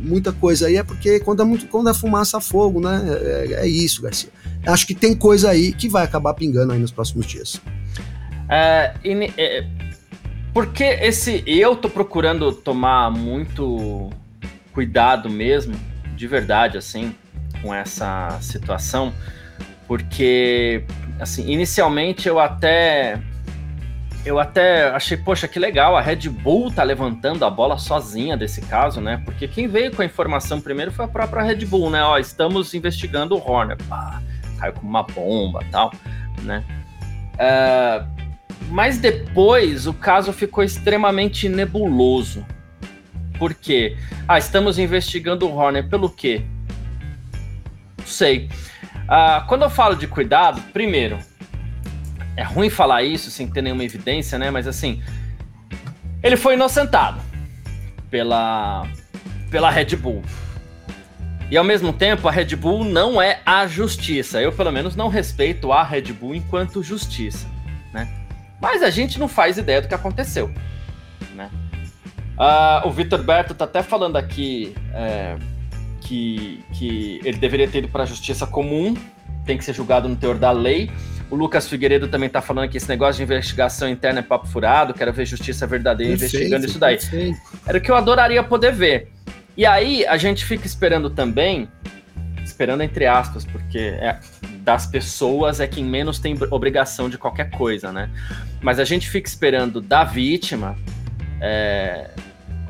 muita 0.00 0.32
coisa 0.32 0.68
aí 0.68 0.76
é 0.76 0.82
porque 0.84 1.18
quando 1.20 1.42
é 1.42 1.44
muito 1.44 1.66
quando 1.66 1.90
é 1.90 1.94
fumaça 1.94 2.40
fogo, 2.40 2.80
né? 2.80 3.02
É, 3.06 3.52
é 3.64 3.66
isso, 3.66 4.02
Garcia. 4.02 4.30
Acho 4.66 4.86
que 4.86 4.94
tem 4.94 5.14
coisa 5.14 5.50
aí 5.50 5.72
que 5.72 5.88
vai 5.88 6.04
acabar 6.04 6.34
pingando 6.34 6.72
aí 6.72 6.78
nos 6.78 6.92
próximos 6.92 7.26
dias. 7.26 7.60
É, 8.48 8.94
é, 9.36 9.66
porque 10.52 10.84
esse 10.84 11.42
eu 11.46 11.76
tô 11.76 11.88
procurando 11.88 12.52
tomar 12.52 13.10
muito 13.10 14.10
cuidado 14.72 15.28
mesmo, 15.28 15.74
de 16.16 16.26
verdade, 16.26 16.78
assim, 16.78 17.14
com 17.62 17.74
essa 17.74 18.38
situação, 18.40 19.12
porque 19.86 20.84
assim, 21.20 21.50
inicialmente 21.50 22.28
eu 22.28 22.38
até 22.38 23.20
eu 24.28 24.38
até 24.38 24.90
achei, 24.90 25.16
poxa, 25.16 25.48
que 25.48 25.58
legal, 25.58 25.96
a 25.96 26.02
Red 26.02 26.28
Bull 26.28 26.70
tá 26.70 26.82
levantando 26.82 27.44
a 27.46 27.50
bola 27.50 27.78
sozinha 27.78 28.36
desse 28.36 28.60
caso, 28.60 29.00
né? 29.00 29.22
Porque 29.24 29.48
quem 29.48 29.66
veio 29.66 29.90
com 29.90 30.02
a 30.02 30.04
informação 30.04 30.60
primeiro 30.60 30.92
foi 30.92 31.06
a 31.06 31.08
própria 31.08 31.42
Red 31.42 31.64
Bull, 31.64 31.88
né? 31.88 32.02
Ó, 32.02 32.18
estamos 32.18 32.74
investigando 32.74 33.34
o 33.34 33.50
Horner. 33.50 33.78
Pá, 33.88 34.20
caiu 34.58 34.74
como 34.74 34.88
uma 34.88 35.02
bomba 35.02 35.64
tal, 35.70 35.92
né? 36.42 36.62
Uh, 37.34 38.06
mas 38.68 38.98
depois 38.98 39.86
o 39.86 39.94
caso 39.94 40.30
ficou 40.30 40.62
extremamente 40.62 41.48
nebuloso. 41.48 42.44
Por 43.38 43.54
quê? 43.54 43.96
Ah, 44.26 44.36
estamos 44.36 44.78
investigando 44.78 45.48
o 45.48 45.56
Horner 45.56 45.88
pelo 45.88 46.10
quê? 46.10 46.42
Não 47.96 48.06
sei. 48.06 48.50
Uh, 49.04 49.46
quando 49.46 49.62
eu 49.62 49.70
falo 49.70 49.96
de 49.96 50.06
cuidado, 50.06 50.60
primeiro, 50.70 51.18
é 52.38 52.44
ruim 52.44 52.70
falar 52.70 53.02
isso 53.02 53.32
sem 53.32 53.48
ter 53.48 53.60
nenhuma 53.60 53.82
evidência, 53.82 54.38
né? 54.38 54.48
Mas 54.48 54.68
assim, 54.68 55.02
ele 56.22 56.36
foi 56.36 56.54
inocentado 56.54 57.20
pela, 58.08 58.86
pela 59.50 59.68
Red 59.70 59.96
Bull. 59.96 60.22
E 61.50 61.56
ao 61.56 61.64
mesmo 61.64 61.92
tempo, 61.92 62.28
a 62.28 62.30
Red 62.30 62.54
Bull 62.54 62.84
não 62.84 63.20
é 63.20 63.40
a 63.44 63.66
justiça. 63.66 64.40
Eu, 64.40 64.52
pelo 64.52 64.70
menos, 64.70 64.94
não 64.94 65.08
respeito 65.08 65.72
a 65.72 65.82
Red 65.82 66.12
Bull 66.12 66.32
enquanto 66.32 66.80
justiça, 66.80 67.48
né? 67.92 68.08
Mas 68.62 68.84
a 68.84 68.90
gente 68.90 69.18
não 69.18 69.26
faz 69.26 69.58
ideia 69.58 69.82
do 69.82 69.88
que 69.88 69.94
aconteceu, 69.94 70.48
né? 71.34 71.50
Uh, 72.36 72.86
o 72.86 72.92
Vitor 72.92 73.20
Berto 73.20 73.52
tá 73.52 73.64
até 73.64 73.82
falando 73.82 74.14
aqui 74.14 74.76
é, 74.94 75.36
que, 76.02 76.64
que 76.72 77.20
ele 77.24 77.38
deveria 77.38 77.66
ter 77.66 77.78
ido 77.78 77.88
para 77.88 78.04
a 78.04 78.06
justiça 78.06 78.46
comum, 78.46 78.96
tem 79.44 79.58
que 79.58 79.64
ser 79.64 79.74
julgado 79.74 80.08
no 80.08 80.14
teor 80.14 80.38
da 80.38 80.52
lei. 80.52 80.88
O 81.30 81.36
Lucas 81.36 81.68
Figueiredo 81.68 82.08
também 82.08 82.28
tá 82.28 82.40
falando 82.40 82.70
que 82.70 82.78
esse 82.78 82.88
negócio 82.88 83.16
de 83.16 83.22
investigação 83.22 83.88
interna 83.88 84.20
é 84.20 84.22
papo 84.22 84.46
furado, 84.46 84.94
quero 84.94 85.12
ver 85.12 85.26
justiça 85.26 85.66
verdadeira 85.66 86.12
perfeito, 86.12 86.36
investigando 86.36 86.66
isso 86.66 86.78
daí. 86.78 86.96
Perfeito. 86.96 87.38
Era 87.66 87.78
o 87.78 87.80
que 87.80 87.90
eu 87.90 87.96
adoraria 87.96 88.42
poder 88.42 88.72
ver. 88.72 89.12
E 89.56 89.66
aí 89.66 90.06
a 90.06 90.16
gente 90.16 90.44
fica 90.44 90.66
esperando 90.66 91.10
também, 91.10 91.68
esperando 92.42 92.82
entre 92.82 93.06
aspas, 93.06 93.44
porque 93.44 93.78
é, 93.78 94.18
das 94.60 94.86
pessoas 94.86 95.60
é 95.60 95.66
quem 95.66 95.84
menos 95.84 96.18
tem 96.18 96.34
obrigação 96.50 97.10
de 97.10 97.18
qualquer 97.18 97.50
coisa, 97.50 97.92
né? 97.92 98.08
Mas 98.62 98.78
a 98.78 98.84
gente 98.84 99.08
fica 99.08 99.28
esperando 99.28 99.80
da 99.82 100.04
vítima, 100.04 100.76
é, 101.40 102.08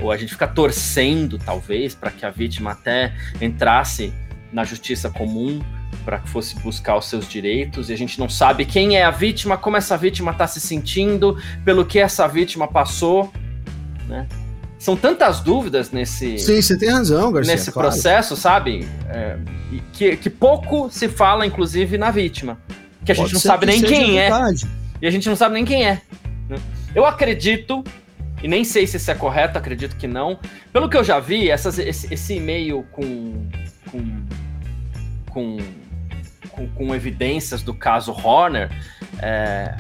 ou 0.01 0.11
a 0.11 0.17
gente 0.17 0.33
fica 0.33 0.49
torcendo, 0.49 1.39
talvez, 1.39 1.95
para 1.95 2.11
que 2.11 2.27
a 2.27 2.31
vítima 2.31 2.73
até 2.73 3.15
entrasse 3.41 4.13
na 4.53 4.65
justiça 4.65 5.11
comum 5.11 5.61
para 6.05 6.19
que 6.19 6.29
fosse 6.29 6.55
buscar 6.61 6.97
os 6.97 7.07
seus 7.07 7.29
direitos 7.29 7.91
e 7.91 7.93
a 7.93 7.97
gente 7.97 8.19
não 8.19 8.29
sabe 8.29 8.65
quem 8.65 8.97
é 8.97 9.05
a 9.05 9.11
vítima, 9.11 9.57
como 9.57 9.77
essa 9.77 9.97
vítima 9.97 10.33
está 10.33 10.47
se 10.47 10.61
sentindo, 10.61 11.37
pelo 11.65 11.85
que 11.85 11.99
essa 11.99 12.27
vítima 12.27 12.67
passou, 12.67 13.33
né? 14.09 14.27
São 14.79 14.97
tantas 14.97 15.41
dúvidas 15.41 15.91
nesse. 15.91 16.39
Sim, 16.39 16.63
você 16.63 16.79
tem 16.79 16.89
razão, 16.89 17.33
Garcia. 17.33 17.53
Nesse 17.53 17.73
claro. 17.73 17.89
processo, 17.89 18.37
sabe? 18.37 18.89
É, 19.09 19.37
que, 19.93 20.17
que 20.17 20.31
pouco 20.31 20.89
se 20.89 21.09
fala, 21.09 21.45
inclusive, 21.45 21.99
na 21.99 22.13
vítima. 22.13 22.59
Que 23.05 23.11
a 23.11 23.15
Pode 23.15 23.29
gente 23.29 23.35
não 23.35 23.41
sabe 23.41 23.67
que 23.67 23.73
nem 23.73 23.83
quem 23.83 24.21
é. 24.21 24.31
E 25.03 25.07
a 25.07 25.11
gente 25.11 25.29
não 25.29 25.35
sabe 25.35 25.55
nem 25.55 25.65
quem 25.65 25.85
é. 25.85 26.01
Né? 26.49 26.59
Eu 26.95 27.05
acredito, 27.05 27.83
e 28.41 28.47
nem 28.47 28.63
sei 28.63 28.87
se 28.87 28.99
isso 28.99 29.11
é 29.11 29.15
correto, 29.15 29.59
acredito 29.59 29.97
que 29.97 30.07
não. 30.07 30.39
Pelo 30.73 30.89
que 30.89 30.97
eu 30.97 31.03
já 31.03 31.19
vi, 31.19 31.51
essas, 31.51 31.79
esse, 31.79 32.13
esse 32.15 32.35
e-mail 32.35 32.87
com, 32.93 33.49
com, 33.91 34.23
com 35.39 35.59
com, 36.51 36.69
com 36.69 36.95
evidências 36.95 37.63
do 37.63 37.73
caso 37.73 38.13
Horner, 38.13 38.69
é, 39.21 39.77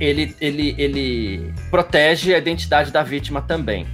ele, 0.00 0.34
ele, 0.40 0.74
ele 0.76 1.54
protege 1.70 2.34
a 2.34 2.38
identidade 2.38 2.90
da 2.90 3.02
vítima 3.02 3.40
também. 3.40 3.86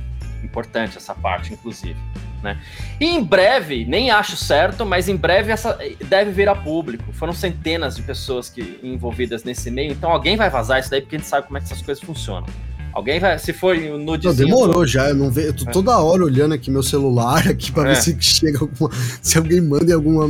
Importante 0.43 0.97
essa 0.97 1.14
parte, 1.14 1.53
inclusive. 1.53 1.97
Né? 2.43 2.59
E 2.99 3.07
em 3.07 3.22
breve, 3.22 3.85
nem 3.85 4.11
acho 4.11 4.37
certo, 4.37 4.85
mas 4.85 5.09
em 5.09 5.16
breve 5.16 5.53
essa 5.53 5.78
deve 6.07 6.33
vir 6.33 6.49
a 6.49 6.55
público. 6.55 7.12
Foram 7.12 7.33
centenas 7.33 7.95
de 7.95 8.03
pessoas 8.03 8.49
que 8.49 8.80
envolvidas 8.83 9.45
nesse 9.45 9.70
meio, 9.70 9.93
então 9.93 10.11
alguém 10.11 10.37
vai 10.37 10.51
vazar 10.51 10.80
isso 10.80 10.91
daí 10.91 11.01
porque 11.01 11.16
a 11.16 11.18
gente 11.18 11.28
sabe 11.28 11.47
como 11.47 11.59
é 11.59 11.61
que 11.61 11.66
essas 11.66 11.83
coisas 11.83 12.03
funcionam. 12.03 12.47
Alguém 12.93 13.18
vai, 13.18 13.38
se 13.38 13.53
for 13.53 13.76
no 13.76 13.99
Não, 13.99 14.34
demorou 14.34 14.86
já, 14.86 15.09
eu 15.09 15.14
não 15.14 15.30
vejo, 15.30 15.49
eu 15.49 15.55
tô 15.55 15.64
é. 15.68 15.72
toda 15.72 15.99
hora 15.99 16.24
olhando 16.24 16.53
aqui 16.53 16.70
meu 16.70 16.82
celular 16.82 17.49
aqui 17.49 17.72
para 17.72 17.90
é. 17.90 17.95
ver 17.95 18.01
se 18.01 18.16
chega 18.20 18.59
alguma, 18.61 18.90
se 19.20 19.38
alguém 19.38 19.61
manda 19.61 19.95
alguma, 19.95 20.26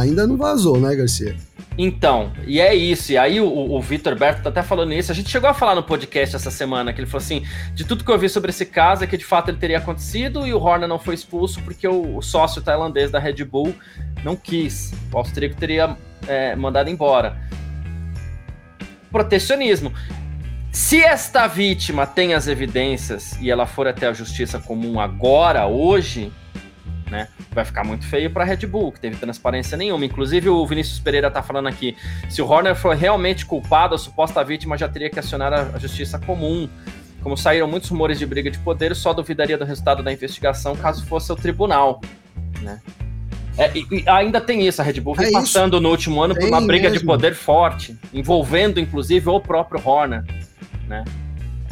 ainda 0.00 0.26
não 0.26 0.36
vazou, 0.36 0.80
né, 0.80 0.94
Garcia? 0.94 1.36
Então, 1.78 2.32
e 2.46 2.58
é 2.58 2.74
isso. 2.74 3.12
E 3.12 3.18
aí 3.18 3.38
o, 3.40 3.46
o 3.46 3.82
Vitor 3.82 4.16
Berto 4.16 4.42
tá 4.42 4.48
até 4.48 4.62
falando 4.62 4.94
isso. 4.94 5.12
A 5.12 5.14
gente 5.14 5.28
chegou 5.28 5.48
a 5.48 5.54
falar 5.54 5.74
no 5.74 5.82
podcast 5.82 6.34
essa 6.34 6.50
semana 6.50 6.92
que 6.92 7.00
ele 7.00 7.06
falou 7.06 7.22
assim: 7.22 7.44
de 7.74 7.84
tudo 7.84 8.02
que 8.02 8.10
eu 8.10 8.18
vi 8.18 8.28
sobre 8.28 8.50
esse 8.50 8.64
caso 8.64 9.04
é 9.04 9.06
que 9.06 9.16
de 9.16 9.24
fato 9.24 9.50
ele 9.50 9.58
teria 9.58 9.78
acontecido 9.78 10.46
e 10.46 10.54
o 10.54 10.58
Horner 10.58 10.88
não 10.88 10.98
foi 10.98 11.14
expulso 11.14 11.60
porque 11.62 11.86
o, 11.86 12.16
o 12.16 12.22
sócio 12.22 12.62
tailandês 12.62 13.10
da 13.10 13.18
Red 13.18 13.44
Bull 13.44 13.74
não 14.24 14.34
quis. 14.34 14.92
O 15.12 15.18
austríaco 15.18 15.54
teria 15.56 15.96
é, 16.26 16.56
mandado 16.56 16.88
embora. 16.88 17.36
Protecionismo. 19.12 19.92
Se 20.76 21.02
esta 21.02 21.46
vítima 21.46 22.06
tem 22.06 22.34
as 22.34 22.46
evidências 22.46 23.34
e 23.40 23.50
ela 23.50 23.64
for 23.64 23.88
até 23.88 24.08
a 24.08 24.12
justiça 24.12 24.58
comum 24.58 25.00
agora, 25.00 25.66
hoje, 25.66 26.30
né, 27.10 27.28
vai 27.50 27.64
ficar 27.64 27.82
muito 27.82 28.06
feio 28.06 28.30
para 28.30 28.44
a 28.44 28.46
Red 28.46 28.66
Bull, 28.66 28.92
que 28.92 29.00
teve 29.00 29.16
transparência 29.16 29.74
nenhuma. 29.74 30.04
Inclusive, 30.04 30.50
o 30.50 30.66
Vinícius 30.66 31.00
Pereira 31.00 31.28
está 31.28 31.42
falando 31.42 31.66
aqui: 31.66 31.96
se 32.28 32.42
o 32.42 32.46
Horner 32.46 32.76
for 32.76 32.94
realmente 32.94 33.46
culpado, 33.46 33.94
a 33.94 33.98
suposta 33.98 34.44
vítima 34.44 34.76
já 34.76 34.86
teria 34.86 35.08
que 35.08 35.18
acionar 35.18 35.54
a 35.54 35.78
justiça 35.78 36.18
comum. 36.18 36.68
Como 37.22 37.38
saíram 37.38 37.66
muitos 37.66 37.88
rumores 37.88 38.18
de 38.18 38.26
briga 38.26 38.50
de 38.50 38.58
poder, 38.58 38.94
só 38.94 39.14
duvidaria 39.14 39.56
do 39.56 39.64
resultado 39.64 40.02
da 40.02 40.12
investigação 40.12 40.76
caso 40.76 41.06
fosse 41.06 41.32
o 41.32 41.36
tribunal. 41.36 42.02
Né? 42.60 42.82
É, 43.56 43.72
e, 43.74 43.86
e 43.90 44.08
ainda 44.10 44.42
tem 44.42 44.66
isso, 44.68 44.82
a 44.82 44.84
Red 44.84 45.00
Bull 45.00 45.14
vem 45.14 45.28
é 45.28 45.32
passando 45.32 45.80
no 45.80 45.88
último 45.88 46.20
ano 46.20 46.34
por 46.34 46.44
uma 46.44 46.60
briga 46.60 46.90
mesmo. 46.90 46.98
de 47.00 47.06
poder 47.06 47.34
forte, 47.34 47.98
envolvendo 48.12 48.78
inclusive 48.78 49.26
o 49.30 49.40
próprio 49.40 49.80
Horner 49.82 50.22
né? 50.88 51.04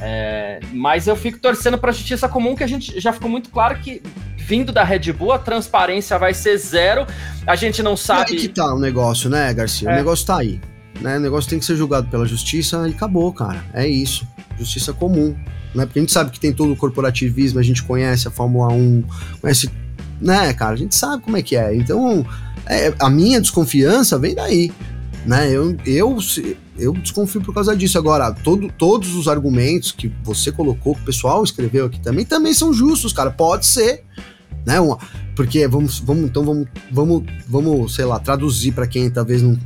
É, 0.01 0.61
mas 0.73 1.07
eu 1.07 1.17
fico 1.17 1.39
torcendo 1.39 1.79
para 1.79 1.91
a 1.91 1.93
justiça 1.93 2.29
comum, 2.29 2.55
que 2.55 2.65
a 2.65 2.67
gente 2.67 2.99
já 3.01 3.13
ficou 3.13 3.31
muito 3.31 3.49
claro 3.51 3.79
que 3.79 4.03
vindo 4.37 4.73
da 4.73 4.85
Red 4.85 5.13
Bull 5.13 5.33
a 5.33 5.39
transparência 5.39 6.19
vai 6.19 6.35
ser 6.35 6.57
zero. 6.59 7.07
A 7.47 7.57
gente 7.57 7.83
não 7.83 7.97
sabe. 7.97 8.33
E 8.33 8.35
aí 8.35 8.41
que 8.41 8.49
tá 8.49 8.75
o 8.75 8.79
negócio, 8.79 9.31
né, 9.31 9.53
Garcia? 9.55 9.89
É. 9.91 9.93
O 9.93 9.97
negócio 9.97 10.27
tá 10.27 10.39
aí. 10.39 10.61
Né? 11.01 11.17
O 11.17 11.21
negócio 11.21 11.49
tem 11.49 11.59
que 11.59 11.65
ser 11.65 11.77
julgado 11.77 12.09
pela 12.09 12.27
justiça 12.27 12.87
e 12.89 12.93
acabou, 12.93 13.33
cara. 13.33 13.65
É 13.73 13.87
isso. 13.87 14.27
Justiça 14.59 14.93
comum. 14.93 15.35
Né? 15.75 15.87
Porque 15.87 15.99
a 15.99 16.03
gente 16.03 16.13
sabe 16.13 16.31
que 16.31 16.39
tem 16.39 16.53
todo 16.53 16.73
o 16.73 16.77
corporativismo, 16.77 17.59
a 17.59 17.63
gente 17.63 17.83
conhece 17.83 18.29
a 18.29 18.31
Fórmula 18.31 18.73
1, 18.73 19.05
conhece. 19.41 19.71
Né, 20.21 20.53
cara? 20.55 20.75
A 20.75 20.77
gente 20.77 20.95
sabe 20.95 21.23
como 21.23 21.37
é 21.37 21.43
que 21.43 21.57
é. 21.57 21.75
Então, 21.75 22.25
é, 22.67 22.95
a 23.01 23.11
minha 23.11 23.41
desconfiança 23.41 24.19
vem 24.19 24.35
daí. 24.35 24.73
Né? 25.25 25.51
Eu, 25.51 25.77
eu, 25.87 26.19
eu 26.79 26.93
desconfio 26.93 27.41
por 27.41 27.55
causa 27.55 27.75
disso. 27.77 27.99
Agora, 27.99 28.33
todo, 28.33 28.71
todos 28.77 29.15
os 29.15 29.27
argumentos 29.27 29.93
que 29.93 30.13
você 30.23 30.53
colocou, 30.53 30.95
que 30.95 31.03
o 31.03 31.05
pessoal 31.05 31.43
escreveu 31.43 31.87
aqui 31.87 32.01
também, 32.01 32.25
também 32.25 32.53
são 32.53 32.73
justos, 32.73 33.13
cara. 33.13 33.31
Pode 33.31 33.67
ser, 33.67 34.05
né? 34.67 34.81
Uma, 34.81 34.99
porque 35.35 35.67
vamos, 35.67 35.99
vamos, 35.99 36.25
então 36.25 36.45
vamos, 36.45 36.69
vamos, 36.91 37.23
vamos, 37.49 37.95
sei 37.95 38.05
lá, 38.05 38.19
traduzir 38.19 38.73
para 38.73 38.87
quem 38.87 39.11
talvez 39.11 39.43
não. 39.43 39.59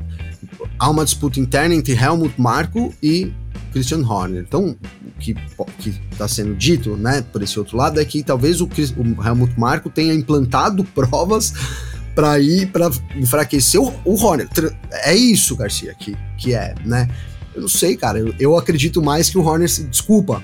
Há 0.79 0.89
uma 0.91 1.05
disputa 1.05 1.41
interna 1.41 1.75
entre 1.75 1.93
Helmut 1.95 2.41
Marko 2.41 2.95
e 3.03 3.33
Christian 3.73 4.07
Horner. 4.07 4.45
Então, 4.47 4.77
que 5.19 5.35
que 5.79 5.91
está 6.11 6.27
sendo 6.29 6.55
dito, 6.55 6.97
né, 6.97 7.23
por 7.33 7.43
esse 7.43 7.59
outro 7.59 7.77
lado, 7.77 8.01
é 8.01 8.05
que 8.05 8.23
talvez 8.23 8.61
o, 8.61 8.67
o 8.67 9.27
Helmut 9.27 9.59
Marko 9.59 9.91
tenha 9.91 10.15
implantado 10.15 10.85
provas 10.95 11.53
para 12.19 12.37
ir 12.41 12.67
para 12.73 12.91
enfraquecer 13.15 13.81
o, 13.81 13.95
o 14.05 14.21
Horner. 14.21 14.49
É 15.05 15.15
isso, 15.15 15.55
Garcia, 15.55 15.95
que, 15.95 16.17
que 16.37 16.53
é, 16.53 16.75
né? 16.85 17.09
Eu 17.55 17.61
não 17.61 17.69
sei, 17.69 17.97
cara. 17.97 18.19
Eu, 18.19 18.35
eu 18.41 18.59
acredito 18.59 19.01
mais 19.01 19.31
que 19.31 19.39
o 19.39 19.41
Horner. 19.41 19.69
Desculpa, 19.89 20.43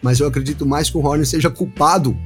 mas 0.00 0.18
eu 0.18 0.26
acredito 0.26 0.64
mais 0.64 0.88
que 0.88 0.96
o 0.96 1.04
Horner 1.04 1.26
seja 1.26 1.50
culpado 1.50 2.16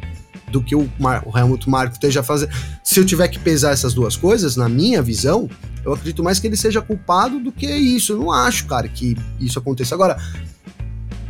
do 0.53 0.63
que 0.63 0.77
o, 0.77 0.89
Mar, 0.97 1.25
o 1.27 1.37
Helmut 1.37 1.69
Marko 1.69 1.95
esteja 1.95 2.23
fazendo. 2.23 2.53
Se 2.85 3.01
eu 3.01 3.05
tiver 3.05 3.27
que 3.27 3.41
pesar 3.41 3.73
essas 3.73 3.95
duas 3.95 4.17
coisas, 4.17 4.55
na 4.55 4.69
minha 4.69 5.03
visão, 5.03 5.51
eu 5.85 5.93
acredito 5.93 6.23
mais 6.23 6.39
que 6.39 6.47
ele 6.47 6.57
seja 6.57 6.81
culpado 6.81 7.41
do 7.41 7.51
que 7.51 7.67
isso. 7.67 8.13
Eu 8.13 8.19
não 8.19 8.31
acho, 8.31 8.65
cara, 8.67 8.87
que 8.87 9.17
isso 9.41 9.59
aconteça. 9.59 9.97
Agora, 9.97 10.17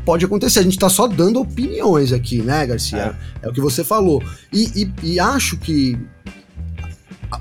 pode 0.05 0.22
acontecer, 0.22 0.59
a 0.59 0.64
gente 0.64 0.78
tá 0.78 0.90
só 0.90 1.09
dando 1.09 1.40
opiniões 1.40 2.12
aqui, 2.12 2.42
né, 2.42 2.66
Garcia? 2.66 3.16
É, 3.42 3.46
é 3.46 3.49
o 3.49 3.55
que 3.55 3.61
você 3.61 3.82
falou. 3.82 4.22
E, 4.53 4.92
e, 5.03 5.14
e 5.14 5.18
acho 5.18 5.57
que 5.57 5.99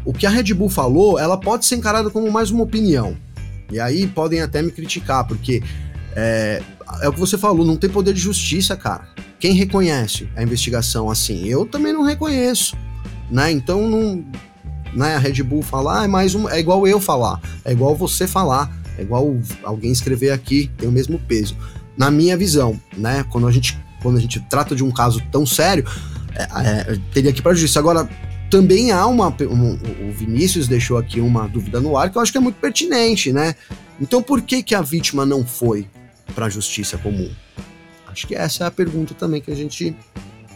o 0.03 0.13
que 0.13 0.25
a 0.25 0.29
Red 0.29 0.53
Bull 0.53 0.69
falou, 0.69 1.19
ela 1.19 1.37
pode 1.37 1.65
ser 1.65 1.75
encarada 1.75 2.09
como 2.09 2.31
mais 2.31 2.51
uma 2.51 2.63
opinião. 2.63 3.15
E 3.71 3.79
aí 3.79 4.07
podem 4.07 4.41
até 4.41 4.61
me 4.61 4.71
criticar, 4.71 5.25
porque 5.27 5.61
é, 6.15 6.61
é 7.01 7.09
o 7.09 7.13
que 7.13 7.19
você 7.19 7.37
falou, 7.37 7.65
não 7.65 7.75
tem 7.75 7.89
poder 7.89 8.13
de 8.13 8.19
justiça, 8.19 8.75
cara. 8.75 9.07
Quem 9.39 9.53
reconhece 9.53 10.27
a 10.35 10.43
investigação 10.43 11.09
assim? 11.09 11.45
Eu 11.45 11.65
também 11.65 11.93
não 11.93 12.03
reconheço, 12.03 12.75
né? 13.29 13.51
Então 13.51 13.87
não, 13.87 14.25
né? 14.93 15.15
A 15.15 15.19
Red 15.19 15.43
Bull 15.43 15.61
falar 15.61 16.01
ah, 16.01 16.05
é 16.05 16.07
mais 16.07 16.33
um, 16.33 16.49
é 16.49 16.59
igual 16.59 16.87
eu 16.87 16.99
falar, 16.99 17.39
é 17.63 17.71
igual 17.71 17.95
você 17.95 18.25
falar, 18.25 18.75
é 18.97 19.01
igual 19.01 19.37
alguém 19.63 19.91
escrever 19.91 20.31
aqui, 20.31 20.71
tem 20.77 20.89
o 20.89 20.91
mesmo 20.91 21.19
peso. 21.19 21.55
Na 21.95 22.09
minha 22.09 22.37
visão, 22.37 22.79
né? 22.95 23.25
Quando 23.29 23.47
a 23.47 23.51
gente 23.51 23.77
quando 24.01 24.17
a 24.17 24.21
gente 24.21 24.39
trata 24.41 24.75
de 24.75 24.83
um 24.83 24.91
caso 24.91 25.21
tão 25.31 25.45
sério, 25.45 25.83
é, 26.35 26.43
é, 26.43 26.99
teria 27.13 27.33
que 27.33 27.41
para 27.41 27.53
justiça. 27.53 27.79
Agora, 27.79 28.07
também 28.49 28.91
há 28.91 29.05
uma. 29.05 29.29
Um, 29.41 29.73
o 30.07 30.11
Vinícius 30.11 30.67
deixou 30.67 30.97
aqui 30.97 31.19
uma 31.19 31.47
dúvida 31.47 31.79
no 31.79 31.97
ar 31.97 32.09
que 32.09 32.17
eu 32.17 32.21
acho 32.21 32.31
que 32.31 32.37
é 32.37 32.41
muito 32.41 32.59
pertinente, 32.59 33.31
né? 33.31 33.55
Então 33.99 34.21
por 34.21 34.41
que, 34.41 34.63
que 34.63 34.75
a 34.75 34.81
vítima 34.81 35.25
não 35.25 35.45
foi 35.45 35.87
para 36.33 36.45
a 36.45 36.49
justiça 36.49 36.97
comum? 36.97 37.29
Acho 38.07 38.27
que 38.27 38.35
essa 38.35 38.63
é 38.63 38.67
a 38.67 38.71
pergunta 38.71 39.13
também 39.13 39.41
que 39.41 39.51
a 39.51 39.55
gente. 39.55 39.95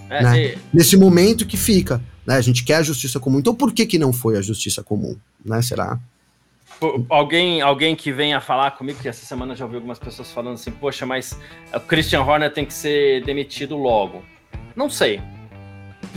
É, 0.09 0.23
né? 0.23 0.43
e... 0.43 0.57
Nesse 0.73 0.97
momento 0.97 1.45
que 1.45 1.57
fica. 1.57 2.01
Né? 2.25 2.35
A 2.35 2.41
gente 2.41 2.63
quer 2.63 2.75
a 2.75 2.83
justiça 2.83 3.19
comum. 3.19 3.39
Então 3.39 3.53
por 3.53 3.73
que, 3.73 3.85
que 3.85 3.97
não 3.97 4.13
foi 4.13 4.37
a 4.37 4.41
justiça 4.41 4.83
comum? 4.83 5.17
Né? 5.43 5.61
Será? 5.61 5.99
Alguém, 7.09 7.61
alguém 7.61 7.95
que 7.95 8.11
venha 8.11 8.41
falar 8.41 8.71
comigo, 8.71 8.99
que 8.99 9.07
essa 9.07 9.23
semana 9.23 9.55
já 9.55 9.65
ouvi 9.65 9.75
algumas 9.75 9.99
pessoas 9.99 10.31
falando 10.31 10.55
assim, 10.55 10.71
poxa, 10.71 11.05
mas 11.05 11.37
o 11.73 11.79
Christian 11.79 12.23
Horner 12.23 12.51
tem 12.51 12.65
que 12.65 12.73
ser 12.73 13.23
demitido 13.23 13.77
logo. 13.77 14.23
Não 14.75 14.89
sei. 14.89 15.21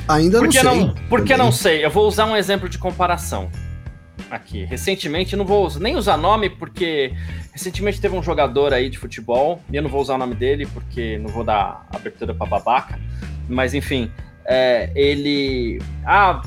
Ainda 0.09 0.39
por 0.39 0.45
não 0.47 0.53
sei. 0.53 0.63
Não, 0.63 0.95
por 1.09 1.25
que 1.25 1.37
não 1.37 1.53
sei? 1.53 1.85
Eu 1.85 1.91
vou 1.91 2.07
usar 2.07 2.27
um 2.27 2.37
exemplo 2.37 2.69
de 2.69 2.79
comparação 2.79 3.51
aqui. 4.31 4.65
Recentemente, 4.65 5.37
não 5.37 5.45
vou 5.45 5.71
nem 5.79 5.97
usar 5.97 6.17
nome, 6.17 6.51
porque 6.51 7.13
recentemente 7.53 8.01
teve 8.01 8.17
um 8.17 8.23
jogador 8.23 8.73
aí 8.73 8.91
de 8.91 8.99
futebol, 8.99 9.63
e 9.71 9.77
eu 9.77 9.83
não 9.83 9.91
vou 9.91 10.01
usar 10.01 10.15
o 10.15 10.19
nome 10.19 10.35
dele, 10.35 10.67
porque 10.67 11.19
não 11.19 11.29
vou 11.29 11.45
dar 11.45 11.87
abertura 11.93 12.35
pra 12.35 12.47
babaca, 12.47 12.99
mas 13.49 13.75
enfim, 13.75 14.11
é, 14.45 14.91
ele. 14.95 15.81
Ah, 16.05 16.43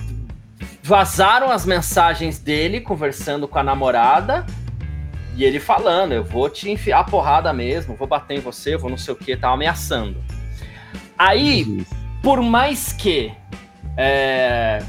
vazaram 0.84 1.51
as 1.51 1.66
mensagens 1.66 2.39
dele 2.39 2.80
conversando 2.80 3.47
com 3.47 3.60
a 3.60 3.64
namorada. 3.64 4.45
E 5.36 5.43
ele 5.43 5.60
falando, 5.60 6.14
eu 6.14 6.24
vou 6.24 6.49
te 6.49 6.68
enfiar 6.68 7.01
a 7.01 7.03
porrada 7.03 7.53
mesmo, 7.53 7.95
vou 7.95 8.08
bater 8.08 8.38
em 8.38 8.39
você, 8.39 8.76
vou 8.76 8.89
não 8.89 8.97
sei 8.97 9.14
o 9.14 9.18
que, 9.18 9.38
tá 9.38 9.49
ameaçando. 9.49 10.18
Aí, 11.16 11.86
por 12.28 12.41
mais 12.41 12.91
que 12.91 13.32
é, 13.95 14.84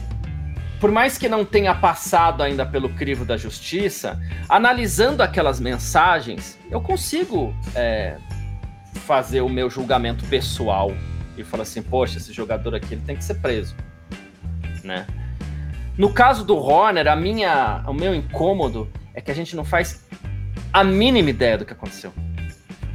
por 0.80 0.91
mais 0.91 1.16
que 1.16 1.28
não 1.28 1.45
tenha 1.45 1.72
passado 1.72 2.43
ainda 2.43 2.66
pelo 2.66 2.89
crivo 2.89 3.24
da 3.24 3.36
justiça, 3.36 4.20
analisando 4.49 5.22
aquelas 5.22 5.61
mensagens, 5.61 6.59
eu 6.68 6.80
consigo 6.80 7.55
é, 7.76 8.16
fazer 9.07 9.41
o 9.41 9.49
meu 9.49 9.70
julgamento 9.70 10.24
pessoal 10.24 10.91
e 11.36 11.45
falar 11.45 11.62
assim, 11.62 11.80
poxa, 11.80 12.18
esse 12.18 12.32
jogador 12.32 12.74
aqui 12.74 12.95
ele 12.95 13.03
tem 13.07 13.14
que 13.14 13.22
ser 13.22 13.34
preso, 13.34 13.76
né? 14.82 15.07
No 15.97 16.12
caso 16.12 16.45
do 16.45 16.57
Horner, 16.57 17.07
a 17.07 17.14
minha, 17.14 17.84
o 17.86 17.93
meu 17.93 18.16
incômodo 18.16 18.91
é 19.14 19.20
que 19.20 19.30
a 19.30 19.34
gente 19.34 19.55
não 19.55 19.64
faz 19.64 20.05
a 20.72 20.82
mínima 20.82 21.30
ideia 21.30 21.57
do 21.57 21.64
que 21.64 21.72
aconteceu. 21.72 22.12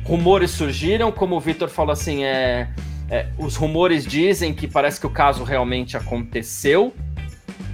Rumores 0.04 0.52
surgiram, 0.52 1.14
como 1.14 1.38
o 1.38 1.40
Vitor 1.40 1.70
falou 1.70 1.94
assim, 1.94 2.26
é, 2.26 2.68
é, 3.14 3.28
os 3.38 3.56
rumores 3.56 4.08
dizem 4.08 4.56
que 4.56 4.68
parece 4.68 5.00
que 5.00 5.06
o 5.06 5.10
caso 5.10 5.44
realmente 5.44 5.96
aconteceu, 5.96 6.92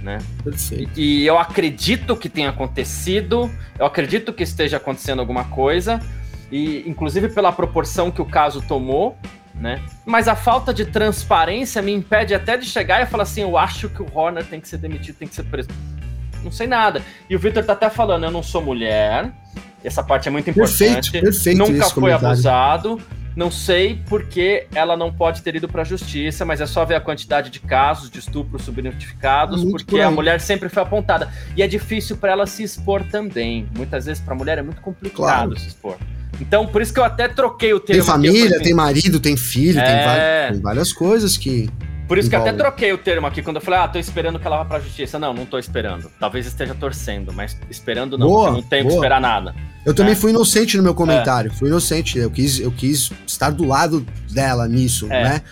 né? 0.02 0.18
Perfeito. 0.44 1.00
E, 1.00 1.22
e 1.22 1.26
eu 1.26 1.38
acredito 1.38 2.14
que 2.14 2.28
tenha 2.28 2.50
acontecido, 2.50 3.50
eu 3.78 3.86
acredito 3.86 4.34
que 4.34 4.42
esteja 4.42 4.76
acontecendo 4.76 5.20
alguma 5.20 5.44
coisa, 5.44 5.98
e 6.52 6.86
inclusive 6.86 7.30
pela 7.30 7.50
proporção 7.52 8.10
que 8.10 8.20
o 8.20 8.26
caso 8.26 8.60
tomou, 8.60 9.16
né? 9.54 9.82
Mas 10.04 10.28
a 10.28 10.36
falta 10.36 10.74
de 10.74 10.84
transparência 10.84 11.80
me 11.80 11.90
impede 11.90 12.34
até 12.34 12.58
de 12.58 12.66
chegar 12.66 13.00
e 13.00 13.06
falar 13.06 13.22
assim, 13.22 13.40
eu 13.40 13.56
acho 13.56 13.88
que 13.88 14.02
o 14.02 14.06
Horner 14.12 14.44
tem 14.44 14.60
que 14.60 14.68
ser 14.68 14.76
demitido, 14.76 15.16
tem 15.16 15.26
que 15.26 15.34
ser 15.34 15.44
preso. 15.44 15.70
Não 16.44 16.52
sei 16.52 16.66
nada. 16.66 17.02
E 17.30 17.34
o 17.34 17.38
Victor 17.38 17.64
tá 17.64 17.72
até 17.72 17.88
falando, 17.88 18.24
eu 18.24 18.30
não 18.30 18.42
sou 18.42 18.60
mulher. 18.60 19.32
Essa 19.82 20.02
parte 20.02 20.28
é 20.28 20.30
muito 20.30 20.50
importante. 20.50 21.10
Perfeito, 21.10 21.22
perfeito 21.22 21.58
Nunca 21.58 21.88
foi 21.88 22.12
abusado. 22.12 23.00
Não 23.36 23.50
sei 23.50 24.00
porque 24.08 24.66
ela 24.74 24.96
não 24.96 25.12
pode 25.12 25.42
ter 25.42 25.54
ido 25.54 25.68
para 25.68 25.82
a 25.82 25.84
justiça, 25.84 26.44
mas 26.44 26.60
é 26.60 26.66
só 26.66 26.84
ver 26.84 26.96
a 26.96 27.00
quantidade 27.00 27.50
de 27.50 27.60
casos 27.60 28.10
de 28.10 28.18
estupro 28.18 28.60
subnotificados, 28.60 29.62
muito 29.62 29.84
porque 29.84 30.00
a 30.00 30.10
mulher 30.10 30.40
sempre 30.40 30.68
foi 30.68 30.82
apontada. 30.82 31.32
E 31.56 31.62
é 31.62 31.66
difícil 31.66 32.16
para 32.16 32.32
ela 32.32 32.46
se 32.46 32.62
expor 32.62 33.04
também. 33.04 33.68
Muitas 33.76 34.06
vezes 34.06 34.22
para 34.22 34.34
a 34.34 34.36
mulher 34.36 34.58
é 34.58 34.62
muito 34.62 34.80
complicado 34.80 35.16
claro. 35.16 35.58
se 35.58 35.68
expor. 35.68 35.96
Então, 36.40 36.66
por 36.66 36.80
isso 36.80 36.92
que 36.92 36.98
eu 36.98 37.04
até 37.04 37.28
troquei 37.28 37.72
o 37.72 37.80
termo. 37.80 38.02
Tem 38.02 38.12
família, 38.12 38.60
tem 38.60 38.74
marido, 38.74 39.20
tem 39.20 39.36
filho, 39.36 39.78
é... 39.78 40.44
tem, 40.46 40.52
tem 40.54 40.62
várias 40.62 40.92
coisas 40.92 41.36
que. 41.36 41.68
Por 42.10 42.18
isso 42.18 42.28
que 42.28 42.34
até 42.34 42.52
troquei 42.52 42.92
o 42.92 42.98
termo 42.98 43.28
aqui 43.28 43.40
quando 43.40 43.58
eu 43.58 43.62
falei, 43.62 43.78
ah, 43.78 43.86
tô 43.86 43.96
esperando 43.96 44.36
que 44.40 44.44
ela 44.44 44.56
vá 44.56 44.64
pra 44.64 44.80
justiça. 44.80 45.16
Não, 45.16 45.32
não 45.32 45.46
tô 45.46 45.60
esperando. 45.60 46.10
Talvez 46.18 46.44
esteja 46.44 46.74
torcendo, 46.74 47.32
mas 47.32 47.56
esperando 47.70 48.18
não, 48.18 48.26
boa, 48.26 48.50
não 48.50 48.60
tenho 48.60 48.82
boa. 48.82 48.94
que 48.94 48.96
esperar 48.96 49.20
nada. 49.20 49.54
Eu 49.86 49.94
também 49.94 50.14
é. 50.14 50.16
fui 50.16 50.32
inocente 50.32 50.76
no 50.76 50.82
meu 50.82 50.92
comentário. 50.92 51.52
É. 51.52 51.54
Fui 51.54 51.68
inocente. 51.68 52.18
Eu 52.18 52.28
quis, 52.28 52.58
eu 52.58 52.72
quis 52.72 53.12
estar 53.24 53.50
do 53.50 53.64
lado 53.64 54.04
dela 54.28 54.66
nisso, 54.66 55.06
é. 55.08 55.22
né? 55.22 55.42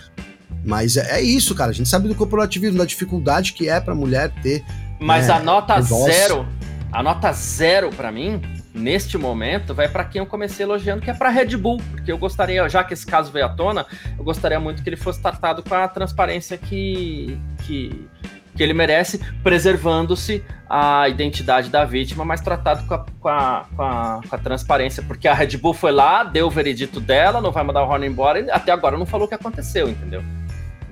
Mas 0.65 0.97
é, 0.97 1.19
é, 1.19 1.21
isso, 1.21 1.55
cara. 1.55 1.71
A 1.71 1.73
gente 1.73 1.87
sabe 1.87 2.09
do 2.09 2.15
corporativismo, 2.15 2.77
da 2.77 2.83
dificuldade 2.83 3.53
que 3.53 3.69
é 3.69 3.79
pra 3.79 3.95
mulher 3.95 4.29
ter. 4.43 4.61
Mas 4.99 5.27
né, 5.27 5.35
a 5.35 5.39
nota 5.39 5.79
zero, 5.79 6.45
a 6.91 7.01
nota 7.01 7.31
zero 7.31 7.89
para 7.89 8.11
mim, 8.11 8.41
neste 8.79 9.17
momento, 9.17 9.73
vai 9.73 9.87
para 9.87 10.03
quem 10.03 10.19
eu 10.19 10.25
comecei 10.25 10.65
elogiando, 10.65 11.01
que 11.01 11.09
é 11.09 11.13
para 11.13 11.29
Red 11.29 11.57
Bull, 11.57 11.77
porque 11.91 12.11
eu 12.11 12.17
gostaria, 12.17 12.67
já 12.69 12.83
que 12.83 12.93
esse 12.93 13.05
caso 13.05 13.31
veio 13.31 13.45
à 13.45 13.49
tona, 13.49 13.85
eu 14.17 14.23
gostaria 14.23 14.59
muito 14.59 14.81
que 14.81 14.89
ele 14.89 14.95
fosse 14.95 15.21
tratado 15.21 15.61
com 15.61 15.75
a 15.75 15.87
transparência 15.87 16.57
que, 16.57 17.37
que, 17.65 18.07
que 18.55 18.63
ele 18.63 18.73
merece, 18.73 19.19
preservando-se 19.43 20.43
a 20.69 21.07
identidade 21.09 21.69
da 21.69 21.85
vítima, 21.85 22.23
mas 22.23 22.41
tratado 22.41 22.85
com 22.87 22.93
a, 22.93 23.05
com, 23.19 23.29
a, 23.29 23.65
com, 23.75 23.83
a, 23.83 24.21
com 24.27 24.35
a, 24.35 24.39
transparência, 24.39 25.03
porque 25.03 25.27
a 25.27 25.33
Red 25.33 25.57
Bull 25.57 25.73
foi 25.73 25.91
lá, 25.91 26.23
deu 26.23 26.47
o 26.47 26.49
veredito 26.49 26.99
dela, 26.99 27.41
não 27.41 27.51
vai 27.51 27.63
mandar 27.63 27.83
o 27.83 27.89
Horner 27.89 28.09
embora, 28.09 28.39
e 28.39 28.49
até 28.49 28.71
agora 28.71 28.97
não 28.97 29.05
falou 29.05 29.25
o 29.25 29.29
que 29.29 29.35
aconteceu, 29.35 29.89
entendeu? 29.89 30.23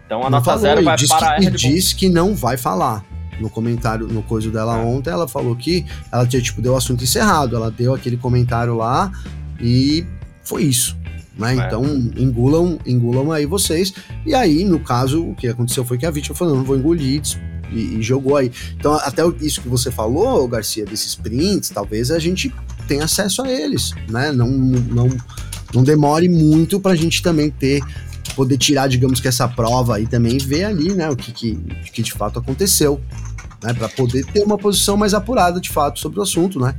Então 0.05 0.19
a 0.19 0.23
não 0.23 0.31
nota 0.31 0.45
falou, 0.45 0.59
zero 0.59 0.83
vai 0.83 0.95
para 0.95 1.17
que, 1.17 1.23
a 1.23 1.29
Red 1.37 1.49
Bull. 1.49 1.55
E 1.55 1.73
diz 1.73 1.93
que 1.93 2.09
não 2.09 2.35
vai 2.35 2.57
falar 2.57 3.03
no 3.39 3.49
comentário, 3.49 4.07
no 4.07 4.23
coisa 4.23 4.49
dela 4.49 4.77
ontem, 4.77 5.09
ela 5.09 5.27
falou 5.27 5.55
que 5.55 5.85
ela 6.11 6.25
tinha, 6.25 6.41
tipo, 6.41 6.61
deu 6.61 6.73
o 6.73 6.77
assunto 6.77 7.03
encerrado. 7.03 7.55
Ela 7.55 7.71
deu 7.71 7.93
aquele 7.93 8.17
comentário 8.17 8.75
lá 8.75 9.11
e 9.59 10.05
foi 10.43 10.63
isso. 10.63 10.95
Né? 11.37 11.55
É. 11.55 11.67
Então, 11.67 11.83
engulam, 12.17 12.79
engulam 12.85 13.31
aí 13.31 13.45
vocês. 13.45 13.93
E 14.25 14.33
aí, 14.33 14.63
no 14.63 14.79
caso, 14.79 15.23
o 15.23 15.35
que 15.35 15.47
aconteceu 15.47 15.85
foi 15.85 15.97
que 15.97 16.05
a 16.05 16.11
vítima 16.11 16.35
falou: 16.35 16.55
não, 16.55 16.63
vou 16.63 16.77
engolir, 16.77 17.21
e, 17.71 17.97
e, 17.97 18.01
jogou 18.01 18.37
aí. 18.37 18.51
Então, 18.77 18.93
até 18.95 19.21
isso 19.41 19.61
que 19.61 19.69
você 19.69 19.91
falou, 19.91 20.47
Garcia, 20.47 20.85
desses 20.85 21.15
prints, 21.15 21.69
talvez 21.69 22.11
a 22.11 22.19
gente 22.19 22.53
tenha 22.87 23.03
acesso 23.03 23.41
a 23.43 23.51
eles, 23.51 23.91
né? 24.09 24.31
Não, 24.31 24.49
não, 24.49 25.09
não 25.73 25.83
demore 25.83 26.29
muito 26.29 26.79
pra 26.79 26.95
gente 26.95 27.21
também 27.21 27.49
ter 27.49 27.83
poder 28.35 28.57
tirar, 28.57 28.87
digamos 28.87 29.19
que 29.19 29.27
essa 29.27 29.47
prova 29.47 29.95
aí 29.95 30.05
também 30.05 30.35
e 30.35 30.39
ver 30.39 30.65
ali, 30.65 30.93
né, 30.93 31.09
o 31.09 31.15
que, 31.15 31.31
que, 31.31 31.55
que 31.91 32.03
de 32.03 32.11
fato 32.11 32.37
aconteceu 32.37 33.01
né, 33.63 33.73
para 33.73 33.89
poder 33.89 34.25
ter 34.25 34.43
uma 34.43 34.57
posição 34.57 34.97
mais 34.97 35.13
apurada 35.13 35.59
de 35.59 35.69
fato 35.69 35.99
sobre 35.99 36.19
o 36.19 36.23
assunto, 36.23 36.59
né? 36.59 36.75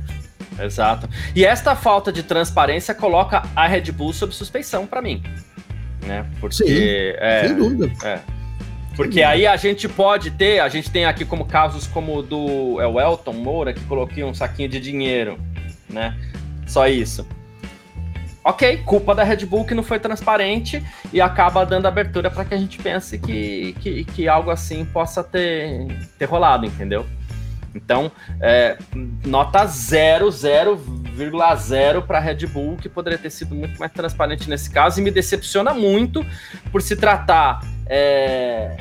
Exato. 0.59 1.09
E 1.35 1.45
esta 1.45 1.75
falta 1.75 2.11
de 2.11 2.23
transparência 2.23 2.93
coloca 2.93 3.43
a 3.55 3.67
Red 3.67 3.91
Bull 3.91 4.13
sob 4.13 4.33
suspeição 4.33 4.85
para 4.85 5.01
mim, 5.01 5.23
né? 6.05 6.25
Porque 6.39 6.55
Sim, 6.55 6.65
é, 6.67 7.45
sem 7.47 7.55
dúvida. 7.55 7.91
É, 8.03 8.19
porque 8.95 9.23
aí 9.23 9.47
a 9.47 9.55
gente 9.55 9.87
pode 9.87 10.31
ter, 10.31 10.59
a 10.59 10.67
gente 10.67 10.91
tem 10.91 11.05
aqui 11.05 11.23
como 11.23 11.45
casos 11.45 11.87
como 11.87 12.17
o 12.17 12.21
do 12.21 12.81
é 12.81 12.87
o 12.87 12.99
Elton 12.99 13.31
Moura 13.31 13.73
que 13.73 13.79
coloquei 13.85 14.25
um 14.25 14.33
saquinho 14.33 14.67
de 14.67 14.79
dinheiro, 14.79 15.39
né? 15.89 16.17
Só 16.67 16.85
isso. 16.87 17.25
Ok, 18.43 18.77
culpa 18.85 19.13
da 19.13 19.23
Red 19.23 19.45
Bull 19.45 19.65
que 19.65 19.73
não 19.73 19.83
foi 19.83 19.99
transparente 19.99 20.83
e 21.11 21.19
acaba 21.21 21.65
dando 21.65 21.87
abertura 21.87 22.31
para 22.31 22.45
que 22.45 22.53
a 22.53 22.57
gente 22.57 22.77
pense 22.77 23.17
que, 23.17 23.73
que, 23.79 24.03
que, 24.05 24.27
algo 24.27 24.49
assim 24.49 24.85
possa 24.85 25.23
ter, 25.23 25.87
ter 26.17 26.25
rolado, 26.25 26.65
entendeu? 26.65 27.05
Então, 27.75 28.11
é, 28.41 28.77
nota 29.25 29.65
0, 29.65 30.27
0,0 30.27 32.01
para 32.05 32.17
a 32.17 32.21
Red 32.21 32.47
Bull, 32.47 32.77
que 32.77 32.89
poderia 32.89 33.17
ter 33.17 33.29
sido 33.29 33.53
muito 33.53 33.79
mais 33.79 33.91
transparente 33.91 34.49
nesse 34.49 34.69
caso, 34.71 34.99
e 34.99 35.03
me 35.03 35.11
decepciona 35.11 35.73
muito 35.73 36.25
por 36.71 36.81
se 36.81 36.95
tratar 36.95 37.61
é, 37.85 38.75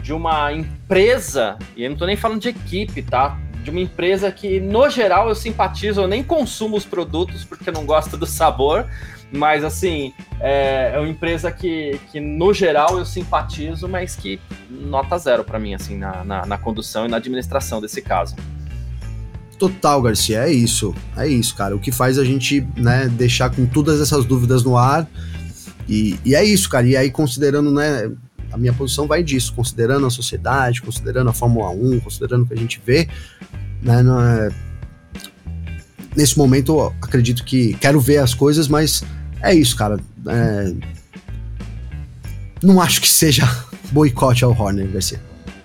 de 0.00 0.12
uma 0.12 0.52
empresa, 0.52 1.56
e 1.74 1.84
eu 1.84 1.88
não 1.88 1.94
estou 1.94 2.06
nem 2.06 2.16
falando 2.16 2.40
de 2.40 2.50
equipe, 2.50 3.02
tá? 3.02 3.38
De 3.64 3.70
uma 3.70 3.80
empresa 3.80 4.30
que, 4.30 4.60
no 4.60 4.88
geral, 4.90 5.28
eu 5.28 5.34
simpatizo, 5.34 6.02
eu 6.02 6.06
nem 6.06 6.22
consumo 6.22 6.76
os 6.76 6.84
produtos 6.84 7.44
porque 7.44 7.70
não 7.70 7.86
gosto 7.86 8.16
do 8.16 8.26
sabor, 8.26 8.86
mas 9.32 9.64
assim, 9.64 10.12
é, 10.38 10.92
é 10.94 10.98
uma 10.98 11.08
empresa 11.08 11.50
que, 11.50 11.98
que, 12.12 12.20
no 12.20 12.52
geral, 12.52 12.98
eu 12.98 13.04
simpatizo, 13.04 13.88
mas 13.88 14.14
que 14.14 14.38
nota 14.70 15.18
zero 15.18 15.42
para 15.42 15.58
mim, 15.58 15.74
assim, 15.74 15.96
na, 15.96 16.22
na, 16.22 16.46
na 16.46 16.58
condução 16.58 17.06
e 17.06 17.08
na 17.08 17.16
administração 17.16 17.80
desse 17.80 18.02
caso. 18.02 18.36
Total, 19.58 20.02
Garcia, 20.02 20.46
é 20.46 20.52
isso. 20.52 20.94
É 21.16 21.26
isso, 21.26 21.54
cara. 21.54 21.74
O 21.74 21.80
que 21.80 21.90
faz 21.90 22.18
a 22.18 22.24
gente 22.24 22.66
né, 22.76 23.08
deixar 23.08 23.50
com 23.50 23.66
todas 23.66 24.00
essas 24.00 24.24
dúvidas 24.24 24.62
no 24.62 24.76
ar. 24.76 25.08
E, 25.88 26.18
e 26.24 26.34
é 26.34 26.44
isso, 26.44 26.68
cara. 26.68 26.86
E 26.86 26.96
aí, 26.96 27.10
considerando, 27.10 27.70
né? 27.72 28.10
A 28.54 28.56
minha 28.56 28.72
posição 28.72 29.08
vai 29.08 29.20
disso, 29.20 29.52
considerando 29.52 30.06
a 30.06 30.10
sociedade, 30.10 30.80
considerando 30.80 31.28
a 31.28 31.32
Fórmula 31.32 31.70
1, 31.70 31.98
considerando 31.98 32.44
o 32.44 32.46
que 32.46 32.54
a 32.54 32.56
gente 32.56 32.80
vê, 32.86 33.08
né? 33.82 34.00
É... 34.00 34.48
Nesse 36.14 36.38
momento, 36.38 36.80
acredito 37.02 37.42
que 37.42 37.74
quero 37.74 37.98
ver 38.00 38.18
as 38.18 38.32
coisas, 38.32 38.68
mas 38.68 39.02
é 39.42 39.52
isso, 39.52 39.74
cara. 39.74 39.98
É... 40.28 40.72
Não 42.62 42.80
acho 42.80 43.00
que 43.00 43.08
seja 43.08 43.42
boicote 43.90 44.44
ao 44.44 44.52
Horner, 44.52 44.86
Garcia. 44.86 45.20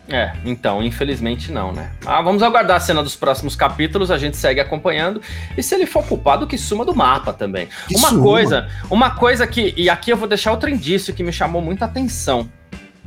É, 0.07 0.33
então, 0.43 0.81
infelizmente 0.81 1.51
não, 1.51 1.71
né? 1.71 1.91
Ah, 2.03 2.23
vamos 2.23 2.41
aguardar 2.41 2.77
a 2.77 2.79
cena 2.79 3.03
dos 3.03 3.15
próximos 3.15 3.55
capítulos, 3.55 4.09
a 4.09 4.17
gente 4.17 4.35
segue 4.35 4.59
acompanhando. 4.59 5.21
E 5.55 5.61
se 5.61 5.75
ele 5.75 5.85
for 5.85 6.03
culpado, 6.03 6.47
que 6.47 6.57
suma 6.57 6.83
do 6.83 6.95
mapa 6.95 7.31
também. 7.31 7.69
Que 7.87 7.95
uma 7.95 8.09
suma. 8.09 8.23
coisa, 8.23 8.67
uma 8.89 9.11
coisa 9.11 9.45
que. 9.45 9.75
E 9.77 9.91
aqui 9.91 10.09
eu 10.11 10.17
vou 10.17 10.27
deixar 10.27 10.49
outro 10.49 10.71
indício 10.71 11.13
que 11.13 11.21
me 11.21 11.31
chamou 11.31 11.61
muita 11.61 11.85
atenção. 11.85 12.49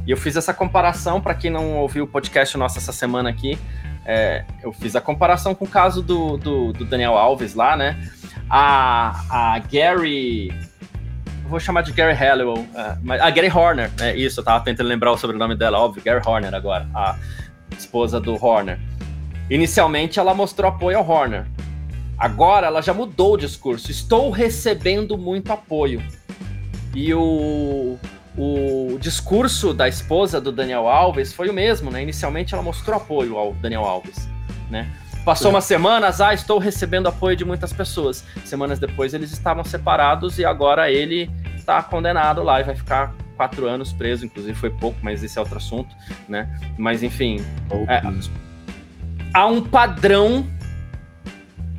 E 0.06 0.10
eu 0.10 0.16
fiz 0.16 0.36
essa 0.36 0.52
comparação, 0.52 1.20
para 1.20 1.34
quem 1.34 1.50
não 1.50 1.76
ouviu 1.76 2.04
o 2.04 2.06
podcast 2.06 2.56
nosso 2.56 2.78
essa 2.78 2.92
semana 2.92 3.30
aqui, 3.30 3.58
é, 4.04 4.44
eu 4.62 4.72
fiz 4.72 4.96
a 4.96 5.00
comparação 5.00 5.54
com 5.54 5.64
o 5.64 5.68
caso 5.68 6.02
do, 6.02 6.36
do, 6.36 6.72
do 6.72 6.84
Daniel 6.84 7.16
Alves 7.16 7.54
lá, 7.54 7.76
né? 7.76 7.96
A, 8.50 9.54
a 9.54 9.58
Gary 9.60 10.52
vou 11.52 11.60
chamar 11.60 11.82
de 11.82 11.92
Gary 11.92 12.14
Halliwell, 12.14 12.62
uh, 12.62 12.98
mas, 13.02 13.20
a 13.20 13.28
Gary 13.28 13.50
Horner, 13.50 13.90
é 14.00 14.16
isso, 14.16 14.40
eu 14.40 14.44
tava 14.44 14.64
tentando 14.64 14.86
lembrar 14.86 15.12
o 15.12 15.18
sobrenome 15.18 15.54
dela, 15.54 15.78
óbvio, 15.78 16.02
Gary 16.02 16.22
Horner 16.24 16.54
agora, 16.54 16.88
a 16.94 17.16
esposa 17.76 18.18
do 18.18 18.42
Horner. 18.42 18.80
Inicialmente 19.50 20.18
ela 20.18 20.32
mostrou 20.32 20.70
apoio 20.70 20.96
ao 20.96 21.06
Horner. 21.06 21.44
Agora 22.16 22.68
ela 22.68 22.80
já 22.80 22.94
mudou 22.94 23.34
o 23.34 23.36
discurso. 23.36 23.90
Estou 23.90 24.30
recebendo 24.30 25.18
muito 25.18 25.52
apoio. 25.52 26.02
E 26.94 27.12
o 27.12 27.98
discurso 29.02 29.74
da 29.74 29.88
esposa 29.88 30.40
do 30.40 30.52
Daniel 30.52 30.88
Alves 30.88 31.32
foi 31.32 31.50
o 31.50 31.52
mesmo, 31.52 31.90
né? 31.90 32.02
Inicialmente 32.02 32.54
ela 32.54 32.62
mostrou 32.62 32.96
apoio 32.96 33.36
ao 33.36 33.52
Daniel 33.54 33.82
Alves, 33.82 34.28
né? 34.70 34.90
Passou 35.24 35.50
umas 35.50 35.64
semanas, 35.64 36.20
ah, 36.20 36.32
estou 36.32 36.58
recebendo 36.58 37.08
apoio 37.08 37.36
de 37.36 37.44
muitas 37.44 37.72
pessoas. 37.72 38.24
Semanas 38.44 38.78
depois 38.78 39.12
eles 39.12 39.32
estavam 39.32 39.62
separados 39.62 40.38
e 40.38 40.44
agora 40.44 40.90
ele 40.90 41.30
está 41.56 41.82
condenado 41.82 42.42
lá 42.42 42.60
e 42.60 42.64
vai 42.64 42.74
ficar 42.74 43.14
quatro 43.36 43.68
anos 43.68 43.92
preso, 43.92 44.24
inclusive 44.24 44.54
foi 44.56 44.70
pouco, 44.70 44.98
mas 45.02 45.22
esse 45.22 45.38
é 45.38 45.40
outro 45.40 45.56
assunto, 45.56 45.94
né? 46.28 46.48
Mas 46.78 47.02
enfim, 47.02 47.44
é, 47.88 48.02
há 49.34 49.46
um 49.46 49.62
padrão 49.62 50.46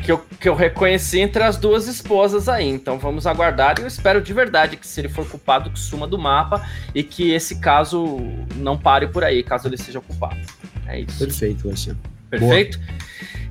que 0.04 0.12
eu, 0.12 0.22
que 0.40 0.50
eu 0.50 0.56
reconheci 0.56 1.20
entre 1.20 1.44
as 1.44 1.58
duas 1.58 1.88
esposas 1.88 2.50
aí. 2.50 2.68
Então 2.68 3.00
vamos 3.00 3.26
aguardar. 3.26 3.76
Eu 3.80 3.88
espero 3.88 4.22
de 4.22 4.34
verdade 4.34 4.78
que 4.78 4.86
se 4.86 5.00
ele 5.02 5.10
for 5.10 5.26
culpado, 5.26 5.70
que 5.70 5.80
suma 5.80 6.06
do 6.06 6.18
mapa 6.18 6.66
e 6.94 7.04
que 7.04 7.32
esse 7.32 7.60
caso 7.60 8.20
não 8.56 8.78
pare 8.78 9.08
por 9.08 9.24
aí, 9.24 9.42
caso 9.44 9.68
ele 9.68 9.78
seja 9.78 10.02
culpado. 10.02 10.38
É 10.88 11.00
isso. 11.00 11.20
Perfeito, 11.20 11.68
Luciano. 11.68 12.00
Perfeito? 12.30 12.78
Boa. 12.78 12.90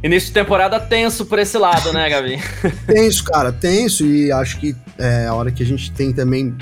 Início 0.03 0.29
de 0.29 0.35
temporada 0.35 0.81
tenso 0.81 1.25
por 1.27 1.39
esse 1.39 1.57
lado, 1.57 1.93
né, 1.93 2.11
Gabi? 2.11 2.39
tenso, 2.87 3.25
cara, 3.25 3.53
tenso. 3.53 4.05
E 4.05 4.33
acho 4.33 4.59
que 4.59 4.75
é 4.99 5.27
a 5.27 5.35
hora 5.35 5.51
que 5.51 5.63
a 5.63 5.67
gente 5.67 5.93
tem 5.93 6.13
também 6.13 6.55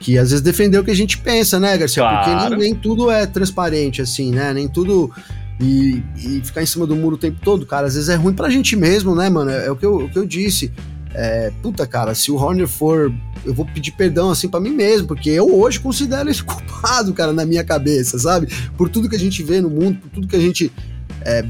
que 0.00 0.16
às 0.16 0.30
vezes 0.30 0.42
defender 0.42 0.78
o 0.78 0.84
que 0.84 0.90
a 0.90 0.96
gente 0.96 1.18
pensa, 1.18 1.58
né, 1.58 1.76
Garcia? 1.76 2.02
Claro. 2.02 2.30
Porque 2.30 2.56
nem, 2.56 2.58
nem, 2.58 2.74
tudo 2.74 3.10
é 3.10 3.26
transparente, 3.26 4.02
assim, 4.02 4.32
né? 4.32 4.52
Nem 4.52 4.68
tudo. 4.68 5.12
E, 5.60 6.02
e, 6.16 6.40
ficar 6.44 6.62
em 6.62 6.66
cima 6.66 6.86
do 6.86 6.94
muro 6.94 7.16
o 7.16 7.18
tempo 7.18 7.40
todo, 7.42 7.66
cara, 7.66 7.88
às 7.88 7.94
vezes 7.94 8.08
é 8.08 8.14
ruim 8.14 8.32
pra 8.32 8.48
gente 8.48 8.76
mesmo, 8.76 9.14
né, 9.14 9.28
mano? 9.28 9.50
É, 9.50 9.66
é 9.66 9.70
o, 9.70 9.76
que 9.76 9.84
eu, 9.84 9.96
o 9.96 10.08
que 10.08 10.18
eu 10.18 10.24
disse. 10.24 10.72
É, 11.14 11.50
puta, 11.62 11.86
cara, 11.86 12.14
se 12.14 12.30
o 12.30 12.36
Horner 12.36 12.68
for. 12.68 13.12
Eu 13.44 13.54
vou 13.54 13.64
pedir 13.64 13.92
perdão, 13.92 14.30
assim, 14.30 14.48
para 14.48 14.60
mim 14.60 14.70
mesmo, 14.70 15.08
porque 15.08 15.30
eu 15.30 15.52
hoje 15.54 15.80
considero 15.80 16.28
ele 16.28 16.38
culpado, 16.42 17.12
cara, 17.14 17.32
na 17.32 17.44
minha 17.46 17.64
cabeça, 17.64 18.18
sabe? 18.18 18.48
Por 18.76 18.88
tudo 18.88 19.08
que 19.08 19.16
a 19.16 19.18
gente 19.18 19.42
vê 19.42 19.60
no 19.60 19.70
mundo, 19.70 19.98
por 19.98 20.10
tudo 20.10 20.28
que 20.28 20.36
a 20.36 20.40
gente 20.40 20.72
é, 21.22 21.44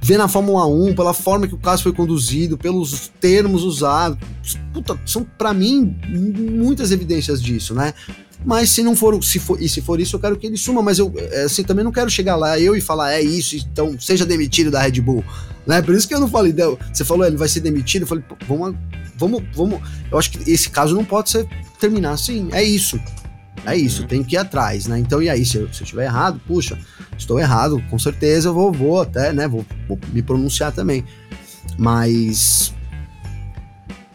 vê 0.00 0.16
na 0.16 0.28
Fórmula 0.28 0.66
1, 0.66 0.94
pela 0.94 1.14
forma 1.14 1.46
que 1.46 1.54
o 1.54 1.58
caso 1.58 1.82
foi 1.82 1.92
conduzido, 1.92 2.58
pelos 2.58 3.08
termos 3.20 3.62
usados. 3.62 4.18
Puta, 4.72 4.98
são 5.06 5.24
para 5.24 5.54
mim 5.54 5.96
muitas 6.08 6.92
evidências 6.92 7.42
disso, 7.42 7.74
né? 7.74 7.94
Mas 8.44 8.70
se 8.70 8.82
não 8.82 8.94
for, 8.94 9.22
se 9.24 9.38
for, 9.38 9.60
e 9.60 9.68
se 9.68 9.80
for 9.80 9.98
isso, 10.00 10.16
eu 10.16 10.20
quero 10.20 10.36
que 10.36 10.46
ele 10.46 10.56
suma, 10.56 10.82
mas 10.82 10.98
eu 10.98 11.12
é, 11.16 11.42
assim, 11.44 11.62
também 11.62 11.84
não 11.84 11.92
quero 11.92 12.10
chegar 12.10 12.36
lá 12.36 12.60
eu 12.60 12.76
e 12.76 12.80
falar, 12.80 13.12
é 13.12 13.22
isso, 13.22 13.56
então 13.56 13.98
seja 13.98 14.26
demitido 14.26 14.70
da 14.70 14.82
Red 14.82 15.00
Bull, 15.00 15.24
né? 15.66 15.80
Por 15.80 15.94
isso 15.94 16.06
que 16.06 16.14
eu 16.14 16.20
não 16.20 16.28
falei, 16.28 16.54
você 16.92 17.04
falou, 17.04 17.26
ele 17.26 17.36
vai 17.36 17.48
ser 17.48 17.60
demitido, 17.60 18.02
eu 18.02 18.06
falei, 18.06 18.22
vamos, 18.46 18.76
vamos, 19.16 19.42
vamos, 19.54 19.80
eu 20.10 20.18
acho 20.18 20.30
que 20.30 20.50
esse 20.50 20.68
caso 20.68 20.94
não 20.94 21.04
pode 21.04 21.30
ser 21.30 21.48
terminar 21.80 22.12
assim, 22.12 22.48
é 22.52 22.62
isso. 22.62 23.00
É 23.66 23.74
isso, 23.74 24.02
uhum. 24.02 24.08
tem 24.08 24.22
que 24.22 24.36
ir 24.36 24.38
atrás, 24.38 24.86
né? 24.86 24.98
Então, 24.98 25.22
e 25.22 25.30
aí, 25.30 25.44
se 25.44 25.56
eu, 25.56 25.72
se 25.72 25.80
eu 25.80 25.84
estiver 25.84 26.04
errado, 26.04 26.38
puxa, 26.46 26.78
estou 27.16 27.40
errado, 27.40 27.82
com 27.88 27.98
certeza 27.98 28.50
eu 28.50 28.54
vou, 28.54 28.70
vou 28.70 29.00
até, 29.00 29.32
né? 29.32 29.48
Vou, 29.48 29.64
vou 29.88 29.98
me 30.12 30.22
pronunciar 30.22 30.70
também. 30.70 31.02
Mas. 31.78 32.74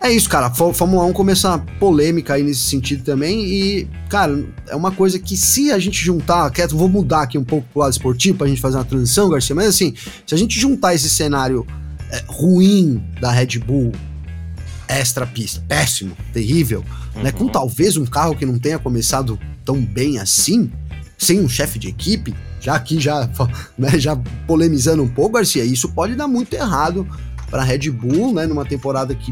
É 0.02 0.10
isso, 0.12 0.30
cara. 0.30 0.50
Fórmula 0.50 1.04
1 1.06 1.14
começa 1.14 1.50
uma 1.50 1.60
polêmica 1.80 2.36
aí 2.36 2.44
nesse 2.44 2.62
sentido 2.62 3.04
também. 3.04 3.46
E, 3.46 3.88
cara, 4.08 4.46
é 4.68 4.76
uma 4.76 4.92
coisa 4.92 5.20
que 5.20 5.36
se 5.36 5.72
a 5.72 5.80
gente 5.80 6.02
juntar. 6.04 6.50
Quer, 6.52 6.70
vou 6.70 6.88
mudar 6.88 7.24
aqui 7.24 7.38
um 7.38 7.44
pouco 7.44 7.68
pro 7.72 7.82
lado 7.82 7.92
esportivo 7.92 8.38
pra 8.38 8.48
gente 8.48 8.62
fazer 8.62 8.78
uma 8.78 8.86
transição, 8.86 9.30
Garcia. 9.30 9.56
Mas 9.56 9.68
assim, 9.68 9.94
se 10.26 10.34
a 10.34 10.38
gente 10.38 10.58
juntar 10.58 10.96
esse 10.96 11.10
cenário 11.10 11.68
é, 12.12 12.24
ruim 12.28 13.04
da 13.20 13.30
Red 13.30 13.60
Bull 13.60 13.92
extra 14.88 15.28
pista, 15.28 15.64
péssimo, 15.68 16.18
terrível, 16.34 16.84
uhum. 17.16 17.24
né? 17.24 17.32
Com 17.32 17.44
uhum. 17.44 17.52
talvez 17.52 17.96
um 17.98 18.06
carro 18.06 18.36
que 18.36 18.46
não 18.46 18.58
tenha 18.58 18.80
começado 18.80 19.38
tão 19.64 19.84
bem 19.84 20.18
assim, 20.18 20.72
sem 21.18 21.40
um 21.40 21.48
chefe 21.48 21.78
de 21.78 21.90
equipe, 21.90 22.34
já 22.60 22.74
aqui 22.74 23.00
já, 23.00 23.30
né, 23.78 24.00
já 24.00 24.16
polemizando 24.48 25.04
um 25.04 25.08
pouco, 25.08 25.36
Garcia, 25.36 25.64
isso 25.64 25.90
pode 25.90 26.16
dar 26.16 26.28
muito 26.28 26.54
errado 26.54 27.08
para 27.52 27.64
Red 27.64 27.92
Bull, 27.92 28.34
né, 28.34 28.48
numa 28.48 28.66
temporada 28.66 29.14
que 29.14 29.32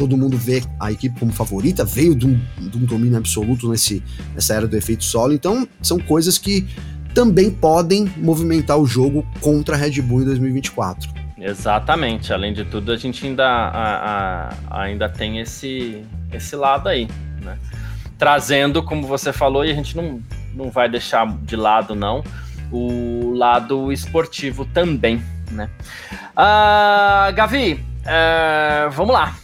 todo 0.00 0.16
mundo 0.16 0.34
vê 0.34 0.62
a 0.80 0.90
equipe 0.90 1.20
como 1.20 1.30
favorita, 1.30 1.84
veio 1.84 2.14
de 2.14 2.26
um, 2.26 2.40
de 2.58 2.78
um 2.78 2.86
domínio 2.86 3.18
absoluto 3.18 3.68
nesse, 3.68 4.02
nessa 4.34 4.54
era 4.54 4.66
do 4.66 4.74
efeito 4.74 5.04
solo, 5.04 5.34
então 5.34 5.68
são 5.82 5.98
coisas 5.98 6.38
que 6.38 6.66
também 7.14 7.50
podem 7.50 8.10
movimentar 8.16 8.78
o 8.78 8.86
jogo 8.86 9.26
contra 9.42 9.74
a 9.74 9.78
Red 9.78 10.00
Bull 10.00 10.22
em 10.22 10.24
2024. 10.24 11.10
Exatamente. 11.38 12.32
Além 12.32 12.54
de 12.54 12.64
tudo, 12.64 12.92
a 12.92 12.96
gente 12.96 13.26
ainda, 13.26 13.46
a, 13.46 14.48
a, 14.70 14.82
ainda 14.84 15.06
tem 15.06 15.38
esse, 15.38 16.02
esse 16.32 16.56
lado 16.56 16.88
aí, 16.88 17.06
né? 17.42 17.58
Trazendo, 18.16 18.82
como 18.82 19.06
você 19.06 19.34
falou, 19.34 19.66
e 19.66 19.70
a 19.70 19.74
gente 19.74 19.94
não, 19.94 20.22
não 20.54 20.70
vai 20.70 20.88
deixar 20.88 21.30
de 21.42 21.56
lado, 21.56 21.94
não, 21.94 22.24
o 22.72 23.34
lado 23.34 23.92
esportivo 23.92 24.64
também, 24.64 25.22
né? 25.50 25.68
Uh, 26.32 27.34
Gavi, 27.34 27.84
uh, 28.00 28.90
vamos 28.90 29.14
lá. 29.14 29.34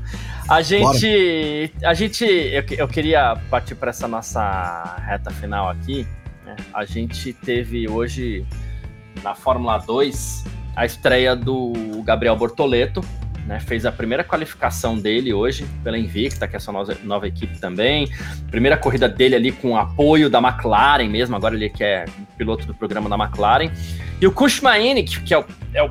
a 0.48 0.62
gente, 0.62 1.72
a 1.82 1.94
gente, 1.94 2.24
eu, 2.24 2.64
eu 2.78 2.88
queria 2.88 3.36
partir 3.50 3.74
para 3.74 3.90
essa 3.90 4.08
nossa 4.08 4.96
reta 5.06 5.30
final 5.30 5.68
aqui. 5.68 6.06
Né? 6.44 6.56
A 6.72 6.84
gente 6.84 7.32
teve 7.32 7.88
hoje 7.88 8.46
na 9.22 9.34
Fórmula 9.34 9.78
2 9.78 10.44
a 10.76 10.84
estreia 10.84 11.36
do 11.36 11.72
Gabriel 12.04 12.36
Bortoleto, 12.36 13.00
né, 13.46 13.60
fez 13.60 13.84
a 13.84 13.92
primeira 13.92 14.24
qualificação 14.24 14.98
dele 14.98 15.32
hoje 15.32 15.66
pela 15.82 15.98
Invicta, 15.98 16.48
que 16.48 16.56
é 16.56 16.58
essa 16.58 16.72
nova, 16.72 16.96
nova 17.04 17.28
equipe 17.28 17.58
também. 17.58 18.08
Primeira 18.50 18.76
corrida 18.76 19.08
dele 19.08 19.34
ali 19.36 19.52
com 19.52 19.76
apoio 19.76 20.30
da 20.30 20.38
McLaren 20.38 21.08
mesmo, 21.08 21.36
agora 21.36 21.54
ele 21.54 21.68
que 21.68 21.84
é 21.84 22.06
piloto 22.36 22.66
do 22.66 22.74
programa 22.74 23.08
da 23.08 23.16
McLaren. 23.16 23.70
E 24.20 24.26
o 24.26 24.32
Kushmaini, 24.32 25.04
que, 25.04 25.20
que 25.20 25.34
é, 25.34 25.38
o, 25.38 25.44
é 25.74 25.82
o 25.82 25.90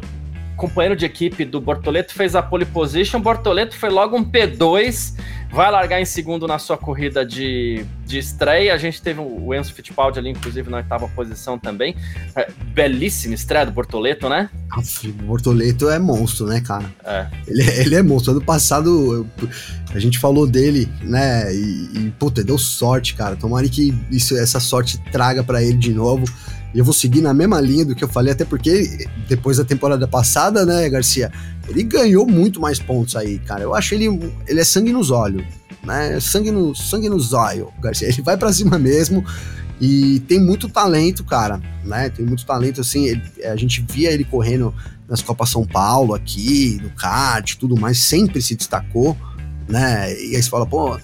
companheiro 0.63 0.95
de 0.95 1.05
equipe 1.05 1.43
do 1.43 1.59
Bortoleto 1.59 2.13
fez 2.13 2.37
a 2.37 2.41
pole 2.41 2.65
position, 2.65 3.19
Bortoleto 3.19 3.75
foi 3.75 3.89
logo 3.89 4.15
um 4.15 4.23
P2, 4.23 5.13
vai 5.51 5.69
largar 5.69 5.99
em 5.99 6.05
segundo 6.05 6.47
na 6.47 6.57
sua 6.57 6.77
corrida 6.77 7.25
de, 7.25 7.85
de 8.05 8.17
estreia. 8.17 8.73
A 8.73 8.77
gente 8.77 9.01
teve 9.01 9.19
o 9.19 9.53
Enzo 9.53 9.73
Fittipaldi 9.73 10.19
ali, 10.19 10.29
inclusive, 10.29 10.69
na 10.69 10.77
oitava 10.77 11.05
posição 11.09 11.59
também. 11.59 11.97
É, 12.33 12.49
belíssima 12.67 13.33
estreia 13.35 13.65
do 13.65 13.73
Bortoleto, 13.73 14.29
né? 14.29 14.49
O 14.73 15.11
Bortoleto 15.23 15.89
é 15.89 15.99
monstro, 15.99 16.47
né, 16.47 16.61
cara? 16.61 16.89
É. 17.03 17.27
Ele, 17.45 17.61
ele 17.81 17.95
é 17.95 18.01
monstro. 18.01 18.31
Ano 18.31 18.41
passado 18.41 19.27
a 19.93 19.99
gente 19.99 20.17
falou 20.17 20.47
dele, 20.47 20.87
né? 21.01 21.53
E, 21.53 21.89
e 21.93 22.13
puta, 22.17 22.41
deu 22.41 22.57
sorte, 22.57 23.15
cara. 23.15 23.35
Tomara 23.35 23.67
que 23.67 23.93
isso, 24.09 24.37
essa 24.37 24.61
sorte 24.61 24.97
traga 25.11 25.43
para 25.43 25.61
ele 25.61 25.77
de 25.77 25.93
novo. 25.93 26.23
E 26.73 26.79
eu 26.79 26.85
vou 26.85 26.93
seguir 26.93 27.21
na 27.21 27.33
mesma 27.33 27.61
linha 27.61 27.85
do 27.85 27.95
que 27.95 28.03
eu 28.03 28.07
falei, 28.07 28.33
até 28.33 28.43
porque 28.43 29.07
depois 29.27 29.57
da 29.57 29.63
temporada 29.63 30.07
passada, 30.07 30.65
né, 30.65 30.89
Garcia, 30.89 31.31
ele 31.67 31.83
ganhou 31.83 32.25
muito 32.25 32.59
mais 32.59 32.79
pontos 32.79 33.15
aí, 33.15 33.39
cara. 33.39 33.61
Eu 33.61 33.75
acho 33.75 33.93
ele, 33.93 34.07
ele 34.47 34.59
é 34.59 34.63
sangue 34.63 34.91
nos 34.91 35.11
olhos, 35.11 35.45
né? 35.83 36.19
Sangue, 36.19 36.51
no, 36.51 36.75
sangue 36.75 37.09
nos 37.09 37.31
olhos, 37.33 37.67
Garcia. 37.81 38.07
Ele 38.07 38.21
vai 38.21 38.37
para 38.37 38.51
cima 38.51 38.79
mesmo 38.79 39.23
e 39.79 40.19
tem 40.21 40.39
muito 40.39 40.67
talento, 40.67 41.23
cara, 41.23 41.61
né? 41.83 42.09
Tem 42.09 42.25
muito 42.25 42.45
talento, 42.45 42.81
assim. 42.81 43.05
Ele, 43.05 43.21
a 43.45 43.55
gente 43.55 43.85
via 43.87 44.11
ele 44.11 44.23
correndo 44.23 44.73
nas 45.07 45.21
Copas 45.21 45.49
São 45.49 45.65
Paulo 45.65 46.15
aqui, 46.15 46.79
no 46.81 46.89
kart, 46.91 47.55
tudo 47.55 47.77
mais, 47.77 47.99
sempre 47.99 48.41
se 48.41 48.55
destacou, 48.55 49.15
né? 49.67 50.11
E 50.13 50.35
aí 50.35 50.41
você 50.41 50.49
fala, 50.49 50.65
pô, 50.65 50.97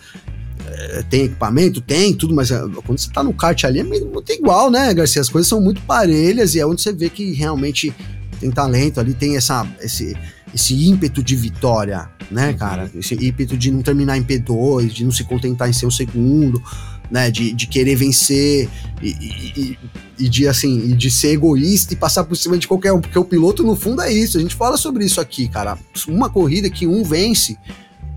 tem 1.10 1.24
equipamento? 1.24 1.82
Tem, 1.82 2.14
tudo, 2.14 2.34
mas 2.34 2.52
é, 2.52 2.60
quando 2.86 3.00
você 3.00 3.10
tá 3.12 3.24
no 3.24 3.34
kart 3.34 3.64
ali 3.64 3.80
é 3.80 3.84
muito 3.84 4.32
igual, 4.32 4.70
né, 4.70 4.94
Garcia? 4.94 5.22
As 5.22 5.30
coisas 5.30 5.48
são 5.48 5.62
muito 5.62 5.82
parelhas 5.82 6.56
e 6.56 6.60
é 6.60 6.66
onde 6.66 6.82
você 6.82 6.94
vê 6.94 7.10
que 7.10 7.34
realmente 7.34 7.94
tem 8.40 8.52
talento 8.52 9.00
ali, 9.00 9.14
tem 9.14 9.36
essa, 9.36 9.68
esse, 9.82 10.16
esse 10.54 10.74
ímpeto 10.88 11.22
de 11.22 11.36
vitória, 11.36 12.10
né, 12.32 12.50
uhum. 12.50 12.58
cara? 12.58 12.92
Esse 12.96 13.16
ímpeto 13.16 13.58
de 13.58 13.72
não 13.72 13.82
terminar 13.82 14.18
em 14.18 14.24
P2, 14.24 14.88
de 14.88 15.04
não 15.04 15.12
se 15.12 15.24
contentar 15.24 15.70
em 15.70 15.74
ser 15.74 15.86
o 15.86 15.92
segundo, 15.92 16.62
né? 17.10 17.32
De, 17.32 17.52
de 17.54 17.68
querer 17.68 17.96
vencer 17.96 18.70
e, 19.02 19.10
e, 19.10 19.78
e, 20.20 20.30
de, 20.30 20.48
assim, 20.48 20.96
de 20.96 21.10
ser 21.10 21.30
egoísta 21.30 21.94
e 21.94 21.98
passar 21.98 22.24
por 22.24 22.36
cima 22.36 22.58
de 22.58 22.68
qualquer 22.68 22.94
um, 22.94 23.02
porque 23.02 23.18
o 23.18 23.26
piloto, 23.26 23.64
no 23.64 23.76
fundo, 23.76 24.02
é 24.02 24.12
isso. 24.12 24.38
A 24.38 24.42
gente 24.42 24.56
fala 24.56 24.78
sobre 24.78 25.04
isso 25.06 25.20
aqui, 25.20 25.48
cara. 25.48 25.78
Uma 26.08 26.30
corrida 26.30 26.70
que 26.70 26.86
um 26.86 27.04
vence 27.04 27.58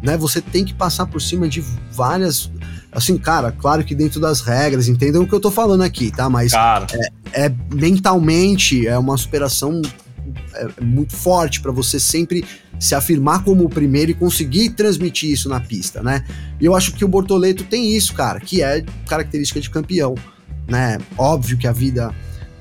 né? 0.03 0.17
Você 0.17 0.41
tem 0.41 0.65
que 0.65 0.75
passar 0.75 1.07
por 1.07 1.23
cima 1.23 1.49
de 1.49 1.65
várias. 1.93 2.51
Assim, 2.91 3.17
cara, 3.17 3.53
claro 3.53 3.85
que 3.85 3.95
dentro 3.95 4.21
das 4.21 4.41
regras, 4.41 4.89
entendam 4.89 5.23
o 5.23 5.27
que 5.27 5.33
eu 5.33 5.41
tô 5.41 5.51
falando 5.51 5.83
aqui, 5.83 6.11
tá? 6.11 6.29
Mas 6.29 6.53
é, 7.33 7.47
é, 7.47 7.55
mentalmente 7.73 8.87
é 8.87 8.99
uma 8.99 9.17
superação 9.17 9.81
é, 10.55 10.69
muito 10.83 11.17
forte 11.17 11.61
para 11.61 11.73
você 11.73 11.99
sempre 11.99 12.45
se 12.79 12.95
afirmar 12.95 13.45
como 13.45 13.65
o 13.65 13.69
primeiro 13.69 14.11
e 14.11 14.15
conseguir 14.15 14.71
transmitir 14.71 15.31
isso 15.31 15.49
na 15.49 15.61
pista, 15.61 16.03
né? 16.03 16.25
E 16.61 16.67
eu 16.67 16.75
acho 16.75 16.93
que 16.93 17.05
o 17.05 17.09
Bortoleto 17.09 17.65
tem 17.65 17.97
isso, 17.97 18.13
cara, 18.13 18.41
que 18.41 18.63
é 18.63 18.85
característica 19.07 19.61
de 19.61 19.71
campeão, 19.71 20.15
né? 20.69 20.99
Óbvio 21.17 21.57
que 21.57 21.67
a 21.67 21.73
vida 21.73 22.13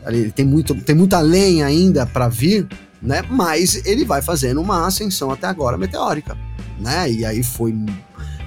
ele 0.05 0.31
tem 0.31 0.45
muito 0.45 0.73
tem 0.75 0.95
muita 0.95 1.19
lenha 1.19 1.65
ainda 1.65 2.05
para 2.05 2.27
vir, 2.29 2.67
né? 3.01 3.23
Mas 3.29 3.83
ele 3.85 4.05
vai 4.05 4.21
fazendo 4.21 4.61
uma 4.61 4.85
ascensão 4.85 5.31
até 5.31 5.47
agora 5.47 5.77
meteórica 5.77 6.37
né? 6.81 7.11
E 7.11 7.23
aí 7.23 7.43
foi 7.43 7.73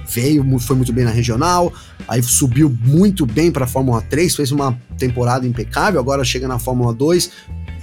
veio, 0.07 0.59
foi 0.59 0.75
muito 0.75 0.93
bem 0.93 1.03
na 1.03 1.09
regional, 1.09 1.73
aí 2.07 2.21
subiu 2.21 2.69
muito 2.83 3.25
bem 3.25 3.51
para 3.51 3.65
a 3.65 3.67
Fórmula 3.67 4.01
3, 4.01 4.35
fez 4.35 4.51
uma 4.51 4.79
temporada 4.97 5.47
impecável, 5.47 5.99
agora 5.99 6.23
chega 6.23 6.47
na 6.47 6.59
Fórmula 6.59 6.93
2, 6.93 7.31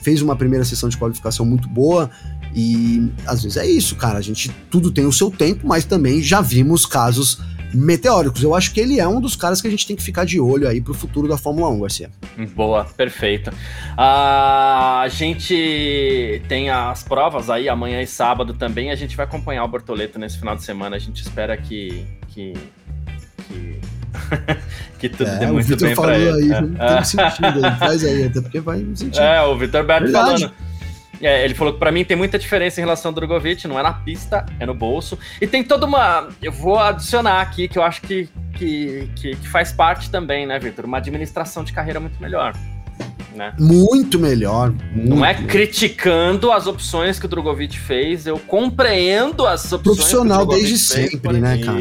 fez 0.03 0.23
uma 0.23 0.37
primeira 0.37 0.65
sessão 0.65 0.89
de 0.89 0.97
qualificação 0.97 1.45
muito 1.45 1.69
boa. 1.69 2.11
E 2.55 3.11
às 3.27 3.43
vezes 3.43 3.57
é 3.57 3.67
isso, 3.67 3.97
cara. 3.97 4.19
A 4.19 4.23
gente 4.23 4.55
tudo 4.71 4.91
tem 4.91 5.07
o 5.07 5.13
seu 5.13 5.31
tempo, 5.31 5.67
mas 5.67 5.85
também 5.85 6.23
já 6.23 6.41
vimos 6.41 6.85
casos 6.85 7.41
meteóricos. 7.75 8.43
Eu 8.43 8.55
acho 8.55 8.73
que 8.73 8.81
ele 8.81 9.01
é 9.01 9.07
um 9.07 9.21
dos 9.21 9.37
caras 9.37 9.61
que 9.61 9.69
a 9.69 9.71
gente 9.71 9.87
tem 9.87 9.97
que 9.97 10.03
ficar 10.03 10.25
de 10.25 10.41
olho 10.41 10.69
aí 10.69 10.81
pro 10.81 10.95
futuro 10.95 11.29
da 11.29 11.37
Fórmula 11.37 11.69
1, 11.69 11.81
Garcia. 11.81 12.11
Boa, 12.55 12.85
perfeito. 12.85 13.51
a 13.97 15.07
gente 15.09 16.43
tem 16.49 16.71
as 16.71 17.03
provas 17.03 17.51
aí 17.51 17.69
amanhã 17.69 18.01
e 18.03 18.07
sábado 18.07 18.55
também. 18.55 18.91
A 18.91 18.95
gente 18.95 19.17
vai 19.17 19.27
acompanhar 19.27 19.65
o 19.65 19.69
Bortoleto 19.69 20.19
nesse 20.19 20.39
final 20.39 20.57
de 20.57 20.65
semana. 20.65 20.97
A 20.97 20.99
gente 20.99 21.23
espera 21.23 21.57
que. 21.57 22.07
que, 22.29 22.53
que... 23.49 23.81
que 24.99 25.09
tudo 25.09 25.31
é, 25.31 25.39
dê 25.39 25.47
muito 25.47 25.77
bem 25.77 25.95
para 25.95 26.19
ele. 26.19 26.53
Aí, 26.55 26.75
é. 26.79 26.95
Tem 26.95 27.05
sentido, 27.05 27.61
faz 27.79 28.05
aí, 28.05 28.25
até 28.25 28.41
porque 28.41 28.61
vai 28.61 28.87
sentir. 28.95 29.21
É, 29.21 29.43
o 29.43 29.57
Vitor 29.57 29.85
Berto 29.85 30.11
falando. 30.11 30.53
É, 31.23 31.45
ele 31.45 31.55
falou 31.55 31.73
que 31.73 31.79
para 31.79 31.93
mim 31.93 32.05
tem 32.05 32.17
muita 32.17 32.37
diferença 32.37 32.81
em 32.81 32.83
relação 32.83 33.11
ao 33.11 33.15
Drogovic, 33.15 33.69
não 33.69 33.79
é 33.79 33.83
na 33.83 33.93
pista, 33.93 34.45
é 34.59 34.67
no 34.67 34.75
bolso. 34.75 35.17
E 35.41 35.47
tem 35.47 35.63
toda 35.63 35.87
uma. 35.87 36.29
Eu 36.43 36.51
vou 36.51 36.79
adicionar 36.79 37.41
aqui 37.41 37.69
que 37.69 37.79
eu 37.79 37.83
acho 37.85 38.03
que, 38.03 38.29
que, 38.55 39.09
que, 39.15 39.37
que 39.37 39.49
faz 39.49 39.73
parte 39.73 40.11
também, 40.11 40.47
né, 40.47 40.59
Vitor? 40.59 40.85
Uma 40.85 40.99
administração 40.99 41.63
de 41.63 41.73
carreira 41.73 42.01
muito 42.01 42.21
melhor. 42.21 42.55
Né? 43.37 43.55
Muito 43.59 44.19
melhor. 44.19 44.75
Muito 44.93 45.09
não 45.09 45.25
é 45.25 45.33
criticando 45.33 46.51
as 46.51 46.67
opções 46.67 47.19
que 47.19 47.25
o 47.25 47.29
Drogovic 47.29 47.79
fez, 47.79 48.27
eu 48.27 48.39
compreendo 48.39 49.47
as 49.47 49.73
opções. 49.73 49.97
Profissional 49.97 50.45
desde 50.45 50.77
sempre, 50.77 51.41
né, 51.41 51.57
cara? 51.59 51.81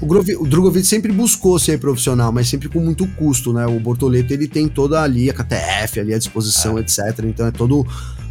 O, 0.00 0.42
o 0.42 0.48
Drogovic 0.48 0.84
sempre 0.86 1.12
buscou 1.12 1.58
ser 1.58 1.78
profissional, 1.78 2.32
mas 2.32 2.48
sempre 2.48 2.68
com 2.68 2.80
muito 2.80 3.06
custo, 3.08 3.52
né? 3.52 3.66
O 3.66 3.78
Bortoleto 3.78 4.32
ele 4.32 4.48
tem 4.48 4.66
toda 4.66 5.00
ali 5.00 5.30
a 5.30 5.34
KTF 5.34 6.00
ali 6.00 6.14
à 6.14 6.18
disposição, 6.18 6.76
é. 6.76 6.80
etc. 6.80 6.98
Então 7.24 7.46
é 7.46 7.50
todo 7.52 7.86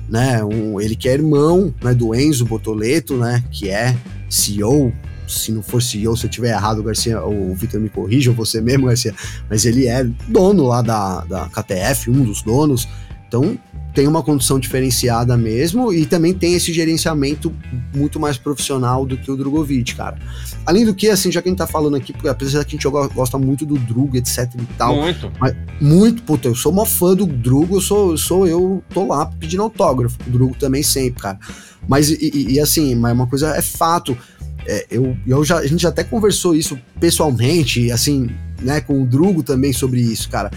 né? 0.09 0.43
Um, 0.43 0.79
ele 0.79 0.95
que 0.95 1.07
é 1.07 1.13
irmão 1.13 1.73
né, 1.83 1.93
do 1.93 2.13
Enzo 2.15 2.45
Bortoleto, 2.45 3.15
né? 3.17 3.43
Que 3.51 3.69
é 3.69 3.95
CEO. 4.29 4.91
Se 5.27 5.51
não 5.51 5.61
for 5.61 5.81
CEO, 5.81 6.17
se 6.17 6.25
eu 6.25 6.29
tiver 6.29 6.49
errado, 6.49 6.81
Garcia, 6.81 7.23
o 7.23 7.53
Vitor 7.53 7.79
me 7.79 7.87
corrija, 7.87 8.31
ou 8.31 8.35
você 8.35 8.59
mesmo, 8.59 8.87
Garcia, 8.87 9.13
mas 9.47 9.63
ele 9.63 9.85
é 9.87 10.03
dono 10.27 10.65
lá 10.65 10.81
da, 10.81 11.23
da 11.25 11.49
KTF, 11.49 12.09
um 12.09 12.23
dos 12.23 12.41
donos. 12.41 12.87
Então, 13.29 13.55
tem 13.93 14.07
uma 14.07 14.23
condição 14.23 14.59
diferenciada 14.59 15.37
mesmo 15.37 15.93
e 15.93 16.03
também 16.03 16.33
tem 16.33 16.55
esse 16.55 16.73
gerenciamento 16.73 17.53
muito 17.95 18.19
mais 18.19 18.39
profissional 18.39 19.05
do 19.05 19.15
que 19.15 19.29
o 19.29 19.37
Drogovic, 19.37 19.93
cara. 19.93 20.17
Além 20.65 20.83
do 20.83 20.95
que, 20.95 21.09
assim, 21.09 21.31
já 21.31 21.39
que 21.39 21.47
a 21.47 21.51
gente 21.51 21.59
tá 21.59 21.67
falando 21.67 21.95
aqui, 21.95 22.11
porque 22.11 22.27
apesar 22.27 22.65
que 22.65 22.75
a 22.75 22.79
gente 22.79 23.13
gosta 23.13 23.37
muito 23.37 23.67
do 23.67 23.77
Drugo, 23.77 24.17
etc 24.17 24.49
e 24.55 24.65
tal. 24.77 24.95
Muito. 24.95 25.31
Mas, 25.39 25.55
muito, 25.79 26.23
puta, 26.23 26.47
eu 26.47 26.55
sou 26.55 26.71
uma 26.71 26.87
fã 26.87 27.15
do 27.15 27.27
Drugo, 27.27 27.77
eu 27.77 27.81
sou, 27.81 28.11
eu 28.11 28.17
sou 28.17 28.47
eu, 28.47 28.83
tô 28.91 29.05
lá 29.05 29.27
pedindo 29.27 29.61
autógrafo. 29.61 30.17
O 30.25 30.31
Drugo 30.31 30.55
também 30.55 30.81
sempre, 30.81 31.21
cara. 31.21 31.39
Mas, 31.87 32.09
e, 32.09 32.53
e 32.53 32.59
assim, 32.59 32.95
mas 32.95 33.13
uma 33.13 33.27
coisa 33.27 33.55
é 33.55 33.61
fato. 33.61 34.17
É, 34.65 34.87
eu, 34.89 35.15
eu 35.27 35.43
já, 35.45 35.57
a 35.57 35.67
gente 35.67 35.81
já 35.81 35.89
até 35.89 36.03
conversou 36.03 36.55
isso 36.55 36.79
pessoalmente, 36.99 37.91
assim, 37.91 38.29
né, 38.59 38.81
com 38.81 39.03
o 39.03 39.05
Drugo 39.05 39.43
também 39.43 39.71
sobre 39.71 40.01
isso, 40.01 40.29
cara 40.29 40.49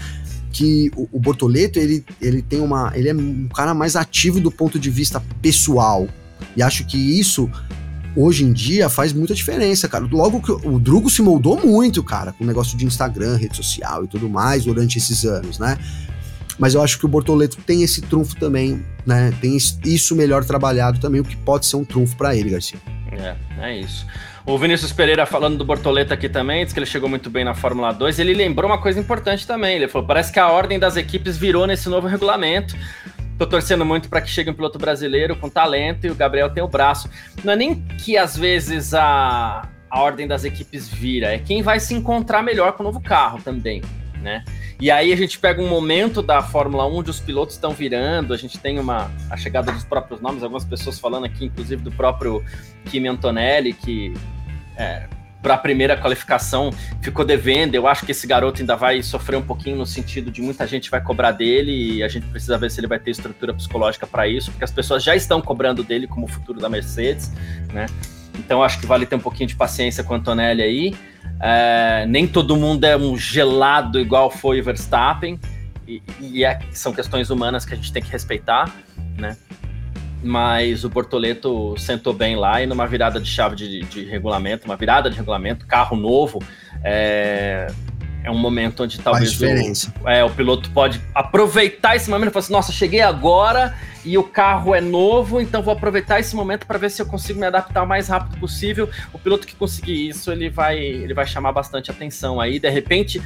que 0.53 0.91
o, 0.95 1.09
o 1.11 1.19
Bortoleto 1.19 1.79
ele, 1.79 2.05
ele 2.21 2.41
tem 2.41 2.61
uma 2.61 2.91
ele 2.95 3.09
é 3.09 3.13
um 3.13 3.49
cara 3.49 3.73
mais 3.73 3.95
ativo 3.95 4.39
do 4.39 4.51
ponto 4.51 4.79
de 4.79 4.89
vista 4.89 5.21
pessoal 5.41 6.07
e 6.55 6.61
acho 6.61 6.85
que 6.85 6.97
isso 6.97 7.49
hoje 8.15 8.43
em 8.43 8.53
dia 8.53 8.89
faz 8.89 9.11
muita 9.11 9.33
diferença, 9.33 9.89
cara. 9.89 10.07
Logo 10.09 10.39
que 10.39 10.51
o 10.51 10.79
Drugo 10.79 11.09
se 11.09 11.21
moldou 11.21 11.59
muito, 11.65 12.03
cara, 12.03 12.31
com 12.31 12.43
o 12.43 12.47
negócio 12.47 12.77
de 12.77 12.85
Instagram, 12.85 13.37
rede 13.37 13.57
social 13.57 14.03
e 14.03 14.07
tudo 14.07 14.29
mais 14.29 14.65
durante 14.65 14.99
esses 14.99 15.25
anos, 15.25 15.57
né? 15.57 15.77
Mas 16.59 16.75
eu 16.75 16.83
acho 16.83 16.99
que 16.99 17.05
o 17.05 17.09
Bortoleto 17.09 17.57
tem 17.65 17.81
esse 17.81 18.01
trunfo 18.01 18.35
também, 18.35 18.85
né? 19.05 19.33
Tem 19.41 19.57
isso 19.83 20.15
melhor 20.15 20.45
trabalhado 20.45 20.99
também, 20.99 21.19
o 21.19 21.23
que 21.23 21.35
pode 21.35 21.65
ser 21.65 21.77
um 21.77 21.83
trunfo 21.83 22.15
para 22.15 22.35
ele, 22.35 22.51
Garcia. 22.51 22.77
É, 23.11 23.35
é 23.59 23.79
isso. 23.79 24.05
O 24.45 24.57
Vinícius 24.57 24.91
Pereira 24.91 25.25
falando 25.25 25.57
do 25.57 25.63
Bortoleto 25.63 26.13
aqui 26.13 26.27
também, 26.27 26.65
diz 26.65 26.73
que 26.73 26.79
ele 26.79 26.85
chegou 26.85 27.07
muito 27.07 27.29
bem 27.29 27.45
na 27.45 27.53
Fórmula 27.53 27.93
2. 27.93 28.19
Ele 28.19 28.33
lembrou 28.33 28.69
uma 28.69 28.77
coisa 28.77 28.99
importante 28.99 29.47
também. 29.47 29.77
Ele 29.77 29.87
falou: 29.87 30.05
parece 30.05 30.33
que 30.33 30.39
a 30.39 30.49
ordem 30.49 30.77
das 30.77 30.97
equipes 30.97 31.37
virou 31.37 31.65
nesse 31.65 31.87
novo 31.87 32.07
regulamento. 32.07 32.75
Tô 33.37 33.47
torcendo 33.47 33.85
muito 33.85 34.09
para 34.09 34.19
que 34.19 34.29
chegue 34.29 34.49
um 34.49 34.53
piloto 34.53 34.77
brasileiro 34.77 35.35
com 35.37 35.49
talento 35.49 36.05
e 36.05 36.11
o 36.11 36.15
Gabriel 36.15 36.49
tem 36.49 36.61
o 36.61 36.67
braço. 36.67 37.09
Não 37.41 37.53
é 37.53 37.55
nem 37.55 37.75
que 37.75 38.17
às 38.17 38.35
vezes 38.35 38.93
a, 38.93 39.67
a 39.89 40.01
ordem 40.01 40.27
das 40.27 40.43
equipes 40.43 40.89
vira, 40.89 41.33
é 41.33 41.39
quem 41.39 41.61
vai 41.61 41.79
se 41.79 41.93
encontrar 41.93 42.43
melhor 42.43 42.73
com 42.73 42.83
o 42.83 42.85
novo 42.85 43.01
carro 43.01 43.39
também, 43.41 43.81
né? 44.23 44.43
E 44.79 44.89
aí 44.89 45.11
a 45.11 45.15
gente 45.15 45.37
pega 45.37 45.61
um 45.61 45.67
momento 45.67 46.21
da 46.21 46.41
Fórmula 46.41 46.87
1 46.87 46.95
onde 46.95 47.09
os 47.09 47.19
pilotos 47.19 47.55
estão 47.55 47.71
virando, 47.71 48.33
a 48.33 48.37
gente 48.37 48.57
tem 48.57 48.79
uma 48.79 49.11
a 49.29 49.37
chegada 49.37 49.71
dos 49.71 49.83
próprios 49.83 50.21
nomes, 50.21 50.41
algumas 50.41 50.65
pessoas 50.65 50.97
falando 50.97 51.25
aqui, 51.25 51.45
inclusive 51.45 51.83
do 51.83 51.91
próprio 51.91 52.43
Kimi 52.85 53.07
Antonelli, 53.07 53.73
que 53.73 54.13
é, 54.77 55.07
para 55.43 55.55
a 55.55 55.57
primeira 55.57 55.97
qualificação 55.97 56.71
ficou 57.01 57.25
devendo. 57.25 57.75
Eu 57.75 57.85
acho 57.85 58.05
que 58.05 58.13
esse 58.13 58.25
garoto 58.25 58.61
ainda 58.61 58.77
vai 58.77 59.03
sofrer 59.03 59.35
um 59.35 59.41
pouquinho 59.41 59.75
no 59.75 59.85
sentido 59.85 60.31
de 60.31 60.41
muita 60.41 60.65
gente 60.65 60.89
vai 60.89 61.03
cobrar 61.03 61.31
dele 61.33 61.97
e 61.97 62.03
a 62.03 62.07
gente 62.07 62.25
precisa 62.27 62.57
ver 62.57 62.71
se 62.71 62.79
ele 62.79 62.87
vai 62.87 62.97
ter 62.97 63.11
estrutura 63.11 63.53
psicológica 63.53 64.07
para 64.07 64.27
isso, 64.27 64.49
porque 64.49 64.63
as 64.63 64.71
pessoas 64.71 65.03
já 65.03 65.15
estão 65.15 65.41
cobrando 65.41 65.83
dele 65.83 66.07
como 66.07 66.25
futuro 66.27 66.59
da 66.59 66.69
Mercedes, 66.69 67.29
né? 67.73 67.85
Então 68.37 68.63
acho 68.63 68.79
que 68.79 68.85
vale 68.85 69.05
ter 69.05 69.15
um 69.15 69.19
pouquinho 69.19 69.47
de 69.47 69.55
paciência 69.55 70.03
com 70.03 70.13
o 70.13 70.17
Antonelli 70.17 70.61
aí. 70.61 70.95
É, 71.39 72.05
nem 72.07 72.27
todo 72.27 72.55
mundo 72.55 72.85
é 72.85 72.95
um 72.95 73.17
gelado 73.17 73.99
igual 73.99 74.29
foi 74.29 74.61
o 74.61 74.63
Verstappen, 74.63 75.39
e, 75.87 76.01
e 76.19 76.45
é, 76.45 76.59
são 76.71 76.93
questões 76.93 77.29
humanas 77.29 77.65
que 77.65 77.73
a 77.73 77.75
gente 77.75 77.91
tem 77.91 78.01
que 78.01 78.11
respeitar, 78.11 78.73
né? 79.17 79.35
mas 80.23 80.85
o 80.85 80.89
Bortoleto 80.89 81.75
sentou 81.77 82.13
bem 82.13 82.37
lá 82.37 82.61
e 82.61 82.65
numa 82.65 82.87
virada 82.87 83.19
de 83.19 83.29
chave 83.29 83.55
de, 83.57 83.81
de 83.81 84.05
regulamento, 84.05 84.65
uma 84.65 84.77
virada 84.77 85.09
de 85.09 85.17
regulamento, 85.17 85.67
carro 85.67 85.97
novo, 85.97 86.41
é, 86.81 87.67
é 88.23 88.31
um 88.31 88.37
momento 88.37 88.83
onde 88.83 88.99
talvez 88.99 89.39
o, 89.39 90.09
é, 90.09 90.23
o 90.23 90.29
piloto 90.29 90.69
pode 90.71 91.01
aproveitar 91.13 91.95
esse 91.95 92.09
momento 92.09 92.29
e 92.29 92.33
falar 92.33 92.43
assim, 92.43 92.53
nossa, 92.53 92.71
cheguei 92.71 93.01
agora 93.01 93.75
e 94.05 94.17
o 94.17 94.23
carro 94.23 94.73
é 94.73 94.81
novo, 94.81 95.41
então 95.41 95.61
vou 95.61 95.73
aproveitar 95.73 96.19
esse 96.19 96.35
momento 96.35 96.65
para 96.65 96.77
ver 96.77 96.89
se 96.89 97.01
eu 97.01 97.05
consigo 97.05 97.39
me 97.39 97.45
adaptar 97.45 97.83
o 97.83 97.87
mais 97.87 98.07
rápido 98.07 98.39
possível. 98.39 98.89
O 99.11 99.19
piloto 99.19 99.45
que 99.45 99.55
conseguir 99.55 100.09
isso, 100.09 100.31
ele 100.31 100.49
vai, 100.49 100.77
ele 100.77 101.13
vai 101.13 101.25
chamar 101.25 101.51
bastante 101.51 101.91
atenção 101.91 102.39
aí. 102.39 102.59
De 102.59 102.69
repente, 102.69 103.21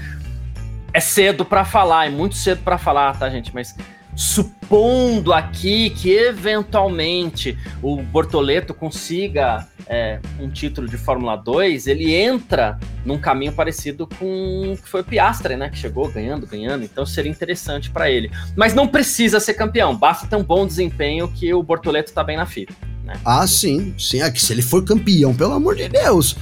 é 0.93 0.99
cedo 0.99 1.45
para 1.45 1.63
falar, 1.63 2.07
é 2.07 2.09
muito 2.09 2.35
cedo 2.35 2.63
para 2.63 2.77
falar, 2.77 3.17
tá, 3.17 3.29
gente? 3.29 3.53
Mas 3.53 3.75
supondo 4.17 5.31
aqui 5.31 5.91
que 5.91 6.09
eventualmente 6.11 7.55
o 7.83 8.01
Bortoleto 8.01 8.73
consiga 8.73 9.67
é, 9.87 10.19
um 10.39 10.49
título 10.49 10.87
de 10.87 10.97
Fórmula 10.97 11.35
2, 11.35 11.85
ele 11.85 12.15
entra 12.15 12.79
num 13.05 13.19
caminho 13.19 13.53
parecido 13.53 14.07
com 14.07 14.73
o 14.73 14.75
que 14.75 14.89
foi 14.89 15.01
o 15.01 15.03
Piastre, 15.03 15.55
né? 15.55 15.69
Que 15.69 15.77
chegou 15.77 16.09
ganhando, 16.09 16.47
ganhando, 16.47 16.83
então 16.83 17.05
seria 17.05 17.29
interessante 17.29 17.91
para 17.91 18.09
ele. 18.09 18.31
Mas 18.55 18.73
não 18.73 18.87
precisa 18.87 19.39
ser 19.39 19.53
campeão, 19.53 19.95
basta 19.95 20.25
ter 20.25 20.35
um 20.35 20.43
bom 20.43 20.65
desempenho 20.65 21.27
que 21.27 21.53
o 21.53 21.61
Bortoleto 21.61 22.11
tá 22.11 22.23
bem 22.23 22.37
na 22.37 22.47
fita. 22.47 22.73
Né? 23.03 23.13
Ah, 23.23 23.45
sim, 23.45 23.93
sim. 23.99 24.23
É 24.23 24.31
que 24.31 24.41
se 24.41 24.51
ele 24.51 24.63
for 24.63 24.83
campeão, 24.83 25.33
pelo 25.35 25.53
amor 25.53 25.75
de 25.75 25.87
Deus 25.87 26.35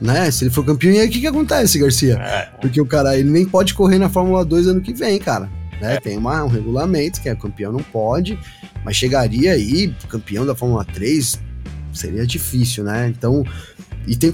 né? 0.00 0.30
Se 0.30 0.44
ele 0.44 0.50
for 0.50 0.64
campeão, 0.64 0.94
e 0.94 0.98
aí 0.98 1.06
o 1.06 1.10
que, 1.10 1.20
que 1.20 1.26
acontece, 1.26 1.78
Garcia? 1.78 2.14
É. 2.14 2.48
Porque 2.58 2.80
o 2.80 2.86
cara, 2.86 3.18
ele 3.18 3.28
nem 3.28 3.44
pode 3.44 3.74
correr 3.74 3.98
na 3.98 4.08
Fórmula 4.08 4.42
2 4.46 4.68
ano 4.68 4.80
que 4.80 4.94
vem, 4.94 5.18
cara. 5.18 5.46
Né? 5.80 5.94
É. 5.94 6.00
Tem 6.00 6.16
uma, 6.16 6.44
um 6.44 6.48
regulamento 6.48 7.20
que 7.20 7.28
é 7.28 7.34
campeão 7.34 7.72
não 7.72 7.82
pode, 7.82 8.38
mas 8.84 8.96
chegaria 8.96 9.52
aí, 9.52 9.94
campeão 10.08 10.44
da 10.44 10.54
Fórmula 10.54 10.84
3, 10.84 11.40
seria 11.92 12.26
difícil, 12.26 12.84
né? 12.84 13.08
Então, 13.08 13.44
e 14.06 14.16
tem. 14.16 14.32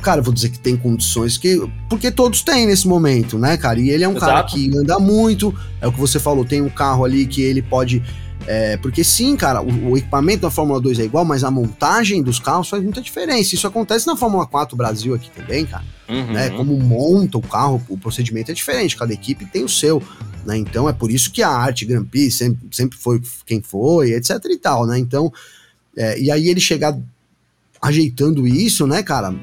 Cara, 0.00 0.20
vou 0.20 0.34
dizer 0.34 0.48
que 0.48 0.58
tem 0.58 0.76
condições 0.76 1.38
que. 1.38 1.60
Porque 1.88 2.10
todos 2.10 2.42
têm 2.42 2.66
nesse 2.66 2.88
momento, 2.88 3.38
né, 3.38 3.56
cara? 3.56 3.80
E 3.80 3.90
ele 3.90 4.04
é 4.04 4.08
um 4.08 4.16
Exato. 4.16 4.26
cara 4.26 4.42
que 4.44 4.76
anda 4.76 4.98
muito, 4.98 5.54
é 5.80 5.86
o 5.86 5.92
que 5.92 6.00
você 6.00 6.18
falou, 6.18 6.44
tem 6.44 6.60
um 6.60 6.68
carro 6.68 7.04
ali 7.04 7.26
que 7.26 7.40
ele 7.40 7.62
pode 7.62 8.02
é, 8.46 8.76
porque 8.76 9.04
sim, 9.04 9.36
cara, 9.36 9.62
o, 9.62 9.90
o, 9.90 9.96
equipamento 9.96 10.42
da 10.42 10.50
Fórmula 10.50 10.80
2 10.80 10.98
é 10.98 11.04
igual, 11.04 11.24
mas 11.24 11.44
a 11.44 11.50
montagem 11.50 12.22
dos 12.22 12.38
carros 12.38 12.68
faz 12.68 12.82
muita 12.82 13.00
diferença. 13.00 13.54
Isso 13.54 13.66
acontece 13.66 14.06
na 14.06 14.16
Fórmula 14.16 14.46
4 14.46 14.76
Brasil 14.76 15.14
aqui 15.14 15.30
também, 15.30 15.64
cara. 15.64 15.84
Uhum. 16.08 16.32
Né? 16.32 16.50
Como 16.50 16.76
monta 16.78 17.38
o 17.38 17.42
carro, 17.42 17.80
o 17.88 17.96
procedimento 17.96 18.50
é 18.50 18.54
diferente, 18.54 18.96
cada 18.96 19.12
equipe 19.12 19.46
tem 19.46 19.64
o 19.64 19.68
seu. 19.68 20.02
Né? 20.44 20.56
Então 20.58 20.88
é 20.88 20.92
por 20.92 21.10
isso 21.10 21.30
que 21.30 21.42
a 21.42 21.48
arte 21.48 21.84
Grand 21.84 22.04
Prix 22.04 22.34
sempre, 22.34 22.68
sempre 22.72 22.98
foi 22.98 23.20
quem 23.46 23.60
foi, 23.60 24.12
etc 24.12 24.38
e 24.50 24.58
tal, 24.58 24.86
né? 24.86 24.98
Então, 24.98 25.32
é, 25.96 26.18
e 26.20 26.30
aí 26.30 26.48
ele 26.48 26.60
chegar 26.60 26.98
ajeitando 27.80 28.46
isso, 28.46 28.86
né, 28.86 29.02
cara, 29.02 29.34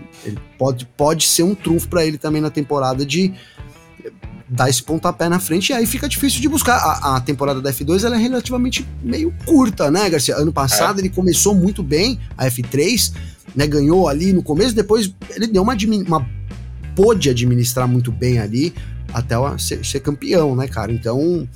pode, 0.57 0.85
pode 0.85 1.25
ser 1.25 1.43
um 1.43 1.53
trunfo 1.53 1.89
para 1.89 2.05
ele 2.05 2.17
também 2.17 2.41
na 2.41 2.49
temporada 2.49 3.05
de 3.05 3.33
dar 4.47 4.69
esse 4.69 4.81
pontapé 4.81 5.29
na 5.29 5.39
frente 5.39 5.69
e 5.69 5.73
aí 5.73 5.85
fica 5.85 6.07
difícil 6.07 6.41
de 6.41 6.47
buscar. 6.47 6.77
A, 6.77 7.17
a 7.17 7.21
temporada 7.21 7.61
da 7.61 7.71
F2 7.71 8.03
ela 8.03 8.15
é 8.15 8.19
relativamente 8.19 8.87
meio 9.03 9.33
curta, 9.45 9.91
né, 9.91 10.09
Garcia? 10.09 10.35
Ano 10.35 10.51
passado 10.51 10.99
é. 10.99 11.01
ele 11.01 11.09
começou 11.09 11.53
muito 11.53 11.83
bem, 11.83 12.19
a 12.37 12.47
F3, 12.47 13.13
né, 13.55 13.67
ganhou 13.67 14.07
ali 14.07 14.33
no 14.33 14.41
começo, 14.41 14.73
depois 14.73 15.13
ele 15.35 15.47
deu 15.47 15.61
uma, 15.61 15.75
uma 16.07 16.27
pôde 16.95 17.29
administrar 17.29 17.87
muito 17.87 18.11
bem 18.11 18.39
ali 18.39 18.73
até 19.13 19.35
ser, 19.57 19.85
ser 19.85 19.99
campeão, 19.99 20.55
né, 20.55 20.67
cara? 20.67 20.91
Então, 20.91 21.47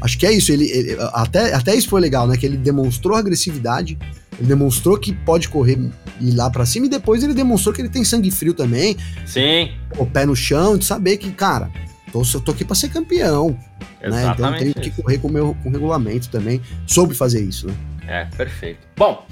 acho 0.00 0.18
que 0.18 0.26
é 0.26 0.32
isso. 0.32 0.52
Ele, 0.52 0.70
ele, 0.70 0.96
até, 1.12 1.54
até 1.54 1.74
isso 1.74 1.88
foi 1.88 2.00
legal, 2.00 2.26
né? 2.26 2.36
Que 2.36 2.46
ele 2.46 2.56
demonstrou 2.56 3.16
agressividade, 3.16 3.98
ele 4.38 4.48
demonstrou 4.48 4.98
que 4.98 5.12
pode 5.12 5.48
correr 5.48 5.78
e 6.20 6.28
ir 6.28 6.34
lá 6.34 6.50
para 6.50 6.66
cima, 6.66 6.86
e 6.86 6.88
depois 6.88 7.22
ele 7.22 7.34
demonstrou 7.34 7.74
que 7.74 7.80
ele 7.80 7.88
tem 7.88 8.04
sangue 8.04 8.30
frio 8.30 8.54
também. 8.54 8.96
Sim. 9.26 9.72
O 9.98 10.06
pé 10.06 10.26
no 10.26 10.34
chão, 10.36 10.76
de 10.76 10.84
saber 10.84 11.16
que, 11.16 11.30
cara, 11.30 11.70
Tô, 12.14 12.22
eu 12.22 12.40
tô 12.40 12.52
aqui 12.52 12.64
para 12.64 12.76
ser 12.76 12.90
campeão. 12.90 13.58
Né? 14.00 14.30
Então 14.32 14.52
eu 14.52 14.58
tenho 14.58 14.70
isso. 14.70 14.80
que 14.80 14.90
correr 15.02 15.18
com 15.18 15.26
o 15.26 15.32
meu 15.32 15.56
com 15.60 15.68
o 15.68 15.72
regulamento 15.72 16.28
também. 16.28 16.60
Soube 16.86 17.12
fazer 17.12 17.42
isso, 17.42 17.66
né? 17.66 17.74
É, 18.06 18.26
perfeito. 18.36 18.80
Bom, 18.96 19.26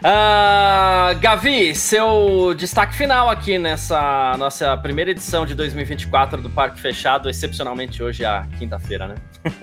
uh, 0.00 1.18
Gavi, 1.20 1.74
seu 1.74 2.54
destaque 2.56 2.96
final 2.96 3.28
aqui 3.28 3.58
nessa 3.58 4.34
nossa 4.38 4.76
primeira 4.76 5.10
edição 5.10 5.44
de 5.44 5.54
2024 5.54 6.40
do 6.40 6.48
Parque 6.48 6.80
Fechado, 6.80 7.28
excepcionalmente 7.28 8.02
hoje, 8.02 8.24
a 8.24 8.46
quinta-feira, 8.58 9.08
né? 9.08 9.14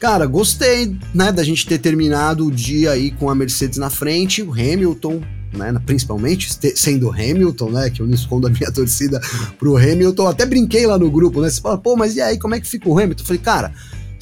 Cara, 0.00 0.26
gostei, 0.26 0.96
né, 1.14 1.30
da 1.30 1.44
gente 1.44 1.66
ter 1.66 1.78
terminado 1.78 2.46
o 2.46 2.50
dia 2.50 2.90
aí 2.90 3.10
com 3.10 3.30
a 3.30 3.34
Mercedes 3.34 3.78
na 3.78 3.88
frente, 3.88 4.42
o 4.42 4.52
Hamilton 4.52 5.22
né, 5.56 5.72
principalmente 5.86 6.48
sendo 6.76 7.10
Hamilton, 7.10 7.70
né, 7.70 7.90
que 7.90 8.02
eu 8.02 8.06
não 8.06 8.14
escondo 8.14 8.46
a 8.46 8.50
minha 8.50 8.70
torcida 8.74 9.20
pro 9.58 9.76
Hamilton, 9.76 10.26
até 10.26 10.44
brinquei 10.44 10.86
lá 10.86 10.98
no 10.98 11.10
grupo, 11.10 11.40
né, 11.40 11.48
você 11.48 11.60
fala, 11.60 11.78
pô, 11.78 11.96
mas 11.96 12.16
e 12.16 12.20
aí, 12.20 12.38
como 12.38 12.54
é 12.54 12.60
que 12.60 12.66
fica 12.66 12.88
o 12.88 12.98
Hamilton? 12.98 13.22
Eu 13.22 13.26
falei, 13.26 13.42
cara, 13.42 13.72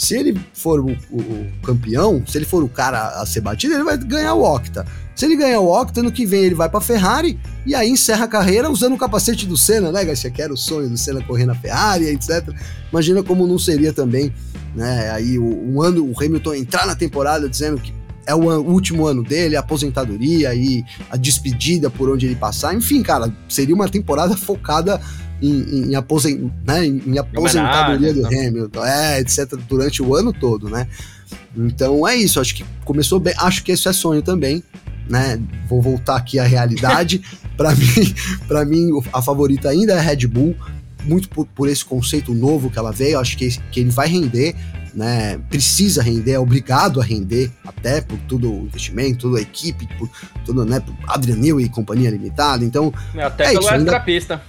se 0.02 0.16
ele 0.16 0.36
for 0.52 0.80
o, 0.80 0.90
o, 1.12 1.16
o, 1.16 1.52
campeão, 1.62 2.24
se 2.26 2.36
ele 2.36 2.44
for 2.44 2.64
o 2.64 2.68
cara 2.68 3.20
a 3.20 3.24
ser 3.24 3.40
batido, 3.40 3.74
ele 3.74 3.84
vai 3.84 3.96
ganhar 3.96 4.34
o 4.34 4.42
Octa. 4.42 4.84
Se 5.14 5.24
ele 5.24 5.36
ganhar 5.36 5.60
o 5.60 5.70
Octa, 5.70 6.00
ano 6.00 6.10
que 6.10 6.26
vem 6.26 6.42
ele 6.42 6.56
vai 6.56 6.68
pra 6.68 6.80
Ferrari 6.80 7.38
e 7.64 7.72
aí 7.72 7.88
encerra 7.88 8.24
a 8.24 8.28
carreira 8.28 8.68
usando 8.68 8.94
o 8.94 8.98
capacete 8.98 9.46
do 9.46 9.56
Senna, 9.56 9.92
né, 9.92 10.04
Garcia? 10.04 10.28
Que 10.28 10.42
era 10.42 10.52
o 10.52 10.56
sonho 10.56 10.90
do 10.90 10.98
Senna 10.98 11.22
correr 11.22 11.46
na 11.46 11.54
Ferrari, 11.54 12.06
etc. 12.06 12.48
Imagina 12.90 13.22
como 13.22 13.46
não 13.46 13.60
seria 13.60 13.92
também, 13.92 14.34
né, 14.74 15.08
aí 15.12 15.38
um 15.38 15.80
ano 15.80 16.04
o 16.04 16.20
Hamilton 16.20 16.54
entrar 16.54 16.84
na 16.84 16.96
temporada 16.96 17.48
dizendo 17.48 17.80
que 17.80 17.94
é 18.26 18.34
o 18.34 18.40
último 18.60 19.06
ano 19.06 19.22
dele, 19.22 19.54
a 19.54 19.60
aposentadoria 19.60 20.52
e 20.52 20.84
a 21.10 21.16
despedida 21.16 21.88
por 21.88 22.10
onde 22.10 22.26
ele 22.26 22.34
passar. 22.34 22.74
Enfim, 22.74 23.04
cara, 23.04 23.32
seria 23.48 23.74
uma 23.74 23.88
temporada 23.88 24.36
focada 24.36 25.00
em, 25.42 25.90
em, 25.90 25.94
aposen 25.94 26.52
né, 26.66 26.86
em 26.86 27.18
aposentadoria 27.18 28.14
do 28.14 28.22
né? 28.22 28.46
Hamilton, 28.46 28.84
é, 28.84 29.20
etc., 29.20 29.56
durante 29.68 30.02
o 30.02 30.14
ano 30.14 30.32
todo, 30.32 30.68
né? 30.68 30.86
Então 31.56 32.06
é 32.06 32.16
isso, 32.16 32.40
acho 32.40 32.54
que 32.54 32.64
começou 32.84 33.18
bem, 33.18 33.34
acho 33.38 33.62
que 33.64 33.72
esse 33.72 33.88
é 33.88 33.92
sonho 33.92 34.22
também, 34.22 34.62
né? 35.08 35.40
Vou 35.68 35.82
voltar 35.82 36.16
aqui 36.16 36.38
à 36.38 36.44
realidade. 36.44 37.22
para 37.56 37.74
mim, 37.74 38.14
para 38.48 38.64
mim 38.64 38.90
a 39.12 39.20
favorita 39.20 39.68
ainda 39.68 39.94
é 39.94 39.98
a 39.98 40.00
Red 40.00 40.26
Bull, 40.26 40.54
muito 41.04 41.28
por, 41.28 41.46
por, 41.46 41.68
esse 41.68 41.84
conceito 41.84 42.32
novo 42.32 42.70
que 42.70 42.78
ela 42.78 42.92
veio, 42.92 43.18
acho 43.18 43.36
que, 43.36 43.48
que 43.70 43.80
ele 43.80 43.90
vai 43.90 44.08
render 44.08 44.54
né, 44.94 45.38
precisa 45.48 46.02
render, 46.02 46.32
é 46.32 46.38
obrigado 46.38 47.00
a 47.00 47.04
render, 47.04 47.50
até 47.64 48.00
por 48.00 48.18
todo 48.20 48.52
o 48.52 48.64
investimento, 48.64 49.28
toda 49.28 49.38
a 49.38 49.42
equipe, 49.42 49.88
por 49.98 50.08
todo, 50.44 50.64
né, 50.64 50.80
por 50.80 50.94
Adrian 51.08 51.60
e 51.60 51.68
companhia 51.68 52.10
limitada. 52.10 52.64
Então, 52.64 52.92
é, 53.14 53.22
até 53.22 53.44
é 53.44 53.48
pelo 53.48 53.62
isso, 53.62 53.74
extra 53.74 54.00
pista. 54.00 54.42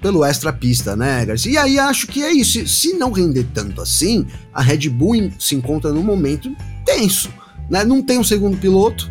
Pelo 0.00 0.24
extra 0.24 0.52
pista, 0.52 0.94
né, 0.94 1.24
Garcia? 1.24 1.52
E 1.52 1.58
aí 1.58 1.78
acho 1.78 2.06
que 2.06 2.22
é 2.22 2.32
isso. 2.32 2.66
Se 2.68 2.92
não 2.94 3.10
render 3.10 3.46
tanto 3.52 3.80
assim, 3.80 4.26
a 4.52 4.62
Red 4.62 4.88
Bull 4.88 5.30
se 5.38 5.56
encontra 5.56 5.92
num 5.92 6.02
momento 6.02 6.54
tenso, 6.84 7.30
né? 7.68 7.84
Não 7.84 8.00
tem 8.02 8.18
um 8.18 8.24
segundo 8.24 8.56
piloto. 8.56 9.10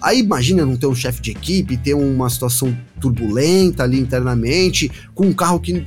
Aí 0.00 0.18
imagina 0.18 0.66
não 0.66 0.76
ter 0.76 0.86
um 0.86 0.94
chefe 0.94 1.22
de 1.22 1.30
equipe, 1.30 1.76
ter 1.76 1.94
uma 1.94 2.28
situação 2.28 2.76
turbulenta 3.00 3.84
ali 3.84 4.00
internamente, 4.00 4.90
com 5.14 5.26
um 5.26 5.32
carro 5.32 5.60
que, 5.60 5.84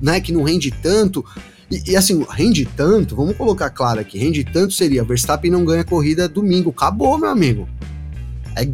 né, 0.00 0.20
que 0.20 0.32
não 0.32 0.44
rende 0.44 0.70
tanto. 0.70 1.24
E, 1.70 1.90
e, 1.90 1.96
assim, 1.96 2.24
rende 2.30 2.64
tanto, 2.64 3.16
vamos 3.16 3.36
colocar 3.36 3.70
claro 3.70 4.00
aqui, 4.00 4.16
rende 4.18 4.44
tanto 4.44 4.72
seria 4.72 5.04
Verstappen 5.04 5.50
não 5.50 5.64
ganha 5.64 5.84
corrida 5.84 6.28
domingo. 6.28 6.70
Acabou, 6.70 7.18
meu 7.18 7.30
amigo. 7.30 7.68
É. 8.56 8.64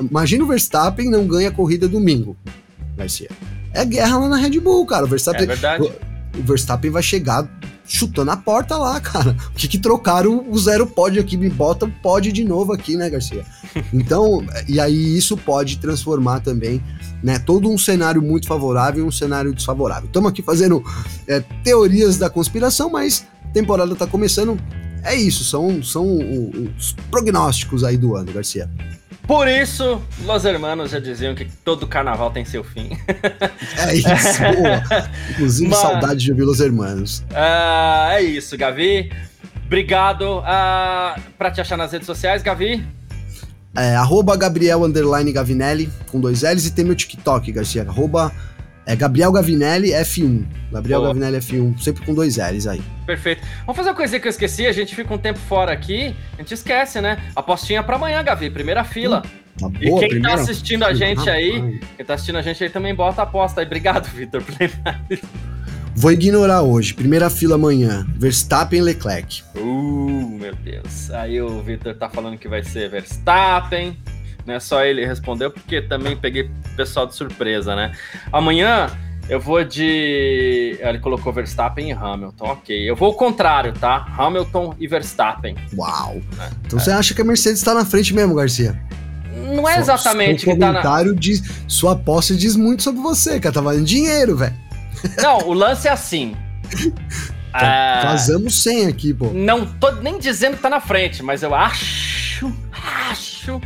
Imagina 0.00 0.44
o 0.44 0.46
Verstappen 0.46 1.10
não 1.10 1.26
ganha 1.26 1.50
corrida 1.50 1.88
domingo, 1.88 2.36
Garcia. 2.96 3.30
É 3.76 3.84
guerra 3.84 4.18
lá 4.18 4.28
na 4.28 4.36
Red 4.36 4.58
Bull, 4.58 4.86
cara. 4.86 5.04
O 5.04 5.08
Verstappen, 5.08 5.44
é 5.44 5.46
verdade. 5.46 5.82
O, 5.84 6.40
o 6.40 6.42
Verstappen 6.42 6.90
vai 6.90 7.02
chegar 7.02 7.46
chutando 7.86 8.30
a 8.30 8.36
porta 8.36 8.76
lá, 8.76 8.98
cara. 9.00 9.36
O 9.50 9.54
que, 9.54 9.68
que 9.68 9.78
trocaram 9.78 10.44
o 10.48 10.58
zero 10.58 10.86
pode 10.86 11.18
aqui, 11.18 11.36
me 11.36 11.48
bota 11.48 11.86
pode 12.02 12.32
de 12.32 12.44
novo 12.44 12.72
aqui, 12.72 12.96
né, 12.96 13.08
Garcia? 13.08 13.44
Então, 13.92 14.44
e 14.66 14.80
aí 14.80 15.16
isso 15.16 15.36
pode 15.36 15.78
transformar 15.78 16.40
também, 16.40 16.82
né, 17.22 17.38
todo 17.38 17.68
um 17.68 17.76
cenário 17.76 18.22
muito 18.22 18.46
favorável 18.46 19.04
em 19.04 19.06
um 19.06 19.12
cenário 19.12 19.52
desfavorável. 19.52 20.06
Estamos 20.06 20.30
aqui 20.30 20.42
fazendo 20.42 20.82
é, 21.26 21.40
teorias 21.62 22.16
da 22.16 22.30
conspiração, 22.30 22.88
mas 22.88 23.26
a 23.44 23.48
temporada 23.48 23.92
está 23.92 24.06
começando. 24.06 24.58
É 25.02 25.14
isso, 25.14 25.44
são, 25.44 25.82
são 25.82 26.18
os 26.78 26.94
prognósticos 27.10 27.84
aí 27.84 27.98
do 27.98 28.16
ano, 28.16 28.32
Garcia. 28.32 28.68
Por 29.26 29.48
isso, 29.48 30.00
Los 30.24 30.44
Hermanos 30.44 30.92
já 30.92 31.00
diziam 31.00 31.34
que 31.34 31.44
todo 31.64 31.86
carnaval 31.86 32.30
tem 32.30 32.44
seu 32.44 32.62
fim. 32.62 32.90
É 33.78 33.94
isso, 33.94 34.42
boa. 34.56 35.10
Inclusive, 35.30 35.70
Mas, 35.70 35.78
saudade 35.78 36.20
de 36.20 36.30
ouvir 36.30 36.44
Los 36.44 36.60
Hermanos. 36.60 37.18
Uh, 37.30 38.10
é 38.12 38.22
isso, 38.22 38.56
Gavi. 38.56 39.12
Obrigado. 39.66 40.38
Uh, 40.38 41.20
pra 41.36 41.50
te 41.50 41.60
achar 41.60 41.76
nas 41.76 41.92
redes 41.92 42.06
sociais, 42.06 42.42
Gavi? 42.42 42.86
É, 43.76 43.94
arroba 43.94 44.36
Gabriel 44.36 44.80
Gavinelli, 45.32 45.90
com 46.10 46.18
dois 46.18 46.42
L's, 46.42 46.66
e 46.66 46.70
tem 46.70 46.84
meu 46.84 46.94
TikTok, 46.94 47.52
Garcia, 47.52 47.82
arroba 47.82 48.32
É 48.86 48.94
Gabriel 48.94 49.32
Gavinelli 49.32 49.90
F1. 49.90 50.46
Gabriel 50.70 51.00
Boa. 51.00 51.12
Gavinelli 51.12 51.38
F1, 51.38 51.78
sempre 51.80 52.06
com 52.06 52.14
dois 52.14 52.36
L's 52.36 52.68
aí. 52.68 52.80
Perfeito. 53.04 53.42
Vamos 53.60 53.76
fazer 53.76 53.88
uma 53.90 53.96
coisinha 53.96 54.20
que 54.20 54.28
eu 54.28 54.30
esqueci, 54.30 54.64
a 54.64 54.72
gente 54.72 54.94
fica 54.94 55.12
um 55.12 55.18
tempo 55.18 55.40
fora 55.40 55.72
aqui, 55.72 56.14
a 56.34 56.36
gente 56.42 56.54
esquece, 56.54 57.00
né? 57.00 57.20
Apostinha 57.34 57.82
pra 57.82 57.96
amanhã, 57.96 58.22
Gavi, 58.22 58.48
primeira 58.48 58.84
fila. 58.84 59.22
E 59.80 59.88
boa, 59.88 60.00
quem 60.00 60.22
tá 60.22 60.34
assistindo 60.34 60.84
a 60.84 60.94
gente 60.94 61.28
aí, 61.28 61.80
quem 61.96 62.06
tá 62.06 62.14
assistindo 62.14 62.36
a 62.36 62.42
gente 62.42 62.62
aí 62.62 62.70
também 62.70 62.94
bota 62.94 63.22
a 63.22 63.24
aposta 63.24 63.60
aí. 63.60 63.66
Obrigado, 63.66 64.06
Vitor. 64.06 64.42
Vou 65.98 66.12
ignorar 66.12 66.60
hoje. 66.60 66.92
Primeira 66.92 67.30
fila 67.30 67.54
amanhã. 67.54 68.06
Verstappen 68.16 68.78
e 68.78 68.82
Leclerc. 68.82 69.42
Uh, 69.56 70.28
meu 70.38 70.54
Deus. 70.54 71.10
Aí 71.10 71.40
o 71.40 71.62
Vitor 71.62 71.94
tá 71.94 72.08
falando 72.10 72.36
que 72.36 72.46
vai 72.46 72.62
ser 72.62 72.90
Verstappen. 72.90 73.96
Não 74.46 74.54
é 74.54 74.60
só 74.60 74.84
ele 74.84 75.04
respondeu, 75.04 75.50
porque 75.50 75.82
também 75.82 76.16
peguei 76.16 76.42
o 76.42 76.76
pessoal 76.76 77.06
de 77.06 77.14
surpresa, 77.14 77.74
né? 77.74 77.92
Amanhã 78.32 78.90
eu 79.28 79.40
vou 79.40 79.64
de. 79.64 80.78
Ele 80.80 80.98
colocou 81.00 81.32
Verstappen 81.32 81.90
e 81.90 81.92
Hamilton, 81.92 82.44
ok. 82.44 82.90
Eu 82.90 82.94
vou 82.94 83.08
ao 83.08 83.14
contrário, 83.14 83.72
tá? 83.72 84.06
Hamilton 84.16 84.74
e 84.78 84.86
Verstappen. 84.86 85.56
Uau! 85.76 86.22
É, 86.38 86.50
então 86.64 86.78
é. 86.78 86.82
você 86.82 86.90
acha 86.92 87.12
que 87.12 87.20
a 87.20 87.24
Mercedes 87.24 87.62
tá 87.62 87.74
na 87.74 87.84
frente 87.84 88.14
mesmo, 88.14 88.34
Garcia? 88.34 88.80
Não 89.54 89.68
é 89.68 89.78
exatamente 89.78 90.44
Seu 90.44 90.54
que 90.54 90.60
tá 90.60 90.72
na. 90.72 91.02
Diz, 91.12 91.42
sua 91.66 91.92
aposta 91.92 92.34
diz 92.34 92.54
muito 92.54 92.82
sobre 92.82 93.00
você, 93.00 93.40
cara. 93.40 93.54
Tá 93.54 93.60
valendo 93.60 93.84
dinheiro, 93.84 94.36
velho. 94.36 94.54
Não, 95.18 95.38
o 95.40 95.52
lance 95.52 95.88
é 95.88 95.90
assim. 95.90 96.36
Tá, 97.58 98.02
ah, 98.02 98.06
Vazamos 98.10 98.62
100 98.62 98.86
aqui, 98.86 99.14
pô. 99.14 99.30
Não 99.32 99.64
tô 99.64 99.90
nem 99.92 100.18
dizendo 100.18 100.56
que 100.56 100.62
tá 100.62 100.68
na 100.68 100.78
frente, 100.78 101.22
mas 101.22 101.42
eu 101.42 101.54
acho, 101.54 102.52
acho 103.10 103.58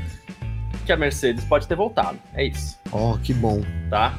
que 0.90 0.94
a 0.94 0.96
Mercedes 0.96 1.44
pode 1.44 1.68
ter 1.68 1.76
voltado. 1.76 2.18
É 2.34 2.44
isso. 2.44 2.76
Ó, 2.90 3.12
oh, 3.12 3.18
que 3.18 3.32
bom. 3.32 3.62
Tá? 3.88 4.12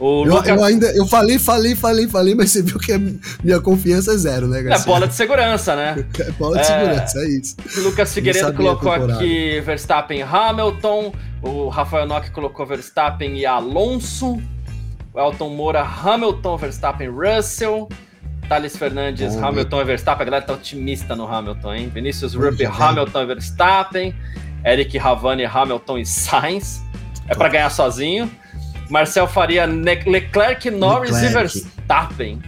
Eu, 0.00 0.42
eu, 0.44 0.64
ainda 0.64 0.86
eu 0.94 1.06
falei, 1.06 1.38
falei, 1.38 1.74
falei, 1.74 2.06
falei, 2.06 2.34
mas 2.34 2.50
você 2.50 2.62
viu 2.62 2.78
que 2.78 2.92
a 2.92 2.98
minha 3.42 3.60
confiança 3.60 4.12
é 4.12 4.16
zero, 4.16 4.46
né, 4.46 4.62
Garcia? 4.62 4.84
É 4.84 4.86
bola 4.86 5.08
de 5.08 5.14
segurança, 5.14 5.74
né? 5.74 6.04
É 6.20 6.30
bola 6.32 6.56
de 6.56 6.62
é... 6.62 6.64
segurança, 6.64 7.18
é 7.18 7.28
isso. 7.28 7.56
O 7.78 7.80
Lucas 7.82 8.14
Figueiredo 8.14 8.52
colocou 8.54 8.92
aqui 8.92 9.60
Verstappen 9.60 10.20
e 10.20 10.22
Hamilton. 10.22 11.12
O 11.42 11.68
Rafael 11.68 12.06
Nock 12.06 12.30
colocou 12.30 12.64
Verstappen 12.64 13.36
e 13.36 13.44
Alonso. 13.44 14.40
O 15.12 15.20
Elton 15.20 15.50
Moura, 15.50 15.82
Hamilton, 15.82 16.56
Verstappen, 16.56 17.08
Russell. 17.08 17.88
Thales 18.48 18.76
Fernandes, 18.76 19.34
Bom, 19.34 19.46
Hamilton 19.46 19.80
e 19.80 19.84
Verstappen. 19.84 20.22
A 20.22 20.24
galera 20.24 20.44
tá 20.44 20.52
otimista 20.52 21.16
no 21.16 21.26
Hamilton, 21.26 21.74
hein? 21.74 21.90
Vinícius 21.92 22.34
Ruby, 22.34 22.66
Hamilton 22.66 23.22
e 23.22 23.26
Verstappen. 23.26 24.14
Eric 24.64 24.96
Ravani, 24.98 25.44
Hamilton 25.44 25.98
e 25.98 26.06
Sainz. 26.06 26.82
É 27.28 27.34
para 27.34 27.48
ganhar 27.48 27.70
sozinho. 27.70 28.30
Marcel 28.90 29.26
Faria, 29.26 29.64
Leclerc, 29.64 30.70
Norris 30.70 31.10
Leclerc. 31.10 31.26
e 31.26 31.60
Verstappen. 31.62 32.42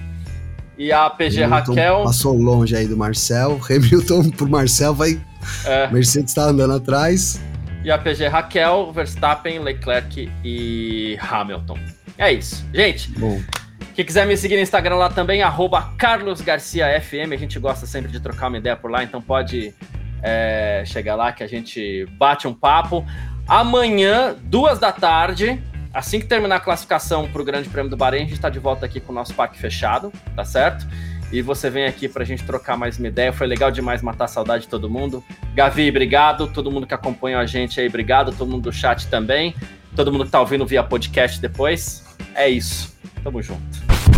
E 0.78 0.92
a 0.92 1.08
PG 1.08 1.44
Hamilton 1.44 1.72
Raquel. 1.72 2.02
Passou 2.04 2.36
longe 2.36 2.76
aí 2.76 2.86
do 2.86 2.96
Marcel. 2.96 3.58
Hamilton 3.68 4.30
pro 4.30 4.48
Marcel 4.48 4.94
vai. 4.94 5.20
É. 5.64 5.88
Mercedes 5.88 6.34
tá 6.34 6.44
andando 6.44 6.74
atrás. 6.74 7.40
E 7.84 7.90
a 7.90 7.96
PG 7.96 8.26
Raquel, 8.28 8.92
Verstappen, 8.92 9.60
Leclerc 9.60 10.30
e 10.44 11.16
Hamilton. 11.20 11.78
É 12.18 12.32
isso. 12.32 12.66
Gente, 12.74 13.10
Bom. 13.12 13.40
quem 13.94 14.04
quiser 14.04 14.26
me 14.26 14.36
seguir 14.36 14.56
no 14.56 14.62
Instagram 14.62 14.96
lá 14.96 15.08
também, 15.08 15.42
arroba 15.42 15.92
carlosgarciafm. 15.96 17.32
A 17.32 17.36
gente 17.36 17.58
gosta 17.58 17.86
sempre 17.86 18.10
de 18.10 18.18
trocar 18.18 18.48
uma 18.48 18.58
ideia 18.58 18.76
por 18.76 18.90
lá, 18.90 19.04
então 19.04 19.22
pode 19.22 19.72
é, 20.22 20.84
lá 21.16 21.32
que 21.32 21.42
a 21.42 21.46
gente 21.46 22.06
bate 22.18 22.46
um 22.48 22.54
papo. 22.54 23.04
Amanhã, 23.46 24.34
duas 24.42 24.78
da 24.78 24.90
tarde, 24.90 25.62
assim 25.94 26.18
que 26.18 26.26
terminar 26.26 26.56
a 26.56 26.60
classificação 26.60 27.28
para 27.28 27.40
o 27.40 27.44
Grande 27.44 27.68
Prêmio 27.68 27.90
do 27.90 27.96
Bahrein, 27.96 28.22
a 28.22 28.24
gente 28.24 28.34
está 28.34 28.50
de 28.50 28.58
volta 28.58 28.86
aqui 28.86 29.00
com 29.00 29.12
o 29.12 29.14
nosso 29.14 29.34
parque 29.34 29.58
fechado, 29.58 30.12
tá 30.34 30.44
certo? 30.44 30.86
E 31.32 31.42
você 31.42 31.68
vem 31.68 31.86
aqui 31.86 32.08
para 32.08 32.22
a 32.22 32.26
gente 32.26 32.44
trocar 32.44 32.76
mais 32.76 32.98
uma 32.98 33.08
ideia. 33.08 33.32
Foi 33.32 33.46
legal 33.46 33.70
demais 33.70 34.00
matar 34.00 34.26
a 34.26 34.28
saudade 34.28 34.64
de 34.64 34.68
todo 34.68 34.88
mundo. 34.88 35.24
Gavi, 35.54 35.88
obrigado. 35.88 36.46
Todo 36.46 36.70
mundo 36.70 36.86
que 36.86 36.94
acompanhou 36.94 37.40
a 37.40 37.46
gente 37.46 37.80
aí, 37.80 37.88
obrigado. 37.88 38.32
Todo 38.32 38.48
mundo 38.48 38.64
do 38.64 38.72
chat 38.72 39.08
também. 39.08 39.54
Todo 39.94 40.12
mundo 40.12 40.22
que 40.22 40.28
está 40.28 40.40
ouvindo 40.40 40.64
via 40.64 40.84
podcast 40.84 41.40
depois. 41.40 42.04
É 42.34 42.48
isso. 42.48 42.96
Tamo 43.24 43.42
junto. 43.42 43.85